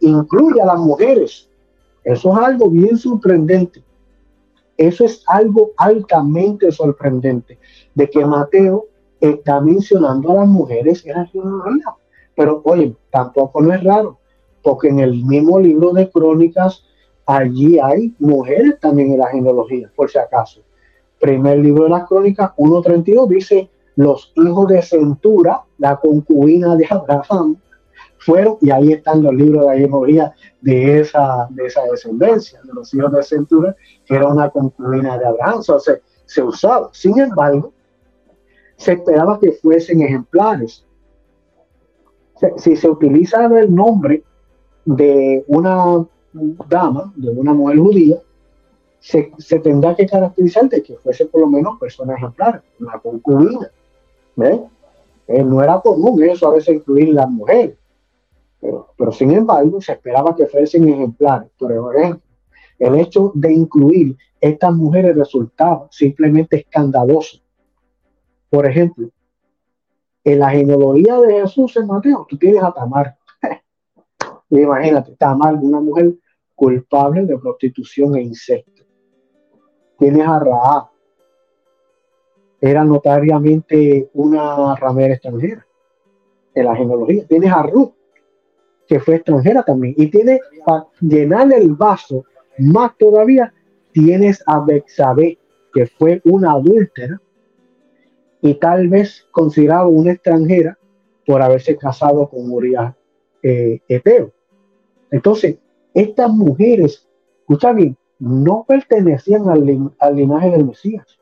incluye 0.00 0.62
a 0.62 0.66
las 0.66 0.78
mujeres. 0.78 1.50
Eso 2.02 2.32
es 2.32 2.38
algo 2.38 2.70
bien 2.70 2.96
sorprendente. 2.96 3.82
Eso 4.76 5.04
es 5.04 5.24
algo 5.26 5.72
altamente 5.76 6.70
sorprendente, 6.70 7.58
de 7.94 8.10
que 8.10 8.24
Mateo 8.24 8.86
está 9.20 9.60
mencionando 9.60 10.30
a 10.30 10.34
las 10.34 10.48
mujeres 10.48 11.04
en 11.06 11.14
la 11.14 11.26
genealogía. 11.26 11.94
Pero 12.34 12.60
oye, 12.64 12.94
tampoco 13.10 13.62
no 13.62 13.72
es 13.72 13.82
raro, 13.82 14.18
porque 14.62 14.88
en 14.88 15.00
el 15.00 15.24
mismo 15.24 15.58
libro 15.58 15.92
de 15.92 16.10
crónicas, 16.10 16.84
allí 17.24 17.78
hay 17.78 18.14
mujeres 18.18 18.78
también 18.80 19.12
en 19.12 19.18
la 19.18 19.28
genealogía, 19.28 19.90
por 19.96 20.10
si 20.10 20.18
acaso. 20.18 20.60
Primer 21.18 21.58
libro 21.58 21.84
de 21.84 21.90
las 21.90 22.06
crónicas, 22.06 22.50
1.32, 22.56 23.28
dice, 23.28 23.70
los 23.96 24.32
hijos 24.36 24.68
de 24.68 24.82
Centura, 24.82 25.62
la 25.78 25.96
concubina 25.96 26.76
de 26.76 26.86
Abraham, 26.90 27.56
fueron, 28.26 28.58
y 28.60 28.70
ahí 28.70 28.92
están 28.92 29.22
los 29.22 29.32
libros 29.32 29.62
de 29.62 29.66
la 29.68 29.74
genealogía 29.74 30.34
de 30.60 31.00
esa, 31.00 31.46
de 31.50 31.66
esa 31.66 31.82
descendencia, 31.84 32.60
de 32.64 32.74
los 32.74 32.92
hijos 32.92 33.12
de 33.12 33.22
Centura, 33.22 33.76
que 34.04 34.16
era 34.16 34.26
una 34.26 34.50
concubina 34.50 35.16
de 35.16 35.26
Abraham, 35.26 35.60
o 35.60 35.78
sea, 35.78 35.94
se 36.24 36.42
usaba. 36.42 36.90
Sin 36.92 37.18
embargo, 37.20 37.72
se 38.76 38.94
esperaba 38.94 39.38
que 39.38 39.52
fuesen 39.52 40.02
ejemplares. 40.02 40.84
Si 42.56 42.76
se 42.76 42.90
utiliza 42.90 43.46
el 43.46 43.72
nombre 43.72 44.24
de 44.84 45.44
una 45.46 46.04
dama, 46.68 47.12
de 47.14 47.30
una 47.30 47.54
mujer 47.54 47.78
judía, 47.78 48.16
se, 48.98 49.60
tendrá 49.60 49.94
que 49.94 50.04
caracterizar 50.04 50.68
de 50.68 50.82
que 50.82 50.96
fuese 50.96 51.26
por 51.26 51.42
lo 51.42 51.46
menos 51.46 51.78
persona 51.78 52.14
ejemplar, 52.14 52.60
una 52.80 52.98
concubina. 52.98 53.70
Eh, 55.28 55.42
no 55.44 55.62
era 55.62 55.80
común 55.80 56.22
eso 56.24 56.48
a 56.48 56.54
veces 56.54 56.74
incluir 56.74 57.10
las 57.10 57.30
mujeres. 57.30 57.76
Pero, 58.60 58.92
pero 58.96 59.12
sin 59.12 59.32
embargo, 59.32 59.80
se 59.80 59.92
esperaba 59.92 60.34
que 60.34 60.46
fuesen 60.46 60.88
ejemplares. 60.88 61.50
Por 61.58 61.72
ejemplo, 61.72 62.22
el 62.78 62.94
hecho 62.96 63.32
de 63.34 63.52
incluir 63.52 64.16
estas 64.40 64.74
mujeres 64.74 65.16
resultaba 65.16 65.88
simplemente 65.90 66.56
escandaloso. 66.56 67.38
Por 68.50 68.66
ejemplo, 68.66 69.08
en 70.24 70.38
la 70.38 70.50
genealogía 70.50 71.20
de 71.20 71.40
Jesús 71.40 71.76
en 71.76 71.86
Mateo, 71.86 72.26
tú 72.28 72.36
tienes 72.36 72.62
a 72.62 72.72
Tamar. 72.72 73.16
Imagínate, 74.50 75.14
Tamar, 75.16 75.54
una 75.54 75.80
mujer 75.80 76.14
culpable 76.54 77.24
de 77.24 77.38
prostitución 77.38 78.16
e 78.16 78.22
incesto. 78.22 78.82
Tienes 79.98 80.26
a 80.26 80.38
Raab, 80.38 80.88
era 82.60 82.84
notariamente 82.84 84.10
una 84.14 84.74
ramera 84.76 85.14
extranjera 85.14 85.66
en 86.54 86.64
la 86.64 86.74
genealogía. 86.74 87.26
Tienes 87.26 87.52
a 87.52 87.62
Ruth, 87.62 87.92
que 88.86 89.00
fue 89.00 89.16
extranjera 89.16 89.62
también. 89.62 89.94
Y 89.96 90.08
tienes, 90.08 90.40
para 90.64 90.86
llenar 91.00 91.52
el 91.52 91.74
vaso 91.74 92.24
más 92.58 92.96
todavía, 92.98 93.52
tienes 93.92 94.42
a 94.46 94.60
Bexabé, 94.60 95.38
que 95.72 95.86
fue 95.86 96.20
una 96.24 96.52
adúltera 96.52 97.20
y 98.40 98.54
tal 98.54 98.88
vez 98.88 99.26
considerada 99.30 99.86
una 99.86 100.12
extranjera 100.12 100.78
por 101.26 101.42
haberse 101.42 101.76
casado 101.76 102.28
con 102.28 102.50
Uriah 102.50 102.96
eh, 103.42 103.80
Eteo. 103.88 104.32
Entonces, 105.10 105.58
estas 105.94 106.30
mujeres, 106.30 107.08
escucha 107.40 107.72
bien, 107.72 107.96
no 108.18 108.64
pertenecían 108.66 109.48
al, 109.48 109.92
al 109.98 110.16
linaje 110.16 110.50
del 110.50 110.66
Mesías. 110.66 111.18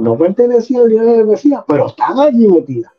No 0.00 0.16
pertenecían 0.18 0.82
al 0.82 0.88
linaje 0.88 1.16
del 1.18 1.26
Mesías, 1.26 1.62
pero 1.66 1.86
están 1.86 2.18
allí 2.18 2.46
metidas. 2.48 2.92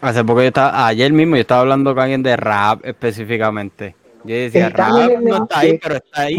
Hace 0.00 0.24
poco 0.24 0.40
yo 0.40 0.48
estaba, 0.48 0.86
ayer 0.86 1.12
mismo 1.12 1.36
yo 1.36 1.40
estaba 1.40 1.62
hablando 1.62 1.94
con 1.94 2.02
alguien 2.02 2.22
de 2.22 2.36
rap 2.36 2.84
específicamente. 2.84 3.96
Yo 4.24 4.34
decía, 4.34 4.68
rap 4.68 5.20
no 5.20 5.42
está 5.44 5.58
ahí, 5.58 5.78
pero 5.82 5.96
está 5.96 6.22
ahí. 6.22 6.38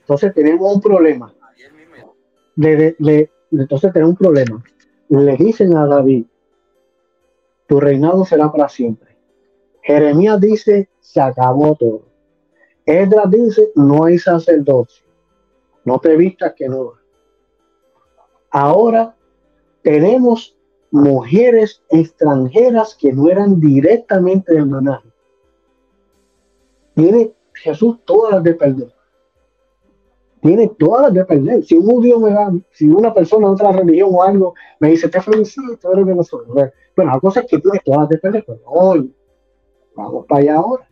Entonces 0.00 0.34
tenemos 0.34 0.74
un 0.74 0.80
problema. 0.80 1.34
entonces 2.56 3.92
tenemos 3.92 4.10
un 4.10 4.16
problema. 4.16 4.64
Le 5.08 5.36
dicen 5.36 5.76
a 5.76 5.86
David, 5.86 6.24
tu 7.66 7.80
reinado 7.80 8.24
será 8.24 8.50
para 8.52 8.68
siempre. 8.68 9.16
Jeremías 9.82 10.40
dice, 10.40 10.88
se 11.00 11.20
acabó 11.20 11.74
todo. 11.74 12.02
Edras 12.84 13.30
dice, 13.30 13.70
no 13.74 14.04
hay 14.04 14.18
sacerdocio. 14.18 15.06
No 15.84 15.98
te 15.98 16.16
vistas 16.16 16.52
que 16.56 16.68
no. 16.68 16.92
Ahora 18.50 19.14
tenemos 19.82 20.56
mujeres 20.90 21.82
extranjeras 21.88 22.94
que 22.94 23.12
no 23.12 23.28
eran 23.28 23.60
directamente 23.60 24.54
del 24.54 24.66
linaje. 24.66 25.08
Tiene 26.94 27.32
Jesús 27.54 27.98
todas 28.04 28.34
las 28.34 28.42
de 28.42 28.54
perder. 28.54 28.92
Tiene 30.40 30.68
todas 30.78 31.02
las 31.02 31.14
de 31.14 31.24
perder. 31.24 31.64
Si 31.64 31.76
un 31.76 31.86
judío 31.86 32.18
me 32.18 32.32
da, 32.32 32.52
si 32.70 32.88
una 32.88 33.12
persona 33.12 33.46
de 33.46 33.52
otra 33.52 33.72
religión 33.72 34.10
o 34.12 34.22
algo 34.22 34.54
me 34.80 34.90
dice, 34.90 35.08
te 35.08 35.20
felicito. 35.20 35.90
Bueno, 35.92 37.12
la 37.12 37.20
cosa 37.20 37.40
es 37.40 37.46
que 37.46 37.58
tiene 37.58 37.80
todas 37.84 38.00
las 38.00 38.08
de 38.08 38.18
perder, 38.18 38.44
pero 38.46 38.60
hoy, 38.66 39.14
vamos 39.94 40.26
para 40.26 40.40
allá 40.40 40.56
ahora. 40.56 40.88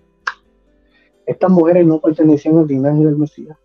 Estas 1.27 1.51
mujeres 1.51 1.87
no 1.87 2.01
pertenecían 2.01 2.59
al 2.59 2.67
linaje 2.67 3.05
del 3.05 3.17
Mesías. 3.17 3.59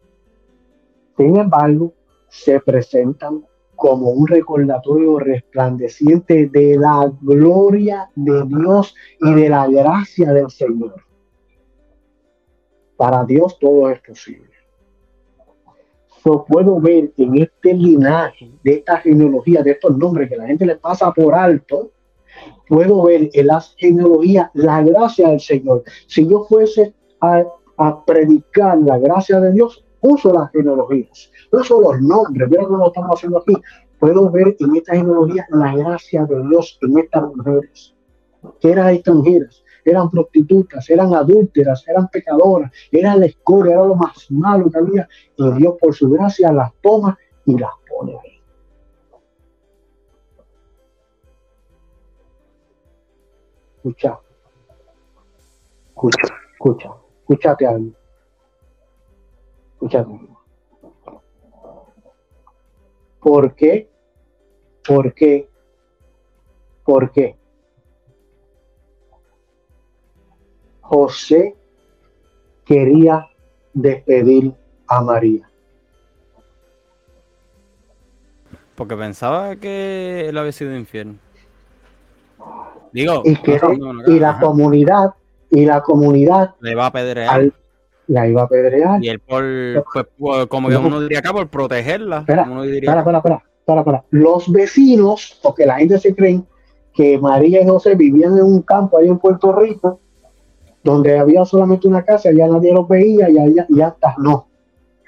Sin 1.15 1.37
embargo, 1.37 1.93
se 2.27 2.59
presentan 2.59 3.45
como 3.83 4.11
un 4.11 4.25
recordatorio 4.25 5.19
resplandeciente 5.19 6.47
de 6.47 6.77
la 6.77 7.11
gloria 7.19 8.09
de 8.15 8.45
Dios 8.47 8.95
y 9.19 9.33
de 9.33 9.49
la 9.49 9.67
gracia 9.67 10.31
del 10.31 10.49
Señor. 10.49 11.03
Para 12.95 13.25
Dios 13.25 13.59
todo 13.59 13.89
es 13.89 13.99
posible. 13.99 14.51
Yo 16.23 16.45
puedo 16.47 16.79
ver 16.79 17.11
en 17.17 17.41
este 17.41 17.73
linaje, 17.73 18.51
de 18.63 18.75
esta 18.75 18.99
genealogía, 18.99 19.61
de 19.61 19.71
estos 19.71 19.97
nombres 19.97 20.29
que 20.29 20.37
la 20.37 20.47
gente 20.47 20.65
le 20.65 20.77
pasa 20.77 21.11
por 21.11 21.35
alto, 21.35 21.91
puedo 22.69 23.03
ver 23.03 23.31
en 23.33 23.47
las 23.47 23.75
genealogías 23.77 24.49
la 24.53 24.81
gracia 24.81 25.27
del 25.27 25.41
Señor. 25.41 25.83
Si 26.07 26.25
yo 26.25 26.45
fuese 26.45 26.93
a, 27.19 27.43
a 27.75 28.05
predicar 28.05 28.77
la 28.77 28.97
gracia 28.97 29.41
de 29.41 29.51
Dios, 29.51 29.82
uso 30.03 30.33
las 30.33 30.51
genealogías 30.51 31.31
no 31.53 31.63
solo 31.63 31.93
los 31.93 32.01
nombres, 32.01 32.47
pero 32.49 32.67
no 32.67 32.77
lo 32.77 32.87
estamos 32.87 33.11
haciendo 33.15 33.37
aquí. 33.37 33.55
Puedo 33.99 34.29
ver 34.31 34.55
en 34.59 34.75
esta 34.75 34.95
genealogía 34.95 35.45
la 35.49 35.75
gracia 35.75 36.25
de 36.25 36.41
Dios 36.47 36.77
en 36.81 36.97
estas 36.97 37.23
mujeres, 37.35 37.95
que 38.59 38.71
eran 38.71 38.89
extranjeras, 38.89 39.63
eran 39.85 40.09
prostitutas, 40.09 40.89
eran 40.89 41.13
adúlteras, 41.13 41.87
eran 41.87 42.09
pecadoras, 42.09 42.71
eran 42.91 43.19
la 43.19 43.27
escoria, 43.27 43.73
era 43.73 43.85
lo 43.85 43.95
más 43.95 44.29
malo 44.29 44.69
que 44.69 44.77
había. 44.79 45.07
Y 45.37 45.51
Dios, 45.53 45.75
por 45.79 45.93
su 45.93 46.09
gracia, 46.09 46.51
las 46.51 46.73
toma 46.81 47.17
y 47.45 47.57
las 47.57 47.71
pone 47.87 48.13
ahí. 48.13 48.41
Escucha, 53.77 54.19
escucha, 55.89 56.35
escucha, 56.53 56.89
escúchate 57.21 57.67
a 57.67 57.77
mí. 59.83 59.89
Escúchate. 59.89 60.33
¿Por 63.19 63.55
qué? 63.55 63.89
¿Por 64.85 65.13
qué? 65.13 65.49
¿Por 66.83 67.11
qué? 67.11 67.37
José 70.81 71.55
quería 72.65 73.27
despedir 73.73 74.53
a 74.87 75.01
María. 75.01 75.49
Porque 78.75 78.97
pensaba 78.97 79.55
que 79.55 80.27
él 80.27 80.37
había 80.37 80.51
sido 80.51 80.75
infierno. 80.75 81.15
Digo, 82.91 83.23
y, 83.25 84.19
la 84.19 84.39
comunidad, 84.39 85.13
y 85.49 85.65
la 85.65 85.81
comunidad 85.81 86.55
le 86.59 86.75
va 86.75 86.87
a 86.87 86.91
pedrear 86.91 87.51
la 88.13 88.27
iba 88.27 88.43
a 88.43 88.47
pedrear. 88.47 89.03
Y 89.03 89.09
él 89.09 89.19
por, 89.19 89.43
pues, 90.17 90.45
como 90.47 90.67
uno 90.67 91.01
diría 91.01 91.19
acá, 91.19 91.33
por 91.33 91.49
protegerla. 91.49 92.19
Espera, 92.19 92.43
espera, 92.43 93.17
espera, 93.17 93.41
espera, 93.65 94.05
Los 94.11 94.51
vecinos, 94.51 95.39
porque 95.41 95.65
la 95.65 95.77
gente 95.77 95.97
se 95.97 96.15
cree 96.15 96.41
que 96.93 97.17
María 97.17 97.61
y 97.61 97.67
José 97.67 97.95
vivían 97.95 98.37
en 98.37 98.43
un 98.43 98.61
campo 98.61 98.99
ahí 98.99 99.07
en 99.07 99.17
Puerto 99.17 99.51
Rico, 99.51 99.99
donde 100.83 101.17
había 101.17 101.43
solamente 101.43 101.87
una 101.87 102.03
casa, 102.03 102.31
ya 102.31 102.47
nadie 102.47 102.71
los 102.71 102.87
veía 102.87 103.29
y 103.29 103.33
ya, 103.55 103.65
ya 103.67 103.87
hasta 103.87 104.15
no. 104.19 104.47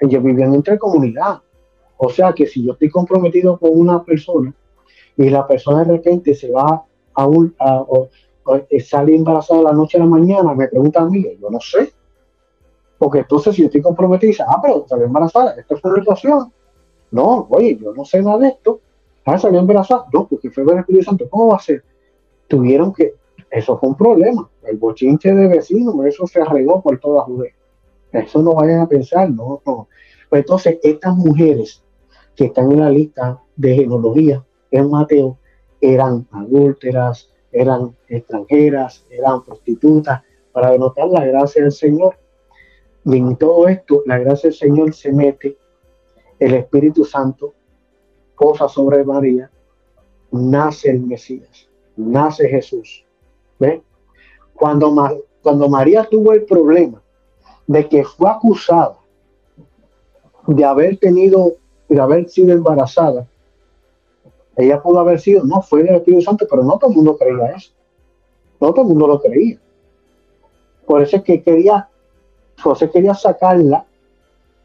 Ellos 0.02 0.24
vivían 0.24 0.56
entre 0.56 0.80
comunidad. 0.80 1.42
O 1.98 2.10
sea 2.10 2.34
que 2.34 2.48
si 2.48 2.66
yo 2.66 2.74
estoy 2.74 2.90
comprometido 2.90 3.60
con 3.60 3.70
una 3.74 4.04
persona 4.04 4.54
y 5.16 5.30
la 5.30 5.46
persona 5.48 5.84
de 5.84 5.92
repente 5.92 6.34
se 6.34 6.52
va 6.52 6.84
a 7.14 7.28
un, 7.28 7.56
o, 7.60 8.10
sale 8.84 9.16
embarazada 9.16 9.62
la 9.62 9.74
noche 9.74 9.98
a 9.98 10.02
la 10.02 10.08
mañana, 10.08 10.54
me 10.54 10.68
pregunta 10.68 11.02
a 11.02 11.06
mí, 11.06 11.24
yo 11.40 11.50
no 11.50 11.60
sé, 11.60 11.94
porque 12.98 13.20
entonces 13.20 13.56
si 13.56 13.62
yo 13.62 13.68
estoy 13.68 13.82
comprometido, 13.82 14.30
dice, 14.30 14.44
ah, 14.48 14.60
pero 14.62 14.86
salió 14.88 15.06
embarazada, 15.06 15.56
esto 15.58 15.78
fue 15.78 15.96
situación. 15.96 16.52
No, 17.12 17.48
oye, 17.50 17.78
yo 17.78 17.94
no 17.94 18.06
sé 18.06 18.22
nada 18.22 18.38
de 18.40 18.48
esto. 18.50 18.82
Ah, 19.26 19.38
salió 19.38 19.60
embarazada. 19.60 20.06
No, 20.14 20.28
porque 20.28 20.50
fue 20.50 20.64
el 20.64 20.80
Espíritu 20.80 21.06
Santo. 21.06 21.30
¿Cómo 21.30 21.48
va 21.48 21.58
a 21.58 21.60
ser? 21.60 21.84
Tuvieron 22.48 22.94
que, 22.94 23.16
eso 23.50 23.78
fue 23.78 23.90
un 23.90 23.96
problema. 23.96 24.50
El 24.64 24.78
bochinche 24.78 25.34
de 25.34 25.48
vecinos, 25.48 25.96
eso 26.06 26.28
se 26.28 26.42
arregló 26.42 26.82
por 26.82 27.00
toda 27.00 27.24
Judea. 27.24 27.54
Eso 28.12 28.42
no 28.42 28.54
vayan 28.54 28.82
a 28.82 28.88
pensar, 28.88 29.30
no, 29.30 29.62
no. 29.66 29.88
Pues 30.30 30.42
entonces, 30.42 30.80
estas 30.84 31.16
mujeres 31.16 31.84
que 32.36 32.46
están 32.46 32.72
en 32.72 32.80
la 32.80 32.90
lista 32.90 33.42
de 33.56 33.76
genealogía 33.76 34.44
en 34.72 34.90
Mateo 34.90 35.38
eran 35.82 36.28
adúlteras, 36.32 37.32
eran 37.52 37.96
extranjeras, 38.08 39.06
eran 39.10 39.44
prostitutas, 39.44 40.22
para 40.52 40.72
denotar 40.72 41.08
la 41.10 41.26
gracia 41.26 41.64
del 41.64 41.72
Señor 41.72 42.18
y 43.06 43.36
todo 43.36 43.68
esto, 43.68 44.02
la 44.06 44.18
gracia 44.18 44.50
del 44.50 44.58
Señor 44.58 44.94
se 44.94 45.12
mete, 45.12 45.58
el 46.40 46.56
Espíritu 46.56 47.06
Santo 47.06 47.54
posa 48.36 48.68
sobre 48.68 49.04
María, 49.04 49.50
nace 50.32 50.90
el 50.90 51.02
Mesías. 51.02 51.70
nace 51.96 52.50
Jesús. 52.50 53.06
¿Ve? 53.60 53.82
Cuando, 54.54 55.24
cuando 55.42 55.70
María 55.70 56.04
tuvo 56.04 56.34
el 56.34 56.44
problema 56.44 57.02
de 57.68 57.88
que 57.88 58.04
fue 58.04 58.30
acusada 58.30 58.98
de 60.48 60.66
haber 60.66 60.98
tenido, 60.98 61.54
de 61.88 62.00
haber 62.00 62.30
sido 62.30 62.54
embarazada, 62.54 63.28
ella 64.58 64.82
pudo 64.82 65.00
haber 65.00 65.20
sido, 65.20 65.44
no 65.44 65.62
fue 65.62 65.84
del 65.84 65.96
Espíritu 65.96 66.24
Santo, 66.24 66.48
pero 66.50 66.64
no 66.64 66.78
todo 66.78 66.90
el 66.90 66.96
mundo 66.96 67.18
creía 67.18 67.52
eso. 67.56 67.72
No 68.62 68.74
todo 68.74 68.84
el 68.84 68.90
mundo 68.90 69.08
lo 69.08 69.22
creía. 69.22 69.60
Por 70.86 71.02
eso 71.02 71.18
es 71.18 71.24
que 71.24 71.42
quería, 71.42 71.90
José 72.62 72.90
quería 72.90 73.14
sacarla, 73.14 73.86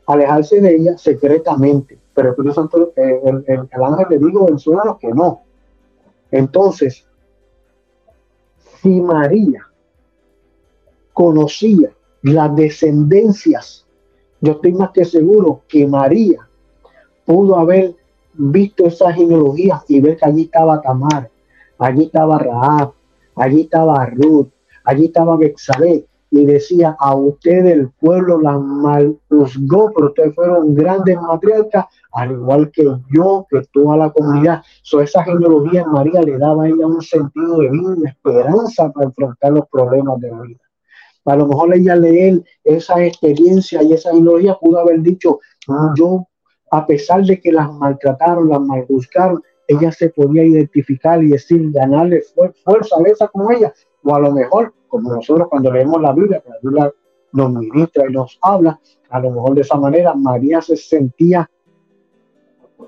alejarse 0.06 0.60
de 0.60 0.76
ella 0.76 0.98
secretamente. 0.98 1.98
Pero 2.14 2.28
el 2.28 2.32
Espíritu 2.32 2.54
Santo, 2.54 2.92
eh, 2.96 3.20
el, 3.46 3.82
ángel 3.82 4.06
le 4.10 4.18
dijo 4.18 4.48
en 4.48 4.58
su 4.58 4.76
que 5.00 5.08
no. 5.08 5.42
Entonces, 6.30 7.06
si 8.82 9.00
María 9.00 9.66
conocía 11.12 11.90
las 12.22 12.54
descendencias, 12.54 13.86
yo 14.40 14.52
estoy 14.52 14.72
más 14.72 14.90
que 14.90 15.04
seguro 15.04 15.62
que 15.68 15.86
María 15.86 16.48
pudo 17.24 17.56
haber 17.56 17.94
visto 18.32 18.86
esa 18.86 19.12
genealogía 19.12 19.82
y 19.88 20.00
ver 20.00 20.16
que 20.16 20.24
allí 20.24 20.42
estaba 20.42 20.80
Tamar, 20.80 21.30
allí 21.78 22.04
estaba 22.04 22.38
Raab, 22.38 22.92
allí 23.34 23.62
estaba 23.62 24.06
Ruth, 24.06 24.48
allí 24.84 25.06
estaba 25.06 25.36
Bexabé, 25.36 26.06
y 26.30 26.46
decía, 26.46 26.96
a 26.98 27.14
ustedes 27.16 27.72
el 27.72 27.90
pueblo 27.90 28.40
la 28.40 28.56
mal 28.56 29.18
juzgó, 29.28 29.92
pero 29.92 30.08
ustedes 30.08 30.34
fueron 30.34 30.74
grandes 30.74 31.20
matriarcas, 31.20 31.86
al 32.12 32.32
igual 32.32 32.70
que 32.70 32.84
yo, 33.12 33.46
que 33.50 33.62
toda 33.72 33.96
la 33.96 34.10
comunidad. 34.10 34.62
So, 34.82 35.00
esa 35.00 35.24
genealogía 35.24 35.84
María 35.86 36.22
le 36.22 36.38
daba 36.38 36.64
a 36.64 36.68
ella 36.68 36.86
un 36.86 37.02
sentido 37.02 37.58
de 37.58 37.70
vida, 37.70 37.94
una 37.96 38.10
esperanza 38.10 38.90
para 38.90 39.06
enfrentar 39.06 39.52
los 39.52 39.68
problemas 39.68 40.20
de 40.20 40.30
la 40.30 40.40
vida. 40.42 40.60
A 41.24 41.36
lo 41.36 41.48
mejor 41.48 41.74
ella 41.74 41.96
leer 41.96 42.42
esa 42.64 43.04
experiencia 43.04 43.82
y 43.82 43.92
esa 43.92 44.12
genealogía 44.12 44.56
pudo 44.60 44.78
haber 44.78 45.00
dicho, 45.00 45.40
yo, 45.96 46.28
a 46.70 46.86
pesar 46.86 47.24
de 47.24 47.40
que 47.40 47.52
las 47.52 47.72
maltrataron, 47.72 48.48
las 48.48 48.60
maljuzgaron, 48.60 49.42
ella 49.66 49.90
se 49.92 50.10
podía 50.10 50.44
identificar 50.44 51.22
y 51.22 51.28
decir, 51.28 51.70
ganarle 51.72 52.22
fuerza 52.64 52.96
a 52.96 53.08
esa 53.08 53.28
como 53.28 53.50
ella, 53.50 53.72
o 54.02 54.14
a 54.14 54.20
lo 54.20 54.32
mejor, 54.32 54.72
como 54.90 55.14
nosotros 55.14 55.48
cuando 55.48 55.72
leemos 55.72 56.02
la 56.02 56.12
Biblia, 56.12 56.40
que 56.40 56.50
la 56.50 56.58
Biblia 56.62 56.92
nos 57.32 57.52
ministra 57.52 58.04
y 58.08 58.12
nos 58.12 58.38
habla, 58.42 58.78
a 59.08 59.20
lo 59.20 59.30
mejor 59.30 59.54
de 59.54 59.60
esa 59.62 59.76
manera 59.76 60.14
María 60.14 60.60
se 60.60 60.76
sentía 60.76 61.48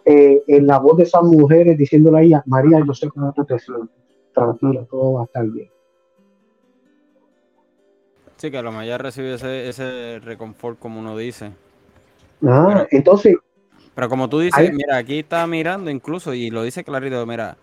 eh, 0.05 0.43
en 0.47 0.67
la 0.67 0.79
voz 0.79 0.97
de 0.97 1.05
esas 1.05 1.23
mujeres 1.23 1.79
diciéndole 1.79 2.19
a 2.19 2.23
ella, 2.23 2.43
María, 2.47 2.83
yo 2.85 2.93
sé 2.93 3.09
cómo 3.09 3.33
tú 3.33 3.45
te 3.45 3.59
sientes, 3.59 3.89
tranquila, 4.35 4.85
todo 4.91 5.15
va 5.15 5.23
a 5.23 5.25
estar 5.25 5.47
bien. 5.47 5.71
Sí, 8.37 8.51
que 8.51 8.59
a 8.59 8.63
lo 8.63 8.73
mejor 8.73 9.01
recibe 9.01 9.35
ese, 9.35 9.69
ese 9.69 10.19
reconfort, 10.19 10.79
como 10.79 10.99
uno 10.99 11.17
dice. 11.17 11.53
Ah, 12.45 12.87
entonces. 12.91 13.37
Pero 13.95 14.09
como 14.09 14.29
tú 14.29 14.41
dices, 14.41 14.73
mira, 14.73 14.97
aquí 14.97 15.21
está 15.21 15.47
mirando 15.47 15.91
incluso, 15.91 16.35
y 16.35 16.51
lo 16.51 16.65
dice 16.65 16.83
clarito, 16.83 17.25
mira, 17.27 17.57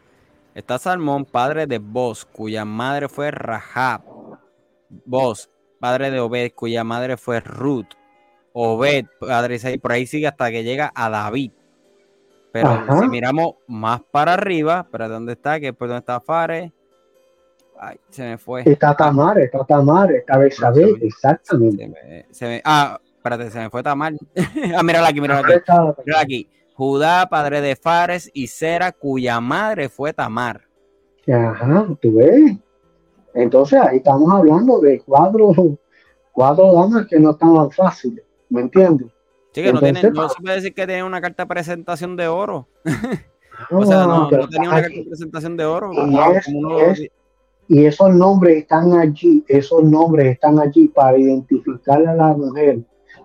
está 0.56 0.78
Salmón, 0.78 1.26
padre 1.26 1.68
de 1.68 1.80
Boz, 1.80 2.24
cuya 2.24 2.64
madre 2.64 3.10
fue 3.10 3.32
Rahab. 3.32 4.19
Boz, 5.06 5.50
padre 5.80 6.12
de 6.12 6.20
Obed, 6.20 6.52
cuya 6.54 6.84
madre 6.84 7.18
fue 7.18 7.40
Ruth. 7.40 7.88
Obed, 8.54 9.06
padre 9.20 9.60
de 9.60 9.80
por 9.80 9.92
ahí 9.92 10.06
sigue 10.06 10.28
hasta 10.28 10.50
que 10.52 10.64
llega 10.64 10.92
a 10.94 11.10
David. 11.10 11.52
Pero 12.52 12.84
si 13.00 13.08
miramos 13.08 13.56
más 13.68 14.02
para 14.12 14.34
arriba, 14.34 14.88
¿para 14.90 15.08
dónde 15.08 15.34
está? 15.34 15.60
Que 15.60 15.72
por 15.72 15.88
dónde 15.88 16.00
está 16.00 16.20
Fares. 16.20 16.72
Ay, 17.80 17.98
se 18.10 18.24
me 18.24 18.38
fue. 18.38 18.64
Está 18.66 18.96
Tamar, 18.96 19.40
está 19.40 19.64
Tamar, 19.64 20.12
está 20.12 20.38
Besabel, 20.38 20.98
exactamente. 21.02 21.92
ah, 22.66 23.00
espérate, 23.16 23.52
se 23.52 23.60
me 23.60 23.70
fue 23.70 23.84
Tamar. 23.84 24.14
ah, 24.76 24.84
mírala 24.84 25.10
aquí, 25.10 25.22
mírala 25.22 25.42
aquí. 25.42 25.54
Mírala 26.06 26.22
aquí. 26.22 26.50
Judá, 26.74 27.28
padre 27.30 27.62
de 27.62 27.76
Fares, 27.76 28.30
y 28.34 28.48
Sera, 28.48 28.92
cuya 28.92 29.40
madre 29.40 29.90
fue 29.90 30.12
Tamar. 30.12 30.62
Ajá, 31.32 31.88
tú 32.02 32.16
ves. 32.16 32.58
Entonces 33.40 33.80
ahí 33.80 33.98
estamos 33.98 34.32
hablando 34.34 34.80
de 34.82 35.02
cuatro, 35.06 35.54
cuatro 36.34 36.74
damas 36.74 37.08
que 37.08 37.18
no 37.20 37.32
estaban 37.32 37.72
fáciles, 37.72 38.26
¿me 38.50 38.62
entiendes? 38.62 39.08
Sí, 39.54 39.64
que 39.64 39.72
no, 39.72 39.80
tiene, 39.80 40.04
no 40.12 40.30
se 40.30 40.42
puede 40.42 40.56
decir 40.56 40.74
que 40.74 40.86
tiene 40.86 41.04
una 41.04 41.22
carta 41.22 41.44
de 41.44 41.48
presentación 41.48 42.18
de 42.18 42.28
oro. 42.28 42.68
o 43.72 43.86
sea, 43.86 44.06
no, 44.06 44.30
no 44.30 44.50
tenía 44.50 44.70
una 44.70 44.82
carta 44.82 44.98
de 44.98 45.06
presentación 45.06 45.56
de 45.56 45.66
oro. 45.66 45.92
y 47.70 47.86
esos 47.86 48.14
nombres 48.14 48.58
están 48.58 48.94
allí, 48.94 49.44
esos 49.48 49.84
nombres 49.84 50.34
están 50.34 50.60
allí 50.60 50.90
para 50.90 51.18
identificar 51.18 52.06
a 52.06 52.14
la 52.14 52.34
mujer 52.34 52.80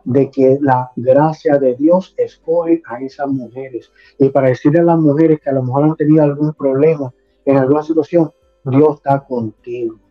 de 0.04 0.30
que 0.30 0.58
la 0.60 0.92
gracia 0.94 1.58
de 1.58 1.74
Dios 1.74 2.14
escoge 2.16 2.82
a 2.86 3.00
esas 3.00 3.26
mujeres 3.26 3.90
y 4.18 4.28
para 4.28 4.48
decirle 4.48 4.78
a 4.78 4.84
las 4.84 4.98
mujeres 4.98 5.40
que 5.40 5.50
a 5.50 5.54
lo 5.54 5.64
mejor 5.64 5.84
han 5.84 5.96
tenido 5.96 6.22
algún 6.22 6.52
problema 6.54 7.12
en 7.44 7.56
alguna 7.56 7.82
situación, 7.82 8.30
Dios 8.64 8.96
está 8.96 9.24
contigo. 9.24 10.03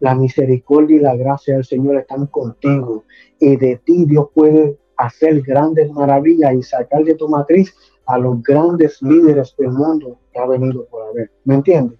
La 0.00 0.14
misericordia 0.14 0.96
y 0.96 1.00
la 1.00 1.16
gracia 1.16 1.54
del 1.54 1.64
Señor 1.64 1.96
están 1.96 2.26
contigo 2.26 3.04
y 3.38 3.56
de 3.56 3.76
ti 3.84 4.04
Dios 4.04 4.28
puede 4.34 4.78
hacer 4.96 5.40
grandes 5.42 5.90
maravillas 5.92 6.54
y 6.54 6.62
sacar 6.62 7.04
de 7.04 7.14
tu 7.14 7.28
matriz 7.28 7.74
a 8.06 8.18
los 8.18 8.42
grandes 8.42 9.00
líderes 9.02 9.54
del 9.56 9.70
mundo 9.70 10.18
que 10.32 10.38
ha 10.38 10.46
venido 10.46 10.86
por 10.86 11.02
haber. 11.08 11.30
¿Me 11.44 11.56
entiendes? 11.56 11.98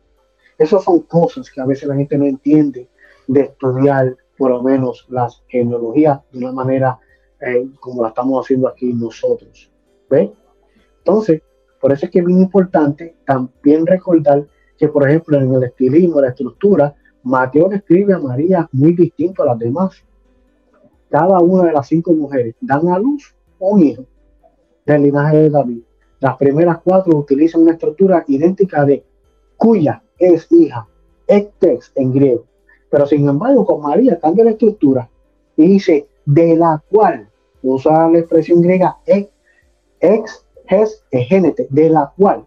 Esas 0.58 0.82
son 0.82 1.00
cosas 1.00 1.50
que 1.50 1.60
a 1.60 1.66
veces 1.66 1.88
la 1.88 1.94
gente 1.94 2.18
no 2.18 2.24
entiende 2.24 2.88
de 3.28 3.40
estudiar 3.42 4.16
por 4.36 4.50
lo 4.50 4.62
menos 4.62 5.06
las 5.08 5.42
genealogías 5.48 6.20
de 6.32 6.38
una 6.38 6.52
manera 6.52 6.98
eh, 7.40 7.68
como 7.78 8.02
la 8.02 8.08
estamos 8.08 8.44
haciendo 8.44 8.68
aquí 8.68 8.92
nosotros. 8.92 9.70
¿Ve? 10.10 10.32
Entonces, 10.98 11.42
por 11.80 11.92
eso 11.92 12.06
es 12.06 12.12
que 12.12 12.18
es 12.20 12.24
bien 12.24 12.40
importante 12.40 13.16
también 13.24 13.86
recordar 13.86 14.46
que, 14.76 14.88
por 14.88 15.08
ejemplo, 15.08 15.38
en 15.38 15.52
el 15.52 15.62
estilismo, 15.64 16.20
la 16.20 16.28
estructura, 16.28 16.94
Mateo 17.28 17.68
describe 17.68 18.14
a 18.14 18.18
María 18.18 18.68
muy 18.72 18.94
distinto 18.94 19.42
a 19.42 19.46
las 19.46 19.58
demás 19.58 20.02
cada 21.10 21.38
una 21.40 21.64
de 21.64 21.72
las 21.72 21.86
cinco 21.86 22.12
mujeres 22.12 22.54
dan 22.60 22.88
a 22.88 22.98
luz 22.98 23.34
un 23.58 23.82
hijo 23.82 24.04
del 24.84 25.02
linaje 25.02 25.36
de 25.36 25.50
David. 25.50 25.82
Las 26.20 26.36
primeras 26.36 26.78
cuatro 26.82 27.16
utilizan 27.16 27.62
una 27.62 27.72
estructura 27.72 28.24
idéntica 28.26 28.84
de 28.84 29.04
cuya 29.56 30.02
es 30.18 30.50
hija, 30.50 30.86
ectex 31.26 31.92
en 31.94 32.12
griego. 32.12 32.44
Pero 32.90 33.06
sin 33.06 33.28
embargo, 33.28 33.64
con 33.64 33.82
María 33.82 34.18
cambia 34.18 34.44
la 34.44 34.50
estructura 34.50 35.08
y 35.56 35.68
dice 35.68 36.08
de 36.24 36.56
la 36.56 36.82
cual, 36.90 37.28
usa 37.62 38.08
la 38.08 38.18
expresión 38.18 38.62
griega 38.62 38.96
ex, 39.06 39.28
ex 40.00 40.44
ges, 40.66 41.04
de 41.70 41.90
la 41.90 42.12
cual. 42.16 42.44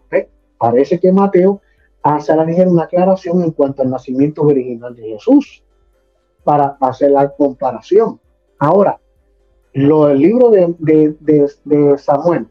Parece 0.58 0.98
que 0.98 1.12
Mateo 1.12 1.60
a 2.02 2.18
la 2.34 2.44
ligera 2.44 2.70
una 2.70 2.84
aclaración 2.84 3.42
en 3.42 3.52
cuanto 3.52 3.82
al 3.82 3.90
nacimiento 3.90 4.42
original 4.42 4.94
de 4.94 5.10
Jesús 5.10 5.62
para 6.42 6.76
hacer 6.80 7.12
la 7.12 7.30
comparación. 7.30 8.20
Ahora, 8.58 8.98
lo 9.74 10.06
del 10.06 10.18
libro 10.18 10.50
de, 10.50 11.98
Samuel 11.98 12.48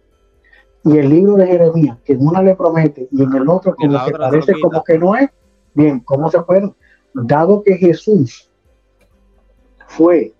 y 0.83 0.97
el 0.97 1.09
libro 1.09 1.35
de 1.35 1.47
Jeremías, 1.47 1.97
que 2.03 2.13
en 2.13 2.25
una 2.25 2.41
le 2.41 2.55
promete 2.55 3.07
y 3.11 3.23
en 3.23 3.33
el 3.33 3.47
otro 3.47 3.75
como 3.75 4.05
que 4.05 4.11
parece 4.11 4.53
como 4.59 4.83
que 4.83 4.97
no 4.97 5.15
es, 5.15 5.29
bien, 5.73 5.99
¿cómo 5.99 6.29
se 6.31 6.41
fueron? 6.43 6.75
Dado 7.13 7.61
que 7.61 7.75
Jesús 7.75 8.49
fue 9.87 10.33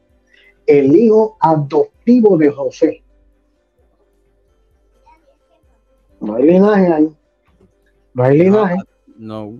el 0.66 0.95
hijo 0.95 1.38
adoptivo 1.39 2.38
de 2.38 2.49
José. 2.49 3.03
No 6.22 6.36
hay 6.36 6.43
linaje 6.43 6.93
ahí. 6.93 7.18
No 8.14 8.24
hay 8.24 8.38
linaje. 8.38 8.78
No. 9.22 9.59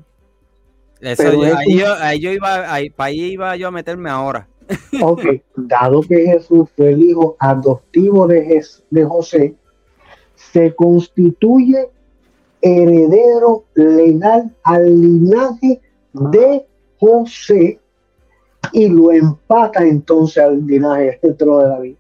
ahí, 1.04 2.20
yo, 2.20 2.32
iba, 2.32 2.74
ahí, 2.74 2.90
para 2.90 3.10
ahí 3.10 3.20
iba 3.34 3.56
yo 3.56 3.68
a 3.68 3.72
meterme 3.72 4.10
ahora. 4.10 4.48
Ok, 5.04 5.22
dado 5.56 6.02
que 6.02 6.26
Jesús 6.26 6.68
fue 6.76 6.94
el 6.94 7.04
hijo 7.04 7.36
adoptivo 7.38 8.26
de, 8.26 8.66
de 8.90 9.06
José, 9.06 9.54
se 10.36 10.74
constituye 10.74 11.90
heredero 12.62 13.66
legal 13.76 14.52
al 14.64 15.00
linaje 15.00 15.80
de 16.14 16.66
José 17.00 17.80
y 18.72 18.90
lo 18.90 19.12
empata 19.12 19.86
entonces 19.86 20.44
al 20.44 20.66
linaje 20.66 21.20
de 21.22 21.36
David. 21.46 21.96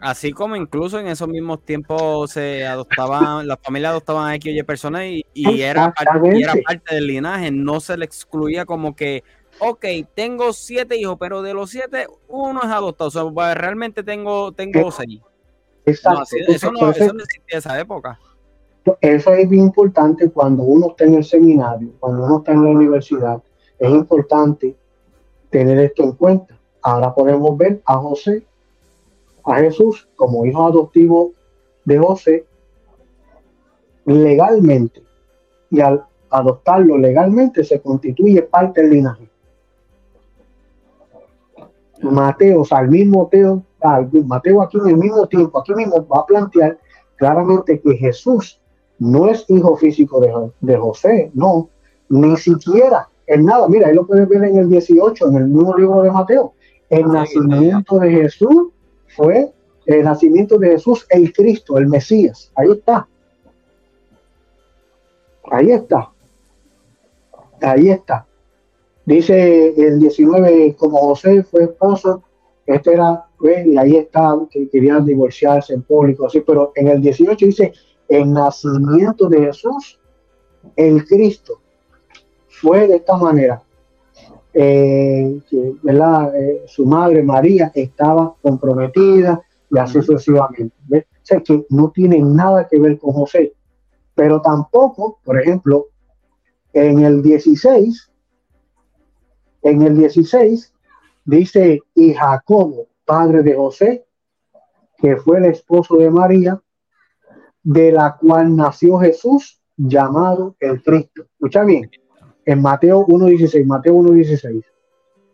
Así 0.00 0.32
como 0.32 0.56
incluso 0.56 0.98
en 0.98 1.06
esos 1.06 1.28
mismos 1.28 1.64
tiempos 1.64 2.30
se 2.32 2.66
adoptaban, 2.66 3.46
las 3.48 3.58
familias 3.62 3.90
adoptaban 3.90 4.30
a 4.30 4.34
X 4.36 4.54
y 4.54 4.62
personas 4.62 5.04
y, 5.04 5.24
era 5.34 5.92
y, 6.34 6.42
era 6.42 6.54
parte, 6.64 6.94
del 6.94 7.06
linaje, 7.06 7.50
no 7.50 7.80
se 7.80 7.96
le 7.96 8.04
excluía 8.04 8.66
como 8.66 8.94
que 8.94 9.24
ok, 9.58 9.84
tengo 10.14 10.52
siete 10.52 10.96
hijos, 10.96 11.16
pero 11.18 11.42
de 11.42 11.54
los 11.54 11.70
siete, 11.70 12.06
uno 12.28 12.60
es 12.62 12.70
adoptado. 12.70 13.08
O 13.08 13.10
sea, 13.10 13.24
pues, 13.24 13.54
realmente 13.54 14.02
tengo, 14.02 14.52
tengo 14.52 14.90
seis. 14.90 15.20
Exacto. 15.84 16.24
eso, 16.48 16.72
no, 16.72 16.90
existía 16.90 17.14
en 17.48 17.58
esa 17.58 17.78
época. 17.78 18.18
Eso 19.00 19.32
es 19.32 19.48
bien 19.48 19.64
importante 19.64 20.30
cuando 20.30 20.62
uno 20.62 20.88
está 20.90 21.04
en 21.04 21.14
el 21.14 21.24
seminario, 21.24 21.90
cuando 21.98 22.24
uno 22.24 22.38
está 22.38 22.52
en 22.52 22.64
la 22.64 22.70
universidad. 22.70 23.42
Es 23.78 23.90
importante 23.90 24.76
tener 25.50 25.78
esto 25.78 26.02
en 26.02 26.12
cuenta. 26.12 26.56
Ahora 26.82 27.14
podemos 27.14 27.56
ver 27.56 27.82
a 27.84 27.96
José, 27.96 28.44
a 29.46 29.56
Jesús 29.56 30.08
como 30.16 30.44
hijo 30.44 30.66
adoptivo 30.66 31.32
de 31.84 31.98
José 31.98 32.46
legalmente. 34.04 35.02
Y 35.70 35.80
al 35.80 36.04
adoptarlo 36.30 36.98
legalmente 36.98 37.64
se 37.64 37.80
constituye 37.80 38.42
parte 38.42 38.82
del 38.82 38.90
linaje. 38.90 39.30
Mateo, 42.02 42.60
o 42.60 42.64
sea, 42.64 42.78
al 42.78 42.88
mismo 42.88 43.22
Mateo, 43.22 43.64
Mateo 44.26 44.62
aquí 44.62 44.78
en 44.78 44.88
el 44.88 44.96
mismo 44.96 45.26
tiempo, 45.26 45.58
aquí 45.58 45.74
mismo 45.74 46.06
va 46.06 46.20
a 46.20 46.26
plantear 46.26 46.78
claramente 47.16 47.80
que 47.80 47.96
Jesús 47.96 48.60
no 48.98 49.28
es 49.28 49.44
hijo 49.48 49.76
físico 49.76 50.20
de, 50.20 50.76
José, 50.76 51.30
no, 51.34 51.68
ni 52.08 52.36
siquiera 52.36 53.08
en 53.26 53.44
nada. 53.44 53.68
Mira, 53.68 53.88
ahí 53.88 53.94
lo 53.94 54.06
puedes 54.06 54.28
ver 54.28 54.44
en 54.44 54.58
el 54.58 54.68
18, 54.68 55.28
en 55.28 55.36
el 55.36 55.48
mismo 55.48 55.76
libro 55.76 56.02
de 56.02 56.10
Mateo. 56.10 56.52
El 56.90 57.06
nacimiento 57.08 57.98
de 57.98 58.10
Jesús 58.10 58.68
fue 59.16 59.50
el 59.86 60.04
nacimiento 60.04 60.58
de 60.58 60.70
Jesús, 60.70 61.06
el 61.08 61.32
Cristo, 61.32 61.78
el 61.78 61.88
Mesías. 61.88 62.50
Ahí 62.54 62.70
está. 62.70 63.08
Ahí 65.50 65.70
está. 65.72 66.10
Ahí 67.60 67.90
está. 67.90 68.26
Dice 69.04 69.68
el 69.76 70.00
19, 70.00 70.74
como 70.76 70.98
José 70.98 71.42
fue 71.44 71.64
esposo, 71.64 72.22
este 72.66 72.94
era, 72.94 73.24
y 73.40 73.76
ahí 73.78 73.96
está, 73.96 74.36
que 74.50 74.68
querían 74.68 75.04
divorciarse 75.04 75.72
en 75.72 75.82
público, 75.82 76.26
así, 76.26 76.40
pero 76.40 76.72
en 76.74 76.88
el 76.88 77.00
18 77.00 77.46
dice, 77.46 77.72
el 78.08 78.32
nacimiento 78.32 79.28
de 79.28 79.46
Jesús, 79.46 80.00
el 80.74 81.06
Cristo, 81.06 81.60
fue 82.48 82.88
de 82.88 82.96
esta 82.96 83.16
manera. 83.16 83.62
Eh, 84.58 85.38
¿verdad? 85.82 86.34
Eh, 86.34 86.62
su 86.66 86.86
madre 86.86 87.22
María 87.22 87.70
estaba 87.74 88.34
comprometida 88.40 89.42
y 89.70 89.78
así 89.78 90.00
sucesivamente. 90.00 90.74
O 90.90 91.04
sea, 91.22 91.40
que 91.40 91.66
no 91.68 91.90
tiene 91.90 92.20
nada 92.20 92.66
que 92.66 92.80
ver 92.80 92.98
con 92.98 93.12
José. 93.12 93.52
Pero 94.14 94.40
tampoco, 94.40 95.18
por 95.22 95.38
ejemplo, 95.38 95.88
en 96.72 97.00
el 97.00 97.22
16, 97.22 98.10
en 99.62 99.82
el 99.82 99.98
16 99.98 100.72
dice, 101.26 101.82
y 101.94 102.14
Jacobo, 102.14 102.86
padre 103.04 103.42
de 103.42 103.54
José, 103.54 104.06
que 104.96 105.16
fue 105.16 105.36
el 105.36 105.46
esposo 105.46 105.96
de 105.96 106.10
María, 106.10 106.58
de 107.62 107.92
la 107.92 108.16
cual 108.16 108.56
nació 108.56 108.98
Jesús, 109.00 109.60
llamado 109.76 110.56
el 110.60 110.82
Cristo. 110.82 111.24
Escucha 111.34 111.62
bien, 111.64 111.90
en 112.46 112.62
Mateo 112.62 113.04
1.16, 113.06 113.66
Mateo 113.66 113.96
1.16, 113.96 114.64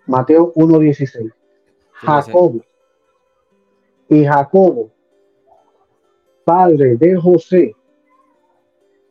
Mateo 0.07 0.53
1.16, 0.55 1.33
Jacobo, 1.93 2.61
y 4.09 4.25
Jacobo, 4.25 4.91
padre 6.45 6.97
de 6.97 7.17
José, 7.17 7.77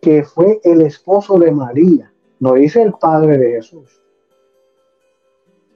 que 0.02 0.24
fue 0.24 0.60
el 0.64 0.82
esposo 0.82 1.38
de 1.38 1.52
María, 1.52 2.12
no 2.40 2.54
dice 2.54 2.82
el 2.82 2.94
padre 2.94 3.38
de 3.38 3.52
Jesús, 3.52 4.02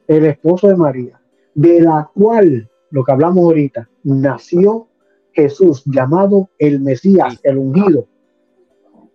el 0.08 0.26
esposo 0.26 0.68
de 0.68 0.76
María, 0.76 1.22
de 1.54 1.80
la 1.80 2.10
cual, 2.14 2.70
lo 2.90 3.04
que 3.04 3.12
hablamos 3.12 3.46
ahorita, 3.46 3.88
nació 4.04 4.88
Jesús, 5.32 5.84
llamado 5.86 6.50
el 6.58 6.80
Mesías, 6.82 7.40
el 7.44 7.58
ungido. 7.58 8.08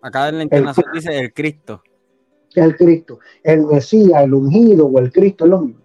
Acá 0.00 0.28
en 0.28 0.38
la 0.38 0.42
internación 0.44 0.86
dice 0.92 1.18
el 1.18 1.32
Cristo. 1.32 1.82
El 2.55 2.76
Cristo, 2.76 3.20
el 3.42 3.66
Mesías, 3.66 4.24
el 4.24 4.34
ungido 4.34 4.86
o 4.86 4.98
el 4.98 5.12
Cristo 5.12 5.44
es 5.44 5.51
lo 5.51 5.61
mismo. 5.61 5.82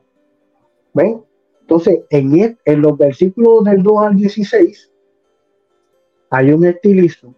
¿Ven? 0.93 1.21
Entonces, 1.61 2.01
en, 2.09 2.35
e, 2.39 2.57
en 2.65 2.81
los 2.81 2.97
versículos 2.97 3.63
del 3.63 3.83
2 3.83 3.97
al 4.03 4.15
16, 4.15 4.91
hay 6.29 6.51
un 6.51 6.65
estilizo 6.65 7.33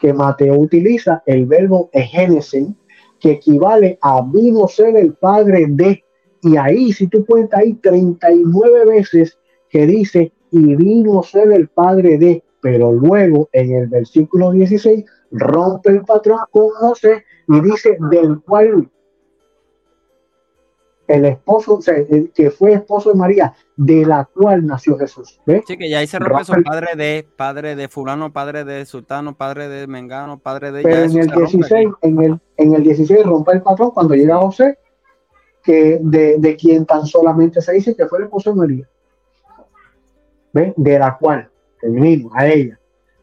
que 0.00 0.12
Mateo 0.12 0.58
utiliza 0.58 1.22
el 1.26 1.46
verbo 1.46 1.90
egenesen, 1.92 2.76
que 3.18 3.32
equivale 3.32 3.98
a 4.02 4.22
vino 4.22 4.68
ser 4.68 4.96
el 4.96 5.14
padre 5.14 5.66
de. 5.68 6.04
Y 6.42 6.56
ahí, 6.56 6.92
si 6.92 7.06
tú 7.06 7.24
cuentas 7.24 7.60
ahí 7.60 7.74
39 7.74 8.84
veces 8.84 9.38
que 9.68 9.86
dice 9.86 10.32
y 10.50 10.76
vino 10.76 11.22
ser 11.22 11.50
el 11.52 11.68
padre 11.68 12.18
de, 12.18 12.44
pero 12.60 12.92
luego 12.92 13.48
en 13.52 13.72
el 13.74 13.88
versículo 13.88 14.52
16 14.52 15.04
rompe 15.30 15.90
el 15.90 16.02
patrón 16.02 16.40
con 16.50 16.70
José 16.70 17.24
y 17.48 17.60
dice 17.60 17.96
del 18.10 18.40
cual 18.40 18.90
el 21.08 21.24
esposo, 21.24 21.78
que 22.34 22.50
fue 22.50 22.72
esposo 22.72 23.12
de 23.12 23.16
María, 23.16 23.54
de 23.76 24.04
la 24.04 24.24
cual 24.24 24.66
nació 24.66 24.98
Jesús. 24.98 25.40
Sí, 25.46 25.76
que 25.76 25.88
ya 25.88 26.00
ahí 26.00 26.06
se 26.08 26.18
rompe 26.18 26.44
su 26.44 26.62
padre 26.64 26.96
de, 26.96 27.24
padre 27.36 27.76
de 27.76 27.88
fulano, 27.88 28.32
padre 28.32 28.64
de 28.64 28.84
sultano, 28.86 29.36
padre 29.36 29.68
de 29.68 29.86
mengano, 29.86 30.40
padre 30.40 30.72
de... 30.72 30.82
Pero 30.82 31.02
en 31.02 31.16
el, 31.16 31.30
16, 31.30 31.88
en, 32.02 32.22
el, 32.22 32.40
en 32.56 32.74
el 32.74 32.82
16 32.82 33.24
rompe 33.24 33.52
el 33.52 33.62
patrón 33.62 33.92
cuando 33.92 34.14
llega 34.14 34.36
José, 34.38 34.78
que 35.62 36.00
de, 36.02 36.38
de 36.38 36.56
quien 36.56 36.84
tan 36.84 37.06
solamente 37.06 37.60
se 37.60 37.72
dice 37.74 37.94
que 37.94 38.06
fue 38.06 38.18
el 38.18 38.24
esposo 38.24 38.50
de 38.50 38.56
María 38.56 38.88
de 40.76 40.98
la 40.98 41.16
cual, 41.16 41.50
terminamos 41.80 42.32
a 42.34 42.46
ella. 42.46 42.78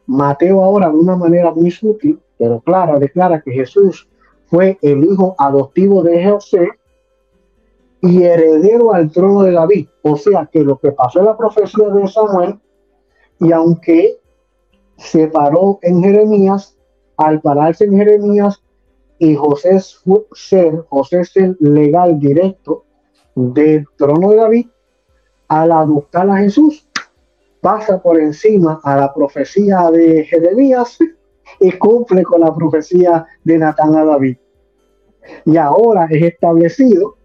Mateo 0.06 0.62
ahora 0.62 0.90
de 0.90 0.96
una 0.96 1.16
manera 1.16 1.52
muy 1.52 1.70
sutil, 1.70 2.20
pero 2.38 2.60
clara, 2.60 2.98
declara 2.98 3.40
que 3.40 3.52
Jesús 3.52 4.08
fue 4.46 4.78
el 4.82 5.04
hijo 5.04 5.34
adoptivo 5.38 6.02
de 6.02 6.30
José 6.30 6.68
y 8.02 8.22
heredero 8.22 8.92
al 8.92 9.10
trono 9.10 9.42
de 9.42 9.52
David. 9.52 9.88
O 10.02 10.16
sea 10.16 10.46
que 10.52 10.62
lo 10.62 10.78
que 10.78 10.92
pasó 10.92 11.20
en 11.20 11.26
la 11.26 11.36
profecía 11.36 11.88
de 11.88 12.06
Samuel, 12.08 12.60
y 13.40 13.52
aunque 13.52 14.20
se 14.96 15.28
paró 15.28 15.78
en 15.82 16.02
Jeremías, 16.02 16.76
al 17.16 17.40
pararse 17.40 17.84
en 17.84 17.96
Jeremías 17.96 18.62
y 19.18 19.34
José 19.34 19.80
ser, 20.32 20.84
José 20.88 21.24
ser 21.24 21.56
legal 21.60 22.18
directo 22.18 22.84
del 23.34 23.86
trono 23.96 24.30
de 24.30 24.36
David, 24.36 24.66
al 25.48 25.72
adoptar 25.72 26.28
a 26.30 26.38
Jesús, 26.38 26.88
pasa 27.64 27.96
por 27.98 28.20
encima 28.20 28.78
a 28.84 28.94
la 28.94 29.14
profecía 29.14 29.90
de 29.90 30.22
Jeremías 30.24 30.98
y 31.60 31.72
cumple 31.72 32.22
con 32.22 32.42
la 32.42 32.54
profecía 32.54 33.26
de 33.42 33.56
Natán 33.56 33.96
a 33.96 34.04
David. 34.04 34.36
Y 35.46 35.56
ahora 35.56 36.06
es 36.10 36.22
establecido 36.24 37.16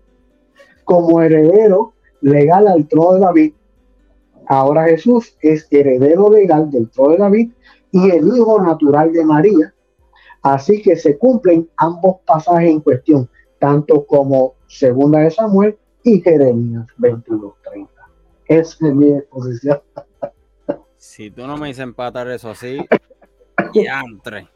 como 0.85 1.21
heredero 1.21 1.91
legal 2.21 2.69
al 2.69 2.87
trono 2.87 3.15
de 3.15 3.19
David. 3.19 3.53
Ahora 4.47 4.85
Jesús 4.85 5.35
es 5.41 5.67
heredero 5.71 6.29
legal 6.29 6.71
del 6.71 6.89
trono 6.89 7.11
de 7.11 7.17
David 7.17 7.51
y 7.91 8.09
el 8.09 8.25
hijo 8.29 8.61
natural 8.61 9.11
de 9.11 9.25
María. 9.25 9.73
Así 10.41 10.81
que 10.81 10.95
se 10.95 11.17
cumplen 11.17 11.69
ambos 11.75 12.21
pasajes 12.25 12.69
en 12.69 12.79
cuestión, 12.79 13.29
tanto 13.59 14.05
como 14.05 14.53
segunda 14.67 15.19
de 15.19 15.31
Samuel 15.31 15.77
y 16.01 16.21
Jeremías 16.21 16.87
22:30. 16.97 17.89
Esa 18.47 18.87
es 18.87 18.95
mi 18.95 19.09
exposición. 19.09 19.81
Si 20.99 21.31
tú 21.31 21.47
no 21.47 21.55
me 21.55 21.69
dices 21.69 21.83
empatar 21.83 22.27
eso 22.29 22.49
así, 22.49 22.77
ya 23.73 24.01
entre. 24.01 24.49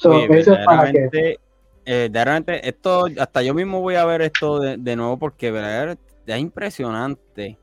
eso 0.00 0.52
es 0.54 0.64
para 0.64 0.92
que... 0.92 1.40
eh, 1.84 2.08
esto, 2.62 3.06
hasta 3.18 3.42
yo 3.42 3.54
mismo 3.54 3.80
voy 3.80 3.96
a 3.96 4.04
ver 4.04 4.22
esto 4.22 4.60
de, 4.60 4.76
de 4.76 4.94
nuevo 4.94 5.18
porque 5.18 5.52
es 6.24 6.38
impresionante. 6.38 7.58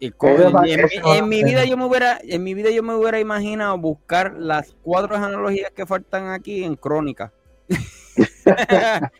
Y 0.00 0.12
en, 0.12 1.28
mi 1.28 1.44
vida 1.44 1.64
yo 1.64 1.78
me 1.78 1.86
hubiera, 1.86 2.18
en 2.22 2.42
mi 2.42 2.52
vida 2.52 2.70
yo 2.70 2.82
me 2.82 2.94
hubiera 2.94 3.18
imaginado 3.20 3.78
buscar 3.78 4.34
las 4.38 4.76
cuatro 4.82 5.16
analogías 5.16 5.70
que 5.70 5.86
faltan 5.86 6.28
aquí 6.28 6.62
en 6.62 6.76
crónica. 6.76 7.32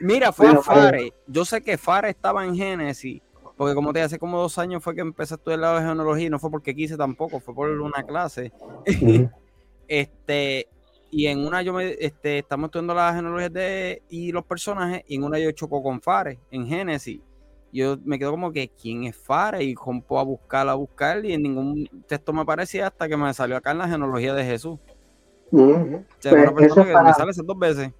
Mira, 0.00 0.32
fue 0.32 0.48
a 0.48 0.58
Fare. 0.58 1.12
Yo 1.26 1.44
sé 1.44 1.60
que 1.60 1.76
Fare 1.76 2.10
estaba 2.10 2.44
en 2.44 2.54
Génesis 2.54 3.20
porque 3.56 3.74
como 3.74 3.92
te 3.92 4.02
hace 4.02 4.18
como 4.18 4.40
dos 4.40 4.58
años 4.58 4.82
fue 4.82 4.94
que 4.94 5.00
empecé 5.00 5.34
a 5.34 5.36
estudiar 5.36 5.60
la 5.60 5.78
genealogía 5.78 6.26
y 6.26 6.30
no 6.30 6.38
fue 6.38 6.50
porque 6.50 6.74
quise 6.74 6.96
tampoco, 6.96 7.38
fue 7.40 7.54
por 7.54 7.68
una 7.70 8.02
clase. 8.02 8.52
este, 9.88 10.68
y 11.10 11.26
en 11.26 11.46
una 11.46 11.62
yo 11.62 11.72
me, 11.72 11.94
este, 12.00 12.38
estamos 12.38 12.68
estudiando 12.68 12.94
las 12.94 13.14
genealogías 13.14 13.52
de 13.52 14.02
y 14.08 14.32
los 14.32 14.44
personajes, 14.44 15.04
y 15.06 15.16
en 15.16 15.24
una 15.24 15.38
yo 15.38 15.52
choco 15.52 15.82
con 15.82 16.00
Fares, 16.00 16.38
en 16.50 16.66
Génesis. 16.66 17.20
Yo 17.72 17.96
me 18.04 18.18
quedo 18.18 18.30
como 18.30 18.52
que, 18.52 18.68
¿quién 18.68 19.04
es 19.04 19.16
Fares? 19.16 19.62
Y 19.62 19.74
compo 19.74 20.18
a 20.18 20.22
buscar, 20.22 20.68
a 20.68 20.74
buscar, 20.74 21.24
y 21.24 21.32
en 21.32 21.42
ningún 21.42 21.88
texto 22.06 22.32
me 22.32 22.42
aparecía 22.42 22.88
hasta 22.88 23.08
que 23.08 23.16
me 23.16 23.32
salió 23.34 23.56
acá 23.56 23.70
en 23.72 23.78
la 23.78 23.88
genealogía 23.88 24.34
de 24.34 24.44
Jesús. 24.44 24.78
Uh 25.50 26.02
eso 26.20 26.84
que 26.84 26.94
me 26.94 27.14
sale 27.14 27.30
esas 27.30 27.46
dos 27.46 27.58
veces. 27.58 27.92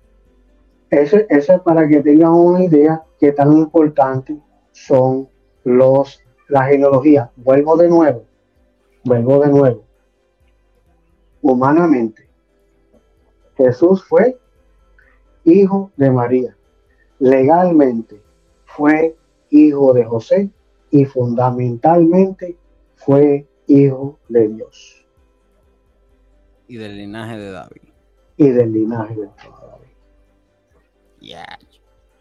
Eso, 0.91 1.19
eso 1.29 1.53
es 1.55 1.61
para 1.61 1.89
que 1.89 2.03
tengan 2.03 2.33
una 2.33 2.65
idea 2.65 3.03
que 3.19 3.33
tan 3.33 3.53
importante 3.53 4.37
son 4.73 5.29
los, 5.65 6.23
la 6.49 6.65
genealogía. 6.65 7.31
Vuelvo 7.37 7.77
de 7.77 7.89
nuevo, 7.89 8.25
vuelvo 9.05 9.41
de 9.41 9.49
nuevo. 9.49 9.85
humanamente. 11.43 12.27
Jesús 13.57 14.03
fue 14.05 14.39
hijo 15.45 15.91
de 15.97 16.11
María. 16.11 16.57
Legalmente 17.19 18.23
fue 18.65 19.17
hijo 19.51 19.93
de 19.93 20.05
José 20.05 20.51
y 20.91 21.05
fundamentalmente 21.05 22.57
fue 22.97 23.47
hijo 23.67 24.19
de 24.29 24.49
Dios. 24.49 25.07
Y 26.67 26.77
del 26.77 26.97
linaje 26.97 27.37
de 27.37 27.51
David. 27.51 27.83
Y 28.37 28.49
del 28.49 28.73
linaje 28.73 29.15
de 29.15 29.27
David. 29.27 29.89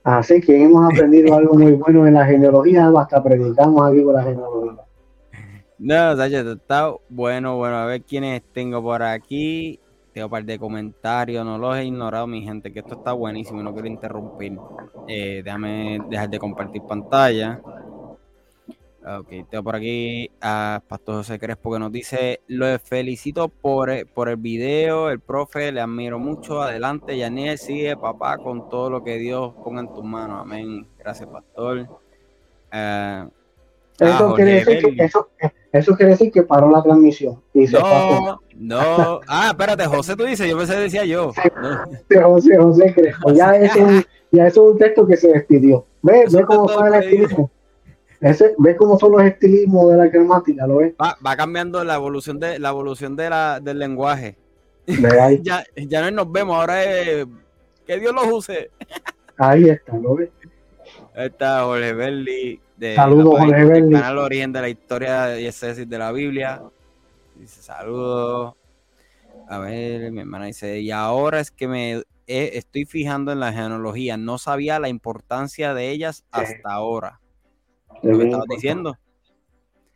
Así 0.03 0.41
que 0.41 0.63
hemos 0.63 0.91
aprendido 0.91 1.33
algo 1.37 1.53
muy 1.53 1.73
bueno 1.73 2.05
en 2.07 2.15
la 2.15 2.25
genealogía, 2.25 2.91
hasta 2.97 3.23
predicamos 3.23 3.89
aquí 3.89 4.03
con 4.03 4.13
la 4.13 4.23
genealogía. 4.23 4.83
No, 5.79 6.15
Sacha, 6.15 6.39
está 6.39 6.93
bueno, 7.09 7.57
bueno, 7.57 7.75
a 7.75 7.85
ver 7.85 8.03
quiénes 8.03 8.41
tengo 8.53 8.81
por 8.81 9.03
aquí. 9.03 9.79
Tengo 10.13 10.27
un 10.27 10.31
par 10.31 10.45
de 10.45 10.59
comentarios, 10.59 11.43
no 11.43 11.57
los 11.57 11.75
he 11.75 11.85
ignorado, 11.85 12.27
mi 12.27 12.43
gente, 12.43 12.71
que 12.71 12.79
esto 12.79 12.95
está 12.95 13.13
buenísimo 13.13 13.61
y 13.61 13.63
no 13.63 13.73
quiero 13.73 13.87
interrumpir. 13.87 14.57
Eh, 15.07 15.41
déjame 15.43 15.99
dejar 16.07 16.29
de 16.29 16.37
compartir 16.37 16.83
pantalla. 16.83 17.59
Ok, 19.05 19.27
tengo 19.49 19.63
por 19.65 19.75
aquí 19.75 20.31
a 20.39 20.81
Pastor 20.87 21.15
José 21.15 21.37
Crespo 21.37 21.73
que 21.73 21.79
nos 21.79 21.91
dice: 21.91 22.39
Lo 22.47 22.79
felicito 22.79 23.49
por, 23.49 23.91
por 24.13 24.29
el 24.29 24.37
video, 24.37 25.09
el 25.09 25.19
profe, 25.19 25.73
le 25.73 25.81
admiro 25.81 26.19
mucho. 26.19 26.61
Adelante, 26.61 27.17
Yaniel, 27.17 27.57
sigue, 27.57 27.97
papá, 27.97 28.37
con 28.37 28.69
todo 28.69 28.89
lo 28.89 29.03
que 29.03 29.17
Dios 29.17 29.53
ponga 29.61 29.81
en 29.81 29.93
tus 29.93 30.05
manos. 30.05 30.39
Amén. 30.41 30.87
Gracias, 30.97 31.27
Pastor. 31.27 31.79
Uh, 32.71 33.29
eso, 33.99 34.33
quiere 34.35 34.63
decir 34.63 34.95
que, 34.95 35.03
eso, 35.03 35.29
eso, 35.73 35.95
quiere 35.95 36.11
decir 36.13 36.31
que 36.31 36.43
paró 36.43 36.71
la 36.71 36.81
transmisión. 36.81 37.41
Y 37.53 37.65
no, 37.65 38.39
no. 38.55 39.19
Ah, 39.27 39.49
espérate, 39.49 39.85
José, 39.85 40.15
tú 40.15 40.23
dices, 40.23 40.49
yo 40.49 40.57
pensé 40.57 40.75
que 40.75 40.79
decía 40.79 41.03
yo. 41.03 41.33
Sí, 41.33 42.17
José, 42.21 42.57
José 42.57 42.93
Crespo. 42.93 43.33
Ya, 43.33 43.55
es 43.57 43.75
un, 43.75 44.03
ya 44.31 44.47
es 44.47 44.55
un 44.55 44.77
texto 44.77 45.05
que 45.05 45.17
se 45.17 45.27
despidió. 45.27 45.85
Ve, 46.01 46.25
ve 46.31 46.45
cómo 46.45 46.69
fue 46.69 46.87
el 46.87 46.93
estilismo. 46.95 47.51
Ese, 48.23 48.55
¿Ves 48.57 48.77
cómo 48.77 48.97
son 48.97 49.11
los 49.11 49.23
estilismos 49.23 49.91
de 49.91 49.97
la 49.97 50.07
gramática? 50.07 50.65
¿Lo 50.65 50.77
ves? 50.77 50.93
Va, 50.99 51.17
va 51.25 51.35
cambiando 51.35 51.83
la 51.83 51.95
evolución 51.95 52.39
de 52.39 52.57
la 52.57 52.69
evolución 52.69 53.17
de 53.17 53.29
la, 53.29 53.59
del 53.59 53.79
lenguaje. 53.79 54.37
ya, 55.41 55.65
ya 55.75 56.01
no 56.01 56.11
nos 56.11 56.31
vemos, 56.31 56.55
ahora 56.55 56.83
es 56.85 57.27
que 57.85 57.99
Dios 57.99 58.15
los 58.15 58.25
use. 58.31 58.71
Ahí 59.37 59.67
está, 59.67 59.97
¿lo 59.97 60.15
ves? 60.15 60.29
Ahí 61.13 61.25
está 61.25 61.65
Jorge 61.65 61.91
Berli 61.91 62.61
de 62.77 62.95
saludos, 62.95 63.39
Jorge 63.39 63.65
Berli. 63.65 63.93
canal 63.93 64.17
Origen 64.17 64.53
de 64.53 64.61
la 64.61 64.69
Historia 64.69 65.37
y 65.37 65.45
Excesis 65.45 65.89
de 65.89 65.97
la 65.97 66.13
Biblia. 66.13 66.61
Dice 67.35 67.61
saludos. 67.61 68.55
A 69.49 69.59
ver, 69.59 70.13
mi 70.13 70.21
hermana 70.21 70.45
dice, 70.45 70.79
y 70.79 70.91
ahora 70.91 71.41
es 71.41 71.51
que 71.51 71.67
me 71.67 72.03
estoy 72.25 72.85
fijando 72.85 73.33
en 73.33 73.41
la 73.41 73.51
genealogía. 73.51 74.15
No 74.15 74.37
sabía 74.37 74.79
la 74.79 74.87
importancia 74.87 75.73
de 75.73 75.89
ellas 75.89 76.23
hasta 76.31 76.71
ahora 76.71 77.19
lo 78.03 78.17
que 78.17 78.25
estabas 78.25 78.47
diciendo. 78.47 78.97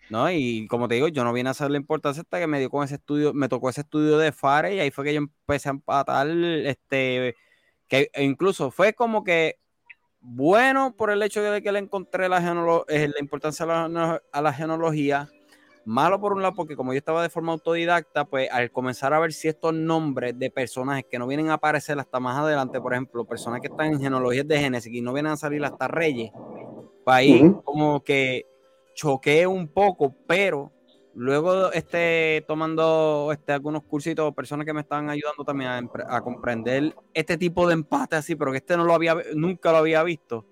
¿No? 0.09 0.31
Y 0.31 0.67
como 0.67 0.87
te 0.87 0.95
digo, 0.95 1.09
yo 1.09 1.25
no 1.25 1.33
vine 1.33 1.49
a 1.49 1.51
hacer 1.51 1.69
la 1.69 1.77
importancia 1.77 2.21
hasta 2.21 2.39
que 2.39 2.47
me 2.47 2.59
dio 2.59 2.69
con 2.69 2.83
ese 2.83 2.95
estudio, 2.95 3.33
me 3.33 3.49
tocó 3.49 3.69
ese 3.69 3.81
estudio 3.81 4.17
de 4.17 4.31
Fare 4.31 4.73
y 4.73 4.79
ahí 4.79 4.89
fue 4.89 5.03
que 5.03 5.13
yo 5.13 5.17
empecé 5.17 5.67
a 5.67 5.71
empatar, 5.71 6.29
este, 6.29 7.35
que 7.89 8.09
incluso 8.17 8.71
fue 8.71 8.93
como 8.93 9.25
que 9.25 9.59
bueno 10.21 10.95
por 10.95 11.11
el 11.11 11.21
hecho 11.23 11.41
de 11.41 11.61
que 11.61 11.71
le 11.71 11.79
encontré 11.79 12.29
la, 12.29 12.37
eh, 12.87 13.07
la 13.09 13.19
importancia 13.19 13.65
a 13.65 13.87
la, 13.89 14.21
a 14.31 14.41
la 14.41 14.53
genealogía, 14.53 15.29
malo 15.87 16.19
por 16.19 16.33
un 16.33 16.41
lado 16.41 16.53
porque 16.53 16.75
como 16.75 16.91
yo 16.91 16.97
estaba 16.97 17.23
de 17.23 17.29
forma 17.29 17.53
autodidacta, 17.53 18.25
pues 18.25 18.49
al 18.51 18.71
comenzar 18.71 19.13
a 19.13 19.19
ver 19.19 19.31
si 19.31 19.47
estos 19.47 19.73
nombres 19.73 20.37
de 20.37 20.51
personajes 20.51 21.05
que 21.09 21.17
no 21.17 21.27
vienen 21.27 21.49
a 21.49 21.53
aparecer 21.53 21.97
hasta 21.97 22.19
más 22.19 22.37
adelante, 22.37 22.81
por 22.81 22.93
ejemplo, 22.93 23.23
personas 23.25 23.61
que 23.61 23.67
están 23.67 23.93
en 23.93 24.01
genealogías 24.01 24.45
de 24.47 24.59
Génesis 24.59 24.93
y 24.93 25.01
no 25.01 25.13
vienen 25.13 25.31
a 25.31 25.37
salir 25.37 25.63
hasta 25.63 25.87
Reyes, 25.87 26.31
ahí 27.11 27.53
como 27.63 28.03
que 28.03 28.45
choqué 28.93 29.45
un 29.47 29.67
poco, 29.67 30.13
pero 30.27 30.71
luego 31.13 31.71
este, 31.71 32.43
tomando 32.47 33.29
este, 33.31 33.53
algunos 33.53 33.83
cursitos, 33.83 34.33
personas 34.33 34.65
que 34.65 34.73
me 34.73 34.81
estaban 34.81 35.09
ayudando 35.09 35.43
también 35.43 35.89
a, 36.07 36.21
comprender 36.21 36.95
este 37.13 37.37
tipo 37.37 37.67
de 37.67 37.73
empate 37.73 38.15
así, 38.15 38.35
pero 38.35 38.51
que 38.51 38.57
este 38.57 38.77
no 38.77 38.85
lo 38.85 38.93
había, 38.93 39.15
nunca 39.35 39.71
lo 39.71 39.77
había 39.77 40.03
visto. 40.03 40.45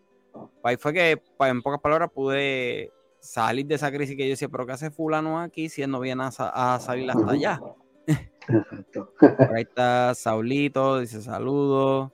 Ahí 0.63 0.77
fue 0.77 0.93
que, 0.93 1.21
en 1.39 1.61
pocas 1.61 1.79
palabras, 1.81 2.09
pude 2.13 2.91
salir 3.19 3.65
de 3.65 3.75
esa 3.75 3.91
crisis 3.91 4.15
que 4.15 4.23
yo 4.23 4.29
decía, 4.31 4.49
pero 4.49 4.65
¿qué 4.65 4.73
hace 4.73 4.91
fulano 4.91 5.39
aquí 5.39 5.69
si 5.69 5.81
él 5.81 5.91
no 5.91 5.99
viene 5.99 6.23
a, 6.25 6.79
salir 6.79 7.09
hasta 7.09 7.31
allá? 7.31 7.61
ahí 9.55 9.61
está 9.63 10.13
Saulito, 10.13 10.99
dice 10.99 11.21
saludos. 11.21 12.11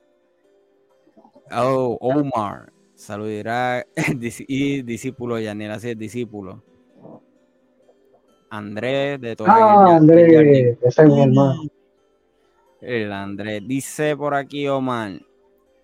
Oh, 1.50 1.98
Omar. 2.00 2.71
Saludará 3.02 3.84
y 4.46 4.82
discípulo 4.82 5.36
Yanel, 5.40 5.72
así 5.72 5.90
es, 5.90 5.98
discípulo. 5.98 6.62
Andrés 8.48 9.20
de 9.20 9.34
todo 9.34 9.48
Ah, 9.50 9.96
Andrés, 9.96 10.78
ese 10.80 11.02
es 11.02 11.08
mi 11.08 11.20
hermano. 11.20 11.62
El 12.80 13.12
Andrés. 13.12 13.60
Dice 13.66 14.16
por 14.16 14.34
aquí 14.34 14.68
Omar. 14.68 15.20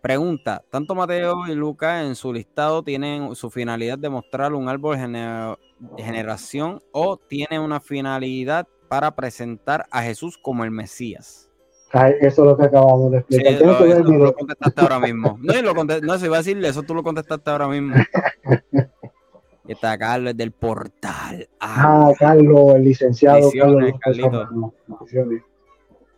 Pregunta, 0.01 0.63
tanto 0.71 0.95
Mateo 0.95 1.49
y 1.49 1.57
Lucas 1.57 2.05
en 2.05 2.15
su 2.15 2.33
listado 2.33 2.85
tienen 2.85 3.35
su 3.35 3.51
finalidad 3.51 3.99
de 3.99 4.11
mostrar 4.11 4.55
un 4.55 4.69
árbol 4.69 4.97
de 4.97 5.57
generación 6.03 6.81
o 6.93 7.17
tienen 7.17 7.63
una 7.63 7.81
finalidad 7.81 8.69
para 8.89 9.17
presentar 9.17 9.87
a 9.91 10.03
Jesús 10.03 10.39
como 10.41 10.63
el 10.63 10.71
Mesías. 10.71 11.48
Eso 11.93 12.21
es 12.21 12.39
lo 12.39 12.57
que 12.57 12.65
acabamos 12.65 13.11
de 13.13 13.19
explicar. 13.19 13.53
Sí, 13.55 13.65
lo, 13.65 13.85
eso 13.85 14.13
lo 14.13 14.35
contestaste 14.35 14.81
ahora 14.81 15.01
mismo. 15.01 15.39
No, 15.41 15.63
lo 15.63 15.85
no, 15.85 16.19
se 16.19 16.27
iba 16.27 16.37
a 16.37 16.41
decirle, 16.41 16.69
eso 16.69 16.83
tú 16.83 16.95
lo 16.95 17.03
contestaste 17.03 17.51
ahora 17.51 17.69
mismo. 17.69 17.95
y 19.67 19.73
está 19.73 19.97
Carlos 19.97 20.37
del 20.37 20.53
portal. 20.53 21.49
Ah, 21.61 22.13
Carlos, 22.19 22.75
el 22.75 22.85
licenciado 22.85 23.51
Carlos. 23.51 23.93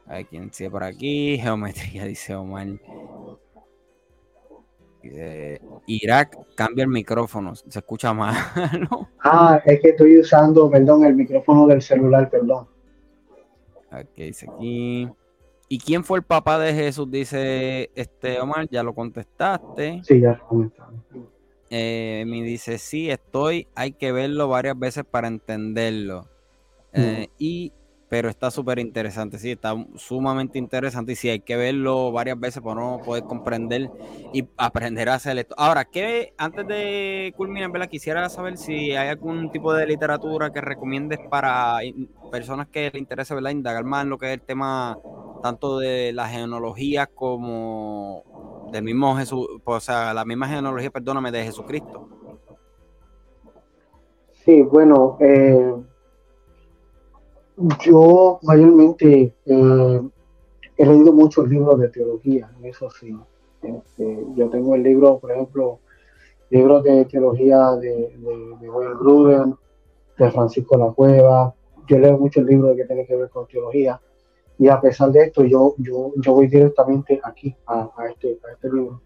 A 0.07 0.15
ver 0.15 0.27
quién 0.27 0.53
sigue 0.53 0.71
por 0.71 0.83
aquí. 0.83 1.39
Geometría, 1.39 2.05
dice 2.05 2.35
Omar. 2.35 2.67
Irak 5.87 6.37
cambia 6.55 6.83
el 6.83 6.91
micrófono, 6.91 7.55
se 7.55 7.79
escucha 7.79 8.13
mal. 8.13 8.35
Ah, 9.23 9.61
es 9.67 9.81
que 9.81 9.91
estoy 9.91 10.19
usando, 10.19 10.71
perdón, 10.71 11.05
el 11.05 11.15
micrófono 11.15 11.67
del 11.67 11.83
celular, 11.83 12.31
perdón. 12.31 12.67
Ok, 13.93 14.17
dice 14.17 14.47
aquí. 14.51 15.09
¿Y 15.73 15.79
quién 15.79 16.03
fue 16.03 16.19
el 16.19 16.25
papá 16.25 16.59
de 16.59 16.75
Jesús? 16.75 17.09
Dice 17.09 17.93
este 17.95 18.41
Omar, 18.41 18.69
ya 18.69 18.83
lo 18.83 18.93
contestaste. 18.93 20.01
Sí, 20.03 20.21
ya 20.21 20.33
lo 20.33 20.49
contestaste. 20.49 21.21
Eh, 21.71 22.25
me 22.27 22.43
dice, 22.43 22.77
sí, 22.77 23.09
estoy, 23.09 23.69
hay 23.77 23.93
que 23.93 24.11
verlo 24.11 24.49
varias 24.49 24.77
veces 24.77 25.05
para 25.09 25.29
entenderlo. 25.29 26.29
Eh, 26.93 27.29
y 27.39 27.73
pero 28.11 28.29
está 28.29 28.51
súper 28.51 28.81
interesante, 28.81 29.39
sí, 29.39 29.53
está 29.53 29.73
sumamente 29.95 30.59
interesante 30.59 31.13
y 31.13 31.15
sí, 31.15 31.29
hay 31.29 31.39
que 31.39 31.55
verlo 31.55 32.11
varias 32.11 32.39
veces 32.41 32.61
para 32.61 32.75
no 32.75 33.01
poder 33.05 33.23
comprender 33.23 33.89
y 34.33 34.49
aprender 34.57 35.09
a 35.09 35.15
hacer 35.15 35.39
esto. 35.39 35.55
Ahora, 35.57 35.85
¿qué, 35.85 36.35
antes 36.37 36.67
de 36.67 37.33
culminar, 37.37 37.89
quisiera 37.89 38.29
saber 38.29 38.57
si 38.59 38.97
hay 38.97 39.11
algún 39.11 39.53
tipo 39.53 39.73
de 39.73 39.87
literatura 39.87 40.51
que 40.51 40.61
recomiendes 40.61 41.21
para 41.31 41.79
personas 42.33 42.67
que 42.67 42.91
les 42.93 43.01
interese 43.01 43.33
¿verdad? 43.33 43.53
indagar 43.53 43.85
más 43.85 44.03
en 44.03 44.11
lo 44.11 44.19
que 44.19 44.27
es 44.27 44.33
el 44.33 44.43
tema 44.43 44.99
tanto 45.41 45.79
de 45.79 46.13
la 46.13 46.29
genealogía 46.29 47.07
como 47.07 48.69
del 48.73 48.83
mismo 48.83 49.15
Jesús, 49.15 49.47
o 49.65 49.81
sea, 49.81 50.13
la 50.13 50.25
misma 50.25 50.49
genealogía, 50.49 50.91
perdóname, 50.91 51.31
de 51.31 51.45
Jesucristo. 51.45 52.09
Sí, 54.33 54.63
bueno, 54.63 55.17
eh 55.21 55.75
yo 57.85 58.39
mayormente 58.43 59.35
eh, 59.45 60.01
he 60.77 60.87
leído 60.87 61.13
muchos 61.13 61.49
libros 61.49 61.79
de 61.79 61.89
teología, 61.89 62.51
eso 62.63 62.91
sí. 62.91 63.17
Este, 63.63 64.25
yo 64.35 64.49
tengo 64.49 64.75
el 64.75 64.83
libro, 64.83 65.19
por 65.19 65.33
ejemplo, 65.33 65.81
libros 66.49 66.83
de 66.85 67.05
teología 67.05 67.73
de, 67.77 68.17
de, 68.61 68.71
Wayne 68.71 68.95
Gruden, 68.99 69.55
de 70.17 70.31
Francisco 70.31 70.79
La 70.79 70.91
Cueva. 70.91 71.55
Yo 71.87 71.99
leo 71.99 72.19
muchos 72.19 72.45
libros 72.45 72.77
que 72.77 72.85
tienen 72.85 73.07
que 73.07 73.17
ver 73.17 73.29
con 73.29 73.47
teología. 73.47 74.01
Y 74.59 74.69
a 74.69 74.81
pesar 74.81 75.11
de 75.11 75.25
esto, 75.25 75.45
yo, 75.45 75.75
yo, 75.79 76.13
yo 76.17 76.33
voy 76.35 76.47
directamente 76.47 77.21
aquí, 77.23 77.55
a, 77.67 77.91
este, 78.11 78.39
a 78.49 78.53
este 78.53 78.69
libro. 78.73 79.01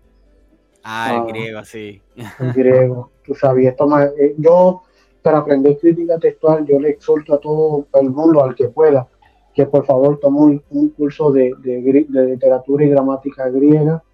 Ah, 0.83 1.15
el 1.15 1.21
ah, 1.21 1.25
griego, 1.29 1.65
sí. 1.65 2.03
El 2.39 2.53
griego. 2.53 3.11
Tú 3.25 3.35
sabes, 3.35 3.67
esto 3.67 3.89
eh, 4.19 4.35
yo 4.39 4.83
para 5.25 5.39
aprender 5.39 5.79
crítica 5.79 6.19
textual, 6.19 6.67
yo 6.67 6.79
le 6.79 6.91
exhorto 6.91 7.33
a 7.33 7.41
todo 7.41 7.87
el 7.95 8.11
mundo, 8.11 8.45
al 8.45 8.55
que 8.55 8.69
pueda, 8.69 9.09
que 9.55 9.65
por 9.65 9.87
favor 9.87 10.19
tome 10.21 10.61
un, 10.69 10.89
curso 10.91 11.33
de, 11.33 11.51
literatura 11.63 12.85
y 12.85 12.91
gramática 12.91 13.49
griega, 13.49 14.05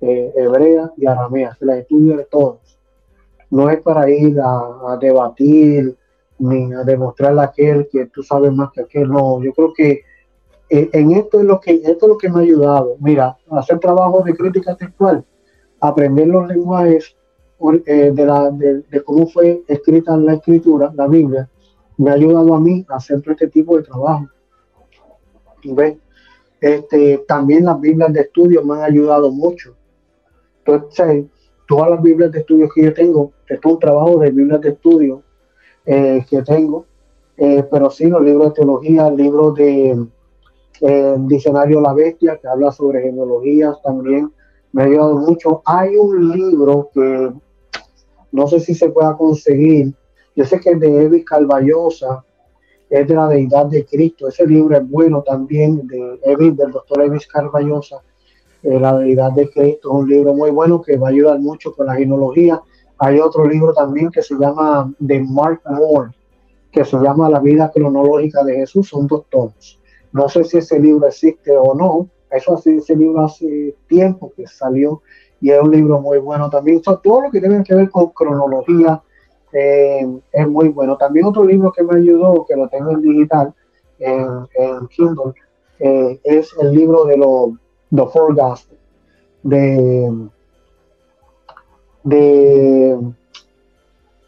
eh, 0.00 0.32
hebrea 0.36 0.92
y 0.96 1.04
aramea, 1.04 1.56
se 1.56 1.66
la 1.66 1.78
estudie 1.78 2.16
de 2.16 2.26
todos. 2.26 2.78
No 3.50 3.70
es 3.70 3.80
para 3.80 4.08
ir 4.08 4.38
a, 4.40 4.96
debatir 5.00 5.96
ni 6.38 6.72
a 6.74 6.84
demostrarle 6.84 7.40
a 7.40 7.44
aquel 7.46 7.88
que 7.90 8.06
tú 8.06 8.22
sabes 8.22 8.52
más 8.52 8.70
que 8.70 8.82
aquel, 8.82 9.08
no, 9.08 9.42
yo 9.42 9.52
creo 9.52 9.72
que 9.74 10.02
eh, 10.70 10.90
en 10.92 11.10
esto 11.10 11.40
es 11.40 11.44
lo 11.44 11.58
que 11.58 11.72
esto 11.72 12.06
es 12.06 12.08
lo 12.08 12.16
que 12.16 12.28
me 12.28 12.38
ha 12.38 12.42
ayudado. 12.42 12.94
Mira, 13.00 13.36
hacer 13.50 13.80
trabajo 13.80 14.22
de 14.22 14.36
crítica 14.36 14.76
textual, 14.76 15.24
aprender 15.80 16.28
los 16.28 16.46
lenguajes 16.46 17.16
eh, 17.86 18.10
de, 18.12 18.26
la, 18.26 18.50
de, 18.50 19.02
cómo 19.04 19.26
fue 19.26 19.62
escrita 19.68 20.16
la 20.16 20.34
escritura, 20.34 20.92
la 20.94 21.06
Biblia, 21.06 21.48
me 21.98 22.10
ha 22.10 22.14
ayudado 22.14 22.54
a 22.54 22.60
mí 22.60 22.84
a 22.88 22.96
hacer 22.96 23.20
todo 23.20 23.32
este 23.32 23.48
tipo 23.48 23.76
de 23.76 23.82
trabajo. 23.82 24.26
¿Ves? 25.64 25.98
Este, 26.60 27.24
también 27.26 27.64
las 27.64 27.80
Biblias 27.80 28.12
de 28.12 28.20
estudio 28.20 28.64
me 28.64 28.74
han 28.74 28.82
ayudado 28.82 29.30
mucho. 29.30 29.74
Entonces, 30.64 31.26
todas 31.66 31.90
las 31.90 32.02
Biblias 32.02 32.32
de 32.32 32.40
estudio 32.40 32.68
que 32.74 32.82
yo 32.82 32.94
tengo, 32.94 33.32
esto 33.48 33.68
es 33.68 33.74
un 33.74 33.78
trabajo 33.78 34.18
de 34.18 34.30
Biblias 34.30 34.60
de 34.60 34.70
estudio 34.70 35.22
eh, 35.86 36.24
que 36.28 36.42
tengo, 36.42 36.86
eh, 37.36 37.64
pero 37.70 37.90
sí, 37.90 38.06
los 38.06 38.22
libros 38.22 38.48
de 38.48 38.54
teología, 38.54 39.08
el 39.08 39.16
libro 39.16 39.52
de 39.52 40.06
eh, 40.82 41.16
Diccionario 41.18 41.80
La 41.80 41.94
Bestia, 41.94 42.38
que 42.38 42.48
habla 42.48 42.70
sobre 42.72 43.02
genealogías 43.02 43.80
también, 43.82 44.32
me 44.72 44.82
ha 44.82 44.86
ayudado 44.86 45.16
mucho. 45.16 45.62
Hay 45.64 45.96
un 45.96 46.30
libro 46.32 46.90
que 46.92 47.32
no 48.32 48.46
sé 48.46 48.60
si 48.60 48.74
se 48.74 48.90
pueda 48.90 49.16
conseguir, 49.16 49.92
yo 50.36 50.44
sé 50.44 50.60
que 50.60 50.70
es 50.70 50.80
de 50.80 51.04
Evis 51.04 51.24
Calvallosa, 51.24 52.24
es 52.88 53.06
de 53.06 53.14
la 53.14 53.28
deidad 53.28 53.66
de 53.66 53.84
Cristo. 53.84 54.28
Ese 54.28 54.46
libro 54.46 54.76
es 54.76 54.88
bueno 54.88 55.22
también, 55.22 55.86
de 55.86 56.18
del 56.24 56.72
doctor 56.72 57.02
Evis 57.02 57.26
Calvallosa, 57.26 58.02
eh, 58.62 58.78
la 58.78 58.96
deidad 58.98 59.32
de 59.32 59.48
Cristo. 59.48 59.90
Es 59.90 59.94
un 60.02 60.08
libro 60.08 60.34
muy 60.34 60.50
bueno 60.50 60.82
que 60.82 60.96
va 60.96 61.08
a 61.08 61.10
ayudar 61.10 61.38
mucho 61.40 61.72
con 61.72 61.86
la 61.86 61.94
genealogía. 61.94 62.60
Hay 62.98 63.18
otro 63.18 63.46
libro 63.46 63.72
también 63.72 64.10
que 64.10 64.22
se 64.22 64.34
llama 64.34 64.92
de 64.98 65.20
Mark 65.20 65.62
Moore, 65.64 66.10
que 66.72 66.84
se 66.84 66.96
llama 66.98 67.30
La 67.30 67.40
vida 67.40 67.70
cronológica 67.72 68.44
de 68.44 68.56
Jesús. 68.56 68.88
Son 68.88 69.06
dos 69.06 69.24
tomos. 69.30 69.78
No 70.12 70.28
sé 70.28 70.44
si 70.44 70.58
ese 70.58 70.78
libro 70.78 71.06
existe 71.06 71.56
o 71.56 71.74
no. 71.74 72.08
Eso 72.30 72.54
así, 72.54 72.76
ese 72.76 72.94
libro 72.94 73.24
hace 73.24 73.74
tiempo 73.88 74.32
que 74.36 74.46
salió 74.46 75.02
y 75.40 75.50
es 75.50 75.60
un 75.60 75.70
libro 75.70 76.00
muy 76.00 76.18
bueno 76.18 76.50
también. 76.50 76.82
todo 76.82 77.22
lo 77.22 77.30
que 77.30 77.40
tiene 77.40 77.62
que 77.64 77.74
ver 77.74 77.90
con 77.90 78.10
cronología 78.10 79.02
eh, 79.52 80.06
es 80.32 80.48
muy 80.48 80.68
bueno. 80.68 80.96
También 80.96 81.26
otro 81.26 81.44
libro 81.44 81.72
que 81.72 81.82
me 81.82 81.96
ayudó, 81.96 82.44
que 82.46 82.56
lo 82.56 82.68
tengo 82.68 82.92
en 82.92 83.00
digital, 83.00 83.54
en, 83.98 84.46
Kindle, 84.88 85.32
eh, 85.78 86.20
es 86.24 86.54
el 86.60 86.72
libro 86.72 87.04
de 87.04 87.16
los 87.16 87.50
The 87.90 88.02
Gospels, 88.02 88.68
de, 89.42 90.28
de, 92.04 92.98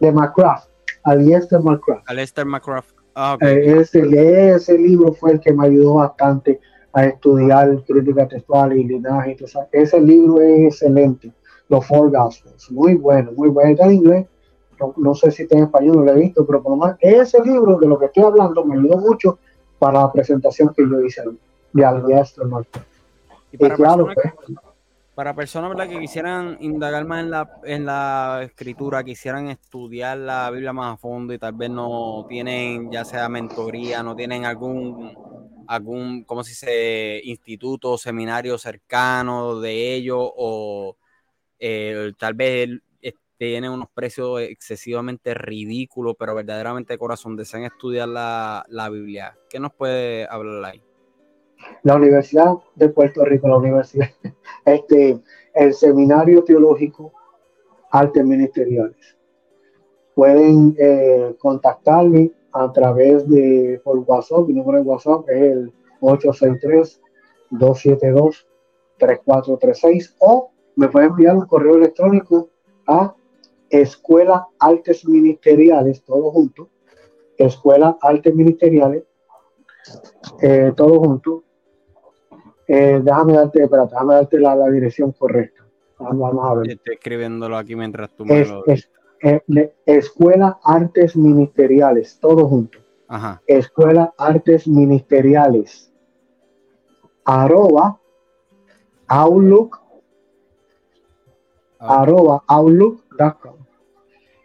de 0.01 0.13
McCraft, 0.13 0.69
Aliester 1.05 1.61
McCraft. 1.61 2.09
Aliester 2.09 2.47
McCraft. 2.47 2.91
Ah, 3.15 3.37
eh, 3.43 3.77
ese, 3.81 4.55
ese 4.55 4.79
libro 4.79 5.13
fue 5.13 5.33
el 5.33 5.41
que 5.41 5.53
me 5.53 5.67
ayudó 5.67 5.95
bastante 5.97 6.61
a 6.93 7.07
estudiar 7.07 7.83
crítica 7.85 8.29
textual 8.29 8.77
y 8.77 8.85
linaje. 8.85 9.37
ese 9.73 10.01
libro 10.01 10.41
es 10.41 10.75
excelente, 10.75 11.33
Los 11.69 11.87
Four 11.87 12.11
Gospels, 12.11 12.71
muy 12.71 12.95
bueno, 12.95 13.33
muy 13.33 13.49
bueno. 13.49 13.71
Está 13.71 13.87
en 13.87 13.93
inglés, 13.93 14.27
no, 14.97 15.15
sé 15.15 15.31
si 15.31 15.43
está 15.45 15.57
en 15.57 15.65
español, 15.65 15.97
no 15.97 16.05
lo 16.05 16.13
he 16.13 16.21
visto, 16.21 16.47
pero 16.47 16.63
por 16.63 16.73
lo 16.73 16.77
menos 16.77 16.97
ese 17.01 17.43
libro 17.43 17.79
de 17.79 17.87
lo 17.87 17.99
que 17.99 18.07
estoy 18.07 18.25
hablando 18.25 18.65
me 18.65 18.77
ayudó 18.77 18.99
mucho 18.99 19.39
para 19.79 20.01
la 20.01 20.13
presentación 20.13 20.73
que 20.75 20.83
yo 20.89 21.01
hice 21.01 21.23
de 21.73 21.85
Aliester 21.85 22.45
Y 23.53 23.57
para, 23.57 23.77
personas, 23.77 24.15
pues, 24.15 24.55
para 25.15 25.35
personas 25.35 25.89
que 25.89 25.99
quisieran 25.99 26.59
indagar 26.61 27.05
más 27.05 27.25
en 27.25 27.31
la, 27.31 27.61
en 27.65 27.87
la 27.87 28.41
escritura, 28.45 29.03
quisieran 29.05 29.49
estudiar 29.49 30.19
la 30.19 30.51
Biblia 30.51 30.73
más 30.73 30.95
a 30.95 30.97
fondo 30.97 31.33
y 31.33 31.39
tal 31.39 31.53
vez 31.55 31.71
no 31.71 32.27
tienen 32.29 32.91
ya 32.91 33.05
sea 33.05 33.29
mentoría, 33.29 34.03
no 34.03 34.15
tienen 34.15 34.45
algún 34.45 35.13
algún, 35.67 36.25
¿cómo 36.25 36.45
se 36.45 36.51
dice?, 36.51 37.21
instituto, 37.25 37.99
seminario 37.99 38.59
cercano 38.59 39.61
de 39.61 39.95
ellos 39.95 40.19
o 40.21 40.97
eh, 41.59 42.13
tal 42.19 42.35
vez 42.35 42.69
tiene 43.49 43.69
unos 43.69 43.89
precios 43.93 44.41
excesivamente 44.41 45.35
ridículos, 45.35 46.15
pero 46.17 46.33
verdaderamente 46.33 46.93
de 46.93 46.99
corazón 46.99 47.35
desean 47.35 47.65
estudiar 47.65 48.09
la, 48.09 48.65
la 48.69 48.89
Biblia. 48.89 49.37
¿Qué 49.51 49.59
nos 49.59 49.73
puede 49.73 50.29
hablar 50.31 50.65
ahí? 50.65 50.83
La 51.83 51.97
Universidad 51.97 52.55
de 52.77 52.89
Puerto 52.89 53.25
Rico, 53.25 53.49
la 53.49 53.57
Universidad, 53.57 54.11
este, 54.65 55.21
el 55.55 55.75
Seminario 55.75 56.45
Teológico 56.45 57.13
Artes 57.91 58.25
Ministeriales. 58.25 59.17
Pueden 60.15 60.77
eh, 60.79 61.35
contactarme 61.41 62.31
a 62.53 62.73
través 62.73 63.29
de 63.29 63.81
por 63.83 63.99
WhatsApp, 63.99 64.47
mi 64.47 64.55
número 64.55 64.79
de 64.79 64.85
WhatsApp 64.85 65.29
es 65.29 65.43
el 65.43 65.73
863-272-3436 67.51 70.15
o 70.19 70.53
me 70.77 70.89
pueden 70.89 71.11
enviar 71.11 71.37
un 71.37 71.47
correo 71.47 71.77
electrónico 71.77 72.49
a 72.87 73.15
Escuela 73.69 74.47
Artes 74.59 75.07
Ministeriales, 75.07 76.03
todo 76.05 76.31
junto, 76.31 76.71
Escuela 77.37 77.99
Artes 78.01 78.35
Ministeriales, 78.35 79.05
eh, 80.41 80.73
todo 80.77 81.01
junto. 81.01 81.45
Eh, 82.69 83.01
déjame 83.03 83.33
darte, 83.35 83.63
espérate, 83.63 83.91
déjame 83.91 84.15
darte 84.15 84.39
la, 84.39 84.57
la 84.57 84.71
dirección 84.71 85.13
correcta. 85.13 85.67
Vamos, 85.99 86.45
a 86.45 86.55
ver. 86.55 86.71
Estoy 86.71 86.95
escribiéndolo 86.95 87.57
aquí 87.57 87.77
mientras 87.77 88.15
tú 88.15 88.25
me 88.25 88.45
lo... 88.45 88.65
Eh, 89.23 89.41
Escuela 89.87 90.59
Artes 90.65 91.17
Ministeriales, 91.17 92.19
todo 92.21 92.49
junto. 92.49 92.79
Escuela 93.47 94.13
Artes 94.19 94.67
Ministeriales. 94.67 95.93
Arroba 97.25 98.01
Outlook. 99.07 99.79
Arroba 101.79 102.43
Outlook.com. 102.49 103.57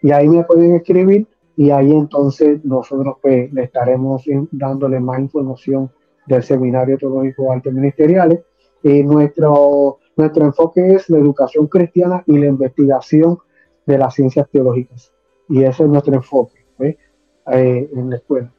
Y 0.03 0.11
ahí 0.11 0.29
me 0.29 0.43
pueden 0.43 0.75
escribir 0.75 1.27
y 1.55 1.71
ahí 1.71 1.91
entonces 1.91 2.63
nosotros 2.63 3.15
pues, 3.19 3.51
le 3.51 3.63
estaremos 3.63 4.23
dándole 4.51 4.99
más 4.99 5.19
información 5.19 5.89
del 6.27 6.43
Seminario 6.43 6.99
Teológico 6.99 7.51
Artes 7.51 7.73
Ministeriales. 7.73 8.41
Y 8.83 9.01
nuestro, 9.01 9.97
nuestro 10.15 10.45
enfoque 10.45 10.93
es 10.93 11.09
la 11.09 11.17
educación 11.17 11.65
cristiana 11.67 12.23
y 12.27 12.37
la 12.37 12.45
investigación 12.45 13.39
de 13.87 13.97
las 13.97 14.13
ciencias 14.13 14.47
teológicas. 14.51 15.11
Y 15.49 15.63
ese 15.63 15.83
es 15.83 15.89
nuestro 15.89 16.13
enfoque 16.13 16.59
eh, 16.79 17.89
en 17.91 18.09
la 18.09 18.17
escuela. 18.17 18.53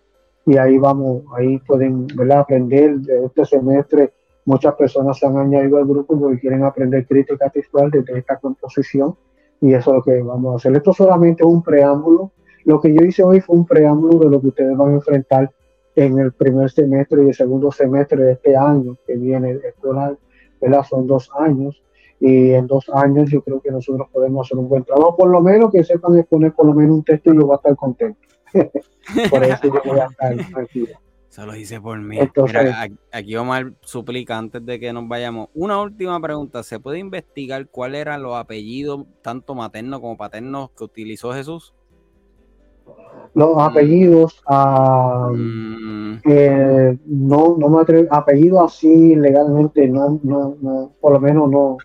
Y 0.46 0.56
ahí 0.56 0.78
vamos, 0.78 1.22
ahí 1.36 1.58
pueden 1.58 2.06
aprender 2.32 2.96
de 3.00 3.26
este 3.26 3.44
semestre. 3.44 4.12
Muchas 4.46 4.74
personas 4.74 5.18
se 5.18 5.26
han 5.26 5.36
añadido 5.36 5.76
al 5.76 5.84
grupo 5.84 6.18
porque 6.18 6.40
quieren 6.40 6.64
aprender 6.64 7.06
crítica 7.06 7.50
textual 7.50 7.90
desde 7.90 8.18
esta 8.18 8.38
composición 8.38 9.14
y 9.60 9.74
eso 9.74 9.90
es 9.90 9.96
lo 9.96 10.02
que 10.02 10.22
vamos 10.22 10.54
a 10.54 10.56
hacer. 10.56 10.76
Esto 10.76 10.94
solamente 10.94 11.42
es 11.42 11.48
un 11.48 11.62
preámbulo. 11.62 12.32
Lo 12.64 12.80
que 12.80 12.94
yo 12.94 13.04
hice 13.04 13.22
hoy 13.22 13.42
fue 13.42 13.56
un 13.56 13.66
preámbulo 13.66 14.20
de 14.20 14.30
lo 14.30 14.40
que 14.40 14.48
ustedes 14.48 14.74
van 14.74 14.90
a 14.90 14.94
enfrentar 14.94 15.50
en 15.94 16.18
el 16.18 16.32
primer 16.32 16.70
semestre 16.70 17.24
y 17.24 17.28
el 17.28 17.34
segundo 17.34 17.70
semestre 17.70 18.22
de 18.22 18.32
este 18.32 18.56
año 18.56 18.96
que 19.06 19.16
viene 19.16 19.58
escolar, 19.62 20.16
¿verdad? 20.60 20.84
Son 20.88 21.06
dos 21.06 21.30
años 21.38 21.82
y 22.20 22.50
en 22.50 22.66
dos 22.66 22.88
años 22.90 23.30
yo 23.30 23.42
creo 23.42 23.60
que 23.60 23.70
nosotros 23.70 24.08
podemos 24.12 24.46
hacer 24.46 24.58
un 24.58 24.68
buen 24.68 24.84
trabajo, 24.84 25.16
por 25.16 25.30
lo 25.30 25.40
menos 25.40 25.70
que 25.70 25.84
sepan 25.84 26.16
exponer 26.18 26.52
por 26.52 26.66
lo 26.66 26.74
menos 26.74 26.96
un 26.96 27.04
texto 27.04 27.32
y 27.32 27.36
yo 27.36 27.46
voy 27.46 27.54
a 27.54 27.56
estar 27.56 27.76
contento. 27.76 28.20
por 29.30 29.44
eso 29.44 29.60
yo 29.62 29.80
voy 29.84 30.00
a 30.00 30.06
estar 30.06 30.36
tranquilo. 30.52 30.94
Eso 31.30 31.44
lo 31.44 31.54
hice 31.54 31.80
por 31.80 32.00
mí. 32.00 32.18
aquí 33.12 33.36
Omar 33.36 33.72
suplica 33.82 34.38
antes 34.38 34.64
de 34.64 34.80
que 34.80 34.92
nos 34.92 35.06
vayamos. 35.06 35.48
Una 35.54 35.80
última 35.80 36.18
pregunta. 36.20 36.62
¿Se 36.62 36.80
puede 36.80 36.98
investigar 36.98 37.68
cuáles 37.68 38.00
eran 38.00 38.22
los 38.22 38.34
apellidos, 38.34 39.04
tanto 39.22 39.54
maternos 39.54 40.00
como 40.00 40.16
paternos, 40.16 40.70
que 40.70 40.84
utilizó 40.84 41.32
Jesús? 41.32 41.74
Los 43.34 43.58
apellidos, 43.58 44.42
mm. 44.48 46.14
eh, 46.24 46.98
no, 47.04 47.56
no 47.58 47.68
me 47.68 47.82
atrevo, 47.82 48.08
apellidos 48.10 48.72
así 48.72 49.14
legalmente, 49.14 49.86
no, 49.86 50.18
no, 50.22 50.56
no, 50.60 50.92
por 51.00 51.12
lo 51.12 51.20
menos 51.20 51.50
no, 51.50 51.76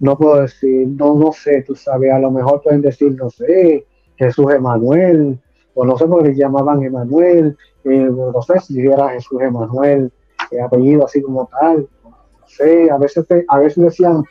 no 0.00 0.16
puedo 0.16 0.42
decir, 0.42 0.86
no, 0.88 1.14
no 1.14 1.32
sé, 1.32 1.62
tú 1.62 1.74
sabes, 1.74 2.12
a 2.12 2.18
lo 2.18 2.30
mejor 2.30 2.62
pueden 2.62 2.82
decir, 2.82 3.14
no 3.16 3.30
sé, 3.30 3.86
Jesús 4.16 4.52
Emanuel, 4.52 5.38
o 5.74 5.84
no 5.84 5.96
sé 5.96 6.06
por 6.06 6.22
qué 6.22 6.34
llamaban 6.34 6.82
Emanuel, 6.82 7.56
eh, 7.84 8.10
no 8.10 8.42
sé 8.42 8.60
si 8.60 8.80
era 8.80 9.10
Jesús 9.10 9.40
Emanuel, 9.40 10.12
eh, 10.50 10.60
apellido 10.60 11.04
así 11.04 11.22
como 11.22 11.48
tal, 11.48 11.88
no 12.04 12.46
sé, 12.46 12.90
a 12.90 12.98
veces, 12.98 13.26
a 13.48 13.58
veces 13.58 13.84
decían, 13.84 14.22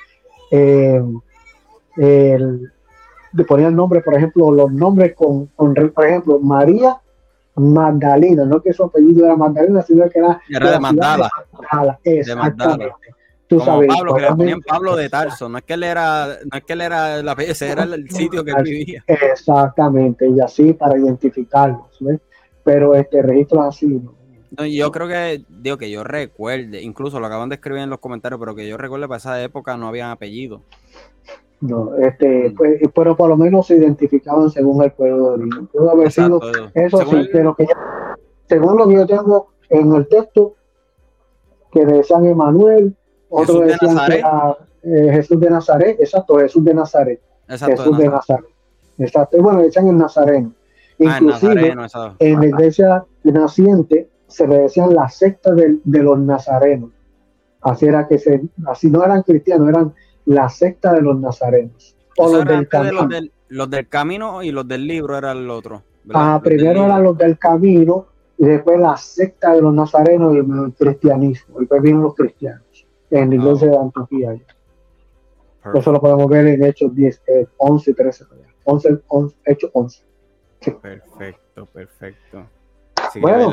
eh, 0.52 1.02
el, 1.98 2.72
ponían 3.48 3.76
nombre, 3.76 4.02
por 4.02 4.16
ejemplo, 4.16 4.52
los 4.52 4.72
nombres 4.72 5.16
con, 5.16 5.48
con, 5.48 5.74
por 5.74 6.06
ejemplo, 6.06 6.40
María 6.40 7.00
Magdalena, 7.56 8.46
no 8.46 8.62
que 8.62 8.72
su 8.72 8.84
apellido 8.84 9.26
era 9.26 9.36
Magdalena, 9.36 9.82
sino 9.82 10.08
que 10.10 10.20
era, 10.20 10.40
era 10.50 10.72
de 10.72 10.80
Magdala. 10.80 11.30
De 12.04 12.36
Sabes, 13.64 13.88
Pablo, 13.88 14.16
que 14.16 14.22
le 14.22 14.28
ponían 14.28 14.62
Pablo 14.62 14.96
de 14.96 15.10
Tarso, 15.10 15.48
no 15.48 15.58
es 15.58 15.64
que 15.64 15.74
él 15.74 15.84
era, 15.84 16.38
no 16.52 16.58
es 16.58 16.64
que 16.66 16.74
él 16.74 16.82
era 16.82 17.24
la 17.24 17.32
ese 17.34 17.70
era 17.70 17.84
el 17.84 18.10
sitio 18.10 18.44
que 18.44 18.52
él 18.52 18.64
vivía. 18.64 19.04
Exactamente, 19.08 20.28
y 20.28 20.40
así 20.42 20.74
para 20.74 20.98
identificarlos, 20.98 21.98
¿ves? 22.02 22.20
Pero 22.64 22.94
este 22.96 23.22
registro 23.22 23.62
así, 23.62 24.02
yo 24.66 24.92
creo 24.92 25.08
que, 25.08 25.44
digo 25.50 25.78
que 25.78 25.92
yo 25.92 26.04
recuerde, 26.04 26.82
incluso 26.82 27.20
lo 27.20 27.28
acaban 27.28 27.50
de 27.50 27.56
escribir 27.56 27.84
en 27.84 27.90
los 27.90 28.00
comentarios, 28.00 28.40
pero 28.40 28.56
que 28.56 28.68
yo 28.68 28.78
recuerde 28.78 29.08
para 29.08 29.18
esa 29.18 29.42
época 29.44 29.78
no 29.78 29.88
habían 29.88 30.10
apellido. 30.10 30.62
No, 31.60 31.96
este, 31.98 32.50
mm. 32.50 32.56
pues, 32.56 32.82
pero 32.94 33.16
por 33.16 33.30
lo 33.30 33.38
menos 33.38 33.68
se 33.68 33.76
identificaban 33.76 34.50
según 34.50 34.84
el 34.84 34.92
pueblo 34.92 35.30
de 35.30 35.44
origen. 35.44 35.68
Pudo 35.68 35.92
haber 35.92 36.12
sido, 36.12 36.40
eso 36.74 36.98
sí, 37.06 37.30
pero 37.32 37.56
que 37.56 37.68
según 38.48 38.78
lo 38.78 38.88
que 38.88 38.96
yo 38.96 39.08
tengo 39.08 39.48
en 39.70 39.94
el 39.94 40.08
texto, 40.08 40.56
que 41.72 41.86
decían 41.86 42.26
Emanuel, 42.26 42.96
otro 43.30 43.62
decían 43.62 43.98
que 44.08 44.16
era, 44.20 44.58
eh, 44.84 45.10
Jesús 45.12 45.40
de 45.40 45.50
Nazaret, 45.50 45.98
exacto, 46.00 46.38
Jesús 46.38 46.64
de 46.64 46.74
Nazaret. 46.74 47.22
Jesús 47.48 47.98
de 47.98 48.08
Nazaret. 48.08 48.46
Exacto, 48.98 49.42
bueno, 49.42 49.62
decían 49.62 49.88
el 49.88 49.98
Nazareno. 49.98 50.54
Ah, 51.06 51.20
Inclusive, 51.20 51.76
en 52.20 52.40
la 52.40 52.46
iglesia 52.48 53.06
naciente 53.24 54.10
se 54.28 54.48
le 54.48 54.60
decían 54.60 54.94
la 54.96 55.10
secta 55.10 55.54
de, 55.54 55.78
los 55.86 56.20
nazarenos. 56.20 56.90
Así 57.62 57.86
era 57.86 58.08
que 58.08 58.18
se, 58.18 58.42
así 58.66 58.90
no 58.90 59.04
eran 59.04 59.22
cristianos, 59.24 59.70
eran 59.70 59.94
la 60.26 60.50
secta 60.50 60.94
de 60.94 61.02
los 61.02 61.20
nazarenos. 61.20 61.96
O 62.18 62.34
los 62.34 62.46
del, 62.46 62.68
camino. 62.68 63.08
los 63.50 63.70
del, 63.70 63.88
camino 63.88 64.42
y 64.42 64.52
los 64.52 64.68
del 64.68 64.88
libro 64.88 65.18
era 65.18 65.34
el 65.34 65.50
otro. 65.50 65.84
Ah, 66.14 66.42
primero 66.44 66.86
eran 66.86 67.04
los 67.04 67.18
del 67.18 67.38
camino 67.38 68.08
y 68.38 68.46
después 68.46 68.80
la 68.80 68.98
secta 68.98 69.54
de 69.54 69.62
los 69.62 69.74
nazarenos 69.74 70.34
y 70.34 70.38
el 70.40 70.74
cristianismo. 70.74 71.58
Y 71.58 71.60
después 71.62 71.82
vienen 71.82 72.02
los 72.02 72.16
cristianos 72.16 72.67
en 73.12 73.32
ah. 73.32 73.36
iglesia 73.36 73.70
de 73.70 73.78
Antioquía. 73.78 74.38
Eso 75.74 75.92
lo 75.92 76.00
podemos 76.00 76.28
ver 76.28 76.48
en 76.48 76.64
Hechos 76.64 76.96
10, 76.96 77.22
11 77.58 77.94
13. 77.94 78.26
11, 78.64 79.00
11 79.08 79.36
Hechos 79.46 79.72
11. 79.74 80.04
Perfecto, 80.82 81.66
perfecto. 81.68 82.46
Así 82.96 83.20
bueno. 83.20 83.52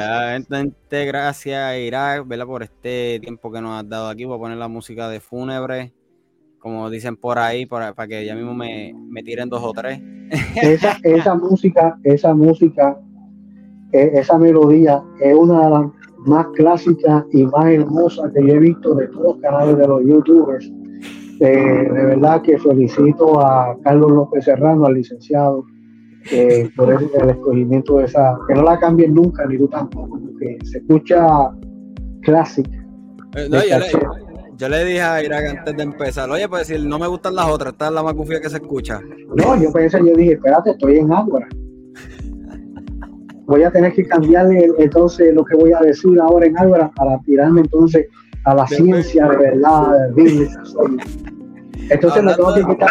que, 0.89 1.05
gracias 1.05 1.79
Irak, 1.79 2.27
¿verdad? 2.27 2.47
por 2.47 2.63
este 2.63 3.21
tiempo 3.21 3.53
que 3.53 3.61
nos 3.61 3.81
has 3.81 3.89
dado 3.89 4.09
aquí. 4.09 4.25
Voy 4.25 4.37
a 4.37 4.41
poner 4.41 4.59
la 4.59 4.69
música 4.69 5.09
de 5.09 5.21
fúnebre, 5.21 5.93
como 6.59 6.89
dicen 6.91 7.17
por 7.17 7.39
ahí, 7.39 7.67
para, 7.67 7.93
que 8.09 8.25
ya 8.25 8.35
mismo 8.35 8.55
me, 8.55 8.95
me, 8.95 9.23
tiren 9.23 9.49
dos 9.49 9.63
o 9.63 9.73
tres. 9.73 10.01
Esa, 10.57 10.99
esa 11.03 11.35
música, 11.35 11.99
esa 12.03 12.35
música, 12.35 12.99
e, 13.93 14.13
esa 14.15 14.39
melodía 14.39 15.03
es 15.21 15.35
una 15.35 15.65
de 15.65 15.71
las 15.71 15.83
más 16.25 16.47
clásicas 16.55 17.25
y 17.33 17.45
más 17.45 17.67
hermosas 17.67 18.33
que 18.33 18.47
yo 18.47 18.55
he 18.55 18.59
visto 18.59 18.95
de 18.95 19.07
todos 19.09 19.25
los 19.25 19.37
canales 19.39 19.77
de 19.79 19.87
los 19.87 20.05
youtubers. 20.05 20.71
Eh, 21.41 21.89
de 21.93 22.05
verdad 22.05 22.43
que 22.43 22.59
felicito 22.59 23.41
a 23.41 23.77
Carlos 23.83 24.13
López 24.13 24.45
Serrano, 24.45 24.87
al 24.87 24.95
licenciado, 24.95 25.65
eh, 26.31 26.71
por 26.77 26.91
el, 26.91 27.31
escogimiento 27.31 27.99
de 27.99 28.05
esa, 28.05 28.39
que 28.49 28.55
no 28.55 28.63
la 28.63 28.79
cambien 28.79 29.15
nunca, 29.15 29.45
ni 29.47 29.59
tú 29.59 29.69
tampoco, 29.69 30.19
porque 30.21 30.59
se 30.65 30.79
escucha 30.79 31.51
clásica. 32.23 32.79
Eh, 33.37 33.49
yo, 34.57 34.69
le, 34.69 34.85
dije 34.85 35.03
a 35.03 35.23
Irak 35.23 35.59
antes 35.59 35.77
de 35.77 35.83
empezar, 35.83 36.31
oye, 36.31 36.49
pues 36.49 36.69
decir, 36.69 36.87
no 36.87 36.99
me 36.99 37.09
gustan 37.09 37.35
las 37.35 37.49
otras, 37.49 37.73
esta 37.73 37.89
es 37.89 37.93
la 37.93 38.03
más 38.03 38.15
que 38.15 38.49
se 38.49 38.57
escucha. 38.57 39.01
No, 39.35 39.61
yo 39.61 39.73
pensé, 39.73 39.99
yo 39.99 40.15
dije, 40.15 40.35
espérate, 40.35 40.71
estoy 40.71 40.99
en 40.99 41.13
Ágora. 41.13 41.49
Voy 43.47 43.63
a 43.63 43.71
tener 43.71 43.93
que 43.93 44.05
cambiarle 44.05 44.71
entonces 44.79 45.35
lo 45.35 45.45
que 45.45 45.55
voy 45.57 45.73
a 45.73 45.81
decir 45.81 46.19
ahora 46.21 46.47
en 46.47 46.59
Ágora 46.59 46.91
para 46.97 47.19
tirarme 47.21 47.61
entonces 47.61 48.07
a 48.45 48.55
la 48.55 48.67
ciencia 48.67 49.29
de 49.29 49.37
verdad, 49.37 50.11
bíblica. 50.15 50.63
Entonces 51.91 52.23
me 52.23 52.35
tengo 52.35 52.55
que 52.55 52.65
quitar, 52.65 52.91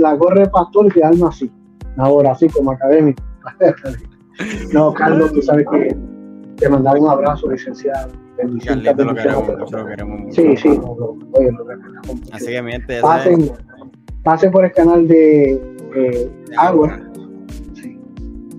la, 0.00 0.14
gorra, 0.14 0.40
de 0.42 0.48
pastor 0.48 0.86
y 0.86 0.90
quedarme 0.90 1.26
así. 1.26 1.50
Ahora, 1.96 2.32
así 2.32 2.48
como 2.48 2.72
académico. 2.72 3.22
no, 4.72 4.92
Carlos, 4.92 5.32
tú 5.32 5.42
sabes 5.42 5.66
que 5.72 5.96
te 6.56 6.68
mandaba 6.68 6.98
un 6.98 7.08
abrazo, 7.08 7.50
licenciado. 7.50 8.12
Carlito, 8.36 9.04
lo 9.04 9.14
queremos 9.14 9.48
lo 9.72 9.86
queremos 9.86 10.20
mucho. 10.20 10.42
Sí, 10.42 10.56
sí, 10.56 10.80
Así 12.32 12.46
que 12.46 12.62
miente, 12.62 13.00
pasen, 13.00 13.50
pasen 14.22 14.52
por 14.52 14.64
el 14.64 14.72
canal 14.72 15.08
de 15.08 15.54
eh, 15.94 16.30
Agua 16.58 17.00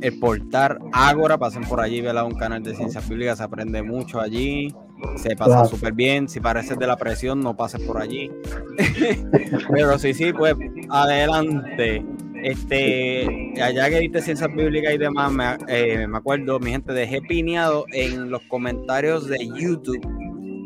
el 0.02 0.20
portal 0.20 0.80
Ágora, 0.92 1.38
pasen 1.38 1.64
por 1.64 1.82
allí, 1.82 2.02
vela 2.02 2.24
un 2.24 2.36
canal 2.36 2.64
de 2.64 2.76
ciencias 2.76 3.08
bíblicas, 3.08 3.38
se 3.38 3.44
aprende 3.44 3.82
mucho 3.82 4.20
allí, 4.20 4.74
se 5.16 5.36
pasa 5.36 5.66
súper 5.66 5.94
bien, 5.94 6.28
si 6.28 6.40
pareces 6.40 6.78
de 6.78 6.88
la 6.88 6.98
presión, 6.98 7.40
no 7.40 7.56
pases 7.56 7.82
por 7.82 8.02
allí. 8.02 8.32
Pero 9.72 9.98
sí, 10.00 10.14
sí, 10.14 10.34
pues 10.34 10.56
adelante. 10.90 12.06
Este, 12.44 13.54
allá 13.62 13.90
que 13.90 14.00
diste 14.00 14.22
ciencias 14.22 14.54
bíblicas 14.56 14.94
y 14.94 14.98
demás, 14.98 15.32
me, 15.32 15.58
eh, 15.68 16.08
me 16.08 16.18
acuerdo, 16.18 16.60
mi 16.60 16.72
gente, 16.72 16.94
dejé 16.94 17.22
pineado 17.22 17.86
en 17.92 18.30
los 18.30 18.42
comentarios 18.44 19.28
de 19.28 19.38
YouTube. 19.56 20.02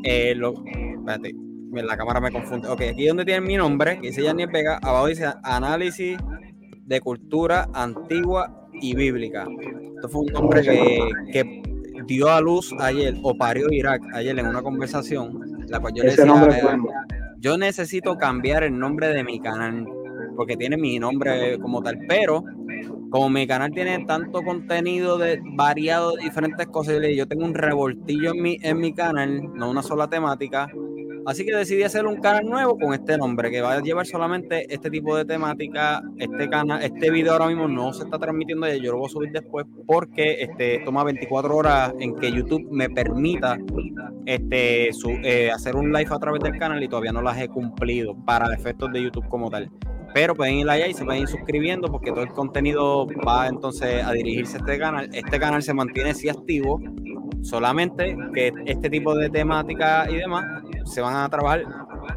Eh, 0.04 0.34
lo, 0.36 0.54
espérate, 0.66 1.34
la 1.72 1.98
cámara 1.98 2.20
me 2.20 2.32
confunde. 2.32 2.68
Ok, 2.68 2.82
aquí 2.92 3.08
donde 3.08 3.26
tiene 3.26 3.42
mi 3.42 3.56
nombre, 3.56 4.00
que 4.00 4.08
dice 4.08 4.24
Yanni 4.24 4.46
Vega, 4.46 4.80
abajo 4.82 5.08
dice 5.08 5.32
análisis 5.44 6.18
de 6.86 7.00
cultura 7.00 7.70
antigua 7.74 8.61
y 8.82 8.96
bíblica. 8.96 9.48
Esto 9.96 10.10
fue 10.10 10.22
un 10.22 10.36
hombre 10.36 10.62
que, 10.64 11.62
dio 12.08 12.30
a 12.30 12.42
luz 12.42 12.74
ayer 12.80 13.16
o 13.22 13.36
parió 13.36 13.72
Irak 13.72 14.02
ayer 14.16 14.38
en 14.38 14.48
una 14.48 14.64
conversación, 14.64 15.40
la 15.68 15.80
cual 15.80 15.94
yo 15.94 16.04
le 16.04 16.10
decía, 16.10 16.34
yo 17.38 17.58
necesito 17.58 18.18
cambiar 18.18 18.64
el 18.64 18.78
nombre 18.78 19.10
de 19.10 19.24
mi 19.24 19.40
canal 19.40 19.86
porque 20.36 20.58
tiene 20.58 20.78
mi 20.78 20.98
nombre 20.98 21.60
como 21.60 21.84
tal, 21.84 22.00
pero 22.08 22.44
como 23.12 23.30
mi 23.30 23.46
canal 23.46 23.72
tiene 23.72 24.06
tanto 24.06 24.42
contenido 24.42 25.18
de 25.18 25.40
variado 25.54 26.16
de 26.16 26.24
diferentes 26.24 26.66
cosas, 26.68 26.98
yo 27.16 27.28
tengo 27.28 27.46
un 27.46 27.54
revoltillo 27.54 28.32
en 28.32 28.42
mi, 28.42 28.58
en 28.62 28.80
mi 28.80 28.94
canal, 28.94 29.54
no 29.54 29.70
una 29.70 29.84
sola 29.84 30.08
temática, 30.08 30.68
Así 31.26 31.46
que 31.46 31.56
decidí 31.56 31.84
hacer 31.84 32.06
un 32.08 32.18
canal 32.18 32.46
nuevo 32.46 32.78
con 32.78 32.94
este 32.94 33.18
nombre, 33.18 33.52
que 33.52 33.62
va 33.62 33.74
a 33.74 33.82
llevar 33.82 34.06
solamente 34.06 34.66
este 34.74 34.90
tipo 34.90 35.16
de 35.16 35.26
temática. 35.26 36.02
Este 36.18 36.50
canal, 36.50 36.82
este 36.84 37.12
video 37.12 37.34
ahora 37.34 37.48
mismo 37.48 37.68
no 37.68 37.94
se 37.94 38.04
está 38.04 38.18
transmitiendo 38.18 38.68
ya, 38.68 38.76
yo 38.76 38.92
lo 38.92 39.00
voy 39.00 39.08
a 39.08 39.10
subir 39.10 39.32
después 39.32 39.66
porque 39.86 40.42
este, 40.42 40.80
toma 40.84 41.04
24 41.04 41.56
horas 41.56 41.94
en 42.00 42.16
que 42.16 42.32
YouTube 42.32 42.68
me 42.72 42.90
permita 42.90 43.58
este, 44.26 44.90
eh, 44.90 45.52
hacer 45.52 45.76
un 45.76 45.92
live 45.92 46.10
a 46.10 46.20
través 46.20 46.42
del 46.42 46.58
canal 46.58 46.82
y 46.82 46.88
todavía 46.88 47.12
no 47.12 47.22
las 47.22 47.40
he 47.40 47.48
cumplido 47.48 48.16
para 48.26 48.54
efectos 48.54 48.92
de 48.92 49.04
YouTube 49.04 49.28
como 49.30 49.50
tal. 49.50 49.70
Pero 50.14 50.36
pueden 50.36 50.56
ir 50.56 50.70
allá 50.70 50.88
y 50.88 50.94
se 50.94 51.06
pueden 51.06 51.22
ir 51.24 51.28
suscribiendo 51.28 51.88
porque 51.90 52.12
todo 52.12 52.24
el 52.24 52.32
contenido 52.32 53.08
va 53.28 53.48
entonces 53.48 54.04
a 54.04 54.12
dirigirse 54.12 54.58
a 54.58 54.60
este 54.60 54.78
canal. 54.78 55.10
Este 55.14 55.40
canal 55.40 55.64
se 55.64 55.74
mantiene 55.74 56.12
así 56.12 56.30
activo, 56.30 56.80
solamente 57.42 58.18
que 58.34 58.52
este 58.66 58.90
tipo 58.90 59.16
de 59.16 59.30
temática 59.30 60.10
y 60.10 60.16
demás 60.18 60.46
se 60.86 61.02
van 61.02 61.16
a 61.16 61.30
trabajar 61.30 61.64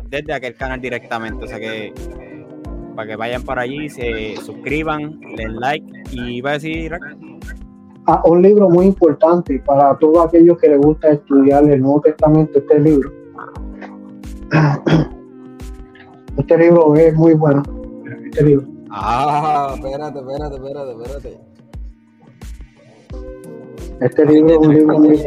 desde 0.08 0.32
aquel 0.32 0.54
canal 0.54 0.80
directamente. 0.80 1.44
O 1.44 1.48
sea 1.48 1.60
que 1.60 1.92
para 2.94 3.08
que 3.08 3.16
vayan 3.16 3.42
para 3.42 3.62
allí, 3.62 3.88
se 3.88 4.36
suscriban, 4.36 5.20
den 5.36 5.56
like 5.56 5.86
y 6.12 6.40
va 6.40 6.50
a 6.50 6.52
decir 6.54 6.96
ah, 8.06 8.22
un 8.24 8.42
libro 8.42 8.70
muy 8.70 8.86
importante 8.86 9.60
para 9.64 9.96
todos 9.98 10.26
aquellos 10.26 10.58
que 10.58 10.68
les 10.68 10.78
gusta 10.78 11.08
estudiar 11.10 11.64
el 11.64 11.80
Nuevo 11.80 12.00
Testamento, 12.02 12.58
este 12.58 12.80
libro. 12.80 13.12
Este 16.36 16.58
libro 16.58 16.96
es 16.96 17.14
muy 17.14 17.34
bueno. 17.34 17.62
Este 18.34 18.46
libro. 18.46 18.66
Ah, 18.90 19.74
espérate, 19.76 20.18
espérate, 20.18 20.56
espérate, 20.56 20.90
espérate. 20.90 21.40
Este 24.00 24.26
libro 24.26 24.50
es 24.50 24.58
un 24.58 24.74
libro 24.74 24.98
muy. 24.98 25.22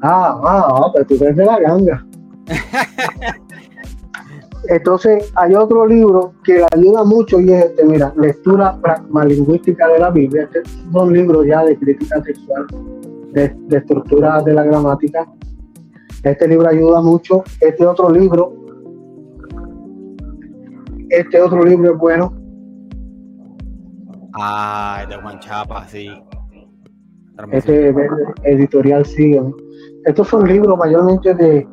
Ah, 0.00 0.40
ah, 0.44 0.68
ah, 0.70 0.90
pero 0.92 1.04
tú 1.04 1.14
eres 1.16 1.36
de 1.36 1.44
la 1.44 1.58
ganga. 1.58 2.06
Entonces, 4.68 5.32
hay 5.34 5.56
otro 5.56 5.84
libro 5.84 6.34
que 6.44 6.58
le 6.58 6.66
ayuda 6.76 7.02
mucho 7.02 7.40
y 7.40 7.52
es 7.52 7.64
este, 7.64 7.84
mira, 7.84 8.14
lectura 8.16 8.78
pragmalingüística 8.80 9.88
de 9.88 9.98
la 9.98 10.10
Biblia. 10.10 10.44
Este 10.44 10.60
es 10.60 10.78
un 10.92 11.12
libro 11.12 11.42
ya 11.42 11.64
de 11.64 11.76
crítica 11.76 12.22
textual, 12.22 12.68
de, 13.32 13.52
estructura 13.76 14.40
de 14.42 14.54
la 14.54 14.62
gramática. 14.62 15.26
Este 16.22 16.46
libro 16.46 16.68
ayuda 16.68 17.00
mucho. 17.02 17.42
Este 17.60 17.84
otro 17.84 18.10
libro, 18.10 18.52
este 21.10 21.40
otro 21.40 21.64
libro 21.64 21.92
es 21.92 21.98
bueno. 21.98 22.34
Ah, 24.34 25.04
de 25.08 25.16
Juan 25.16 25.38
Chapa, 25.40 25.86
sí. 25.86 26.08
Este 27.52 27.94
editorial 28.44 29.06
sí 29.06 29.36
estos 30.04 30.28
son 30.28 30.48
libros 30.48 30.78
mayormente 30.78 31.34
de, 31.34 31.66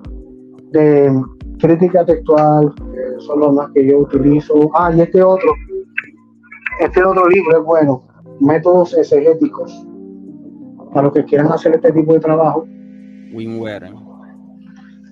crítica 1.60 2.06
textual, 2.06 2.74
son 3.20 3.40
los 3.40 3.54
más 3.54 3.72
que 3.72 3.88
yo 3.88 4.00
utilizo. 4.00 4.70
Ah, 4.74 4.92
y 4.94 5.02
este 5.02 5.24
otro, 5.24 5.52
este 6.82 7.04
otro 7.04 7.28
libro 7.30 7.58
es 7.58 7.64
bueno, 7.64 8.02
Métodos 8.42 8.94
Exegéticos, 8.98 9.88
para 10.94 11.04
los 11.04 11.14
que 11.14 11.24
quieran 11.24 11.52
hacer 11.52 11.76
este 11.76 11.94
tipo 11.94 12.14
de 12.14 12.20
trabajo. 12.20 12.68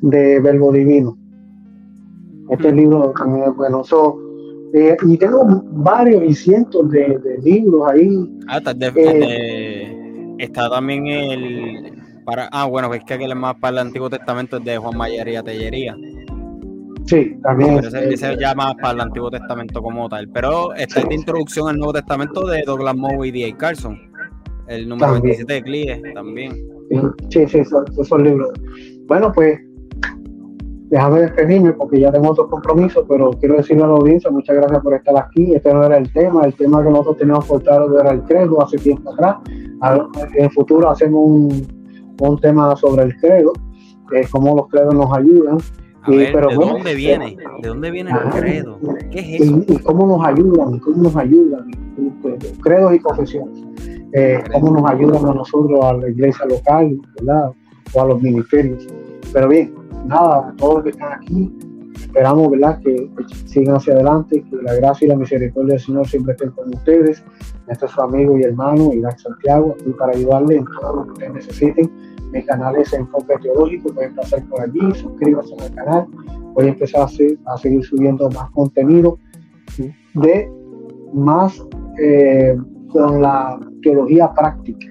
De 0.01 0.39
Verbo 0.41 0.71
Divino. 0.71 1.17
Este 2.49 2.71
libro 2.71 3.13
también 3.17 3.49
es 3.49 3.55
bueno. 3.55 3.83
Eh, 4.73 4.97
y 5.07 5.17
tengo 5.17 5.45
varios 5.71 6.23
y 6.23 6.33
cientos 6.33 6.89
de, 6.89 7.19
libros 7.43 7.89
ahí. 7.89 8.29
Ah, 8.47 8.59
de, 8.59 8.91
eh, 8.95 10.35
está 10.39 10.69
también 10.69 11.07
el. 11.07 11.93
Para, 12.25 12.47
ah, 12.51 12.65
bueno, 12.65 12.91
es 12.93 13.03
que 13.03 13.13
aquel 13.13 13.31
es 13.31 13.37
más 13.37 13.55
para 13.55 13.73
el 13.73 13.87
Antiguo 13.87 14.09
Testamento 14.09 14.57
es 14.57 14.63
de 14.63 14.77
Juan 14.77 14.97
Mayería 14.97 15.43
Tellería. 15.43 15.95
Sí, 17.05 17.37
también. 17.43 17.75
Pero 17.75 17.87
ese, 17.89 18.13
ese 18.13 18.37
ya 18.39 18.55
más 18.55 18.73
para 18.75 18.93
el 18.93 19.01
Antiguo 19.01 19.29
Testamento 19.29 19.81
como 19.81 20.09
tal. 20.09 20.27
Pero 20.29 20.73
está 20.73 21.01
sí. 21.01 21.07
de 21.07 21.15
introducción 21.15 21.67
al 21.67 21.77
Nuevo 21.77 21.93
Testamento 21.93 22.47
de 22.47 22.63
Douglas 22.65 22.95
Moe 22.95 23.27
y 23.27 23.31
D.A. 23.31 23.55
Carson. 23.57 23.99
El 24.67 24.87
número 24.87 25.13
también. 25.13 25.37
27 25.37 25.53
de 25.53 25.63
Clie 25.63 26.13
también. 26.13 26.51
Sí, 27.29 27.45
sí, 27.47 27.59
esos, 27.59 27.83
esos 27.99 28.21
libros. 28.21 28.51
Bueno, 29.07 29.31
pues 29.33 29.59
déjame 30.93 31.21
despedirme 31.21 31.73
porque 31.73 31.99
ya 31.99 32.11
tengo 32.11 32.29
otros 32.29 32.49
compromisos, 32.49 33.03
pero 33.09 33.31
quiero 33.31 33.55
decirle 33.55 33.83
a 33.83 33.87
la 33.87 33.93
audiencia, 33.93 34.29
muchas 34.29 34.55
gracias 34.57 34.79
por 34.83 34.93
estar 34.93 35.17
aquí. 35.17 35.51
Este 35.55 35.73
no 35.73 35.83
era 35.83 35.97
el 35.97 36.13
tema, 36.13 36.45
el 36.45 36.53
tema 36.53 36.83
que 36.83 36.89
nosotros 36.91 37.17
teníamos 37.17 37.47
portado 37.47 37.99
era 37.99 38.11
el 38.11 38.21
credo 38.21 38.61
hace 38.61 38.77
tiempo 38.77 39.11
atrás. 39.11 39.37
En 40.35 40.43
el 40.43 40.51
futuro 40.51 40.87
hacemos 40.91 41.19
un, 41.25 41.67
un 42.19 42.39
tema 42.39 42.75
sobre 42.75 43.05
el 43.05 43.17
credo, 43.17 43.53
eh, 44.11 44.27
cómo 44.29 44.55
los 44.55 44.67
credos 44.67 44.93
nos 44.93 45.11
ayudan. 45.17 45.57
Y, 46.05 46.15
ver, 46.15 46.31
pero 46.31 46.49
¿De 46.49 46.57
bueno, 46.57 46.73
dónde 46.73 46.93
viene? 46.93 47.37
¿De 47.63 47.67
dónde 47.69 47.89
viene 47.89 48.11
el 48.11 48.29
credo? 48.29 48.77
¿Qué 49.09 49.19
es 49.19 49.41
eso? 49.41 49.63
Y, 49.67 49.73
y, 49.73 49.77
cómo 49.79 50.05
nos 50.05 50.27
ayudan, 50.27 50.77
cómo 50.77 51.03
nos 51.03 51.15
ayudan, 51.15 51.71
pues, 52.21 52.53
credos 52.61 52.93
y 52.93 52.99
confesiones. 52.99 53.63
Eh, 54.13 54.43
cómo 54.53 54.79
nos 54.79 54.91
ayudan 54.91 55.25
a 55.25 55.33
nosotros, 55.33 55.83
a 55.83 55.93
la 55.93 56.07
iglesia 56.07 56.45
local, 56.45 57.01
¿verdad? 57.17 57.49
O 57.93 58.01
a 58.01 58.05
los 58.05 58.21
ministerios. 58.21 58.85
Pero 59.33 59.47
bien, 59.49 59.73
nada, 60.05 60.53
todos 60.57 60.75
los 60.75 60.83
que 60.83 60.89
están 60.91 61.13
aquí, 61.13 61.51
esperamos, 62.01 62.51
¿verdad? 62.51 62.79
Que, 62.79 63.09
sigan 63.45 63.75
hacia 63.75 63.93
adelante, 63.93 64.43
que 64.49 64.55
la 64.57 64.75
gracia 64.75 65.05
y 65.05 65.09
la 65.09 65.15
misericordia 65.15 65.73
del 65.73 65.83
Señor 65.83 66.07
siempre 66.07 66.33
estén 66.33 66.51
con 66.51 66.73
ustedes. 66.73 67.23
Este 67.67 67.85
es 67.85 67.91
su 67.91 68.01
amigo 68.01 68.37
y 68.37 68.43
hermano, 68.43 68.93
Iván 68.93 69.17
Santiago, 69.17 69.75
aquí 69.79 69.91
para 69.91 70.13
ayudarle 70.13 70.57
en 70.57 70.65
todo 70.65 70.95
lo 70.95 71.03
que 71.05 71.11
ustedes 71.11 71.33
necesiten 71.33 71.91
mi 72.33 72.43
canal 72.43 72.75
es 72.77 72.91
Enfoque 72.93 73.35
Teológico, 73.41 73.93
pueden 73.93 74.15
pasar 74.15 74.43
por 74.45 74.61
allí, 74.61 74.79
suscríbanse 74.95 75.53
al 75.59 75.73
canal, 75.75 76.07
voy 76.53 76.65
a 76.65 76.69
empezar 76.69 77.01
a, 77.01 77.53
a 77.53 77.57
seguir 77.57 77.83
subiendo 77.83 78.27
más 78.31 78.49
contenido 78.51 79.19
de 80.15 80.51
más 81.13 81.63
eh, 81.99 82.57
con 82.89 83.21
la 83.21 83.59
teología 83.83 84.33
práctica. 84.33 84.87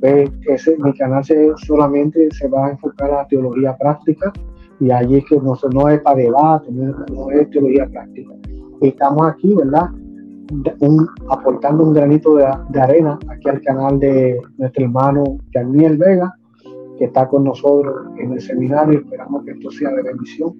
Ese, 0.00 0.76
mi 0.78 0.92
canal 0.94 1.24
se, 1.24 1.52
solamente 1.56 2.28
se 2.30 2.48
va 2.48 2.66
a 2.66 2.70
enfocar 2.70 3.10
a 3.10 3.16
la 3.16 3.26
teología 3.26 3.76
práctica 3.76 4.32
y 4.80 4.90
allí 4.90 5.16
es 5.16 5.24
que 5.24 5.40
no, 5.40 5.88
es 5.88 6.00
para 6.00 6.16
debate, 6.16 6.70
no, 6.70 7.30
es 7.30 7.50
teología 7.50 7.86
práctica. 7.88 8.32
Estamos 8.80 9.28
aquí, 9.28 9.54
¿verdad? 9.54 9.90
Aportando 11.28 11.84
un 11.84 11.92
granito 11.92 12.36
de, 12.36 12.46
de, 12.70 12.80
arena 12.80 13.18
aquí 13.28 13.48
al 13.48 13.60
canal 13.60 13.98
de 13.98 14.40
nuestro 14.56 14.84
hermano 14.84 15.24
Daniel 15.52 15.98
Vega 15.98 16.32
que 16.98 17.06
está 17.06 17.28
con 17.28 17.44
nosotros 17.44 18.08
en 18.18 18.32
el 18.32 18.40
seminario. 18.40 18.98
Esperamos 18.98 19.44
que 19.44 19.52
esto 19.52 19.70
sea 19.70 19.90
de 19.90 20.02
bendición. 20.02 20.54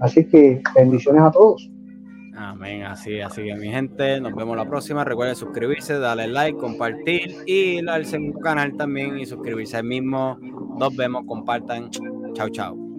Así 0.00 0.24
que 0.24 0.60
bendiciones 0.74 1.22
a 1.22 1.30
todos. 1.30 1.70
Amén, 2.34 2.84
así, 2.84 3.20
así 3.20 3.42
que 3.44 3.54
mi 3.54 3.68
gente, 3.70 4.20
nos 4.20 4.34
vemos 4.34 4.56
la 4.56 4.66
próxima. 4.66 5.04
Recuerden 5.04 5.36
suscribirse, 5.36 5.98
darle 5.98 6.28
like, 6.28 6.58
compartir 6.58 7.36
y 7.46 7.82
darse 7.84 8.16
un 8.16 8.32
canal 8.32 8.74
también 8.76 9.18
y 9.18 9.26
suscribirse 9.26 9.76
al 9.76 9.84
mismo. 9.84 10.38
Nos 10.78 10.96
vemos, 10.96 11.24
compartan. 11.26 11.90
Chao, 12.34 12.48
chao. 12.48 12.91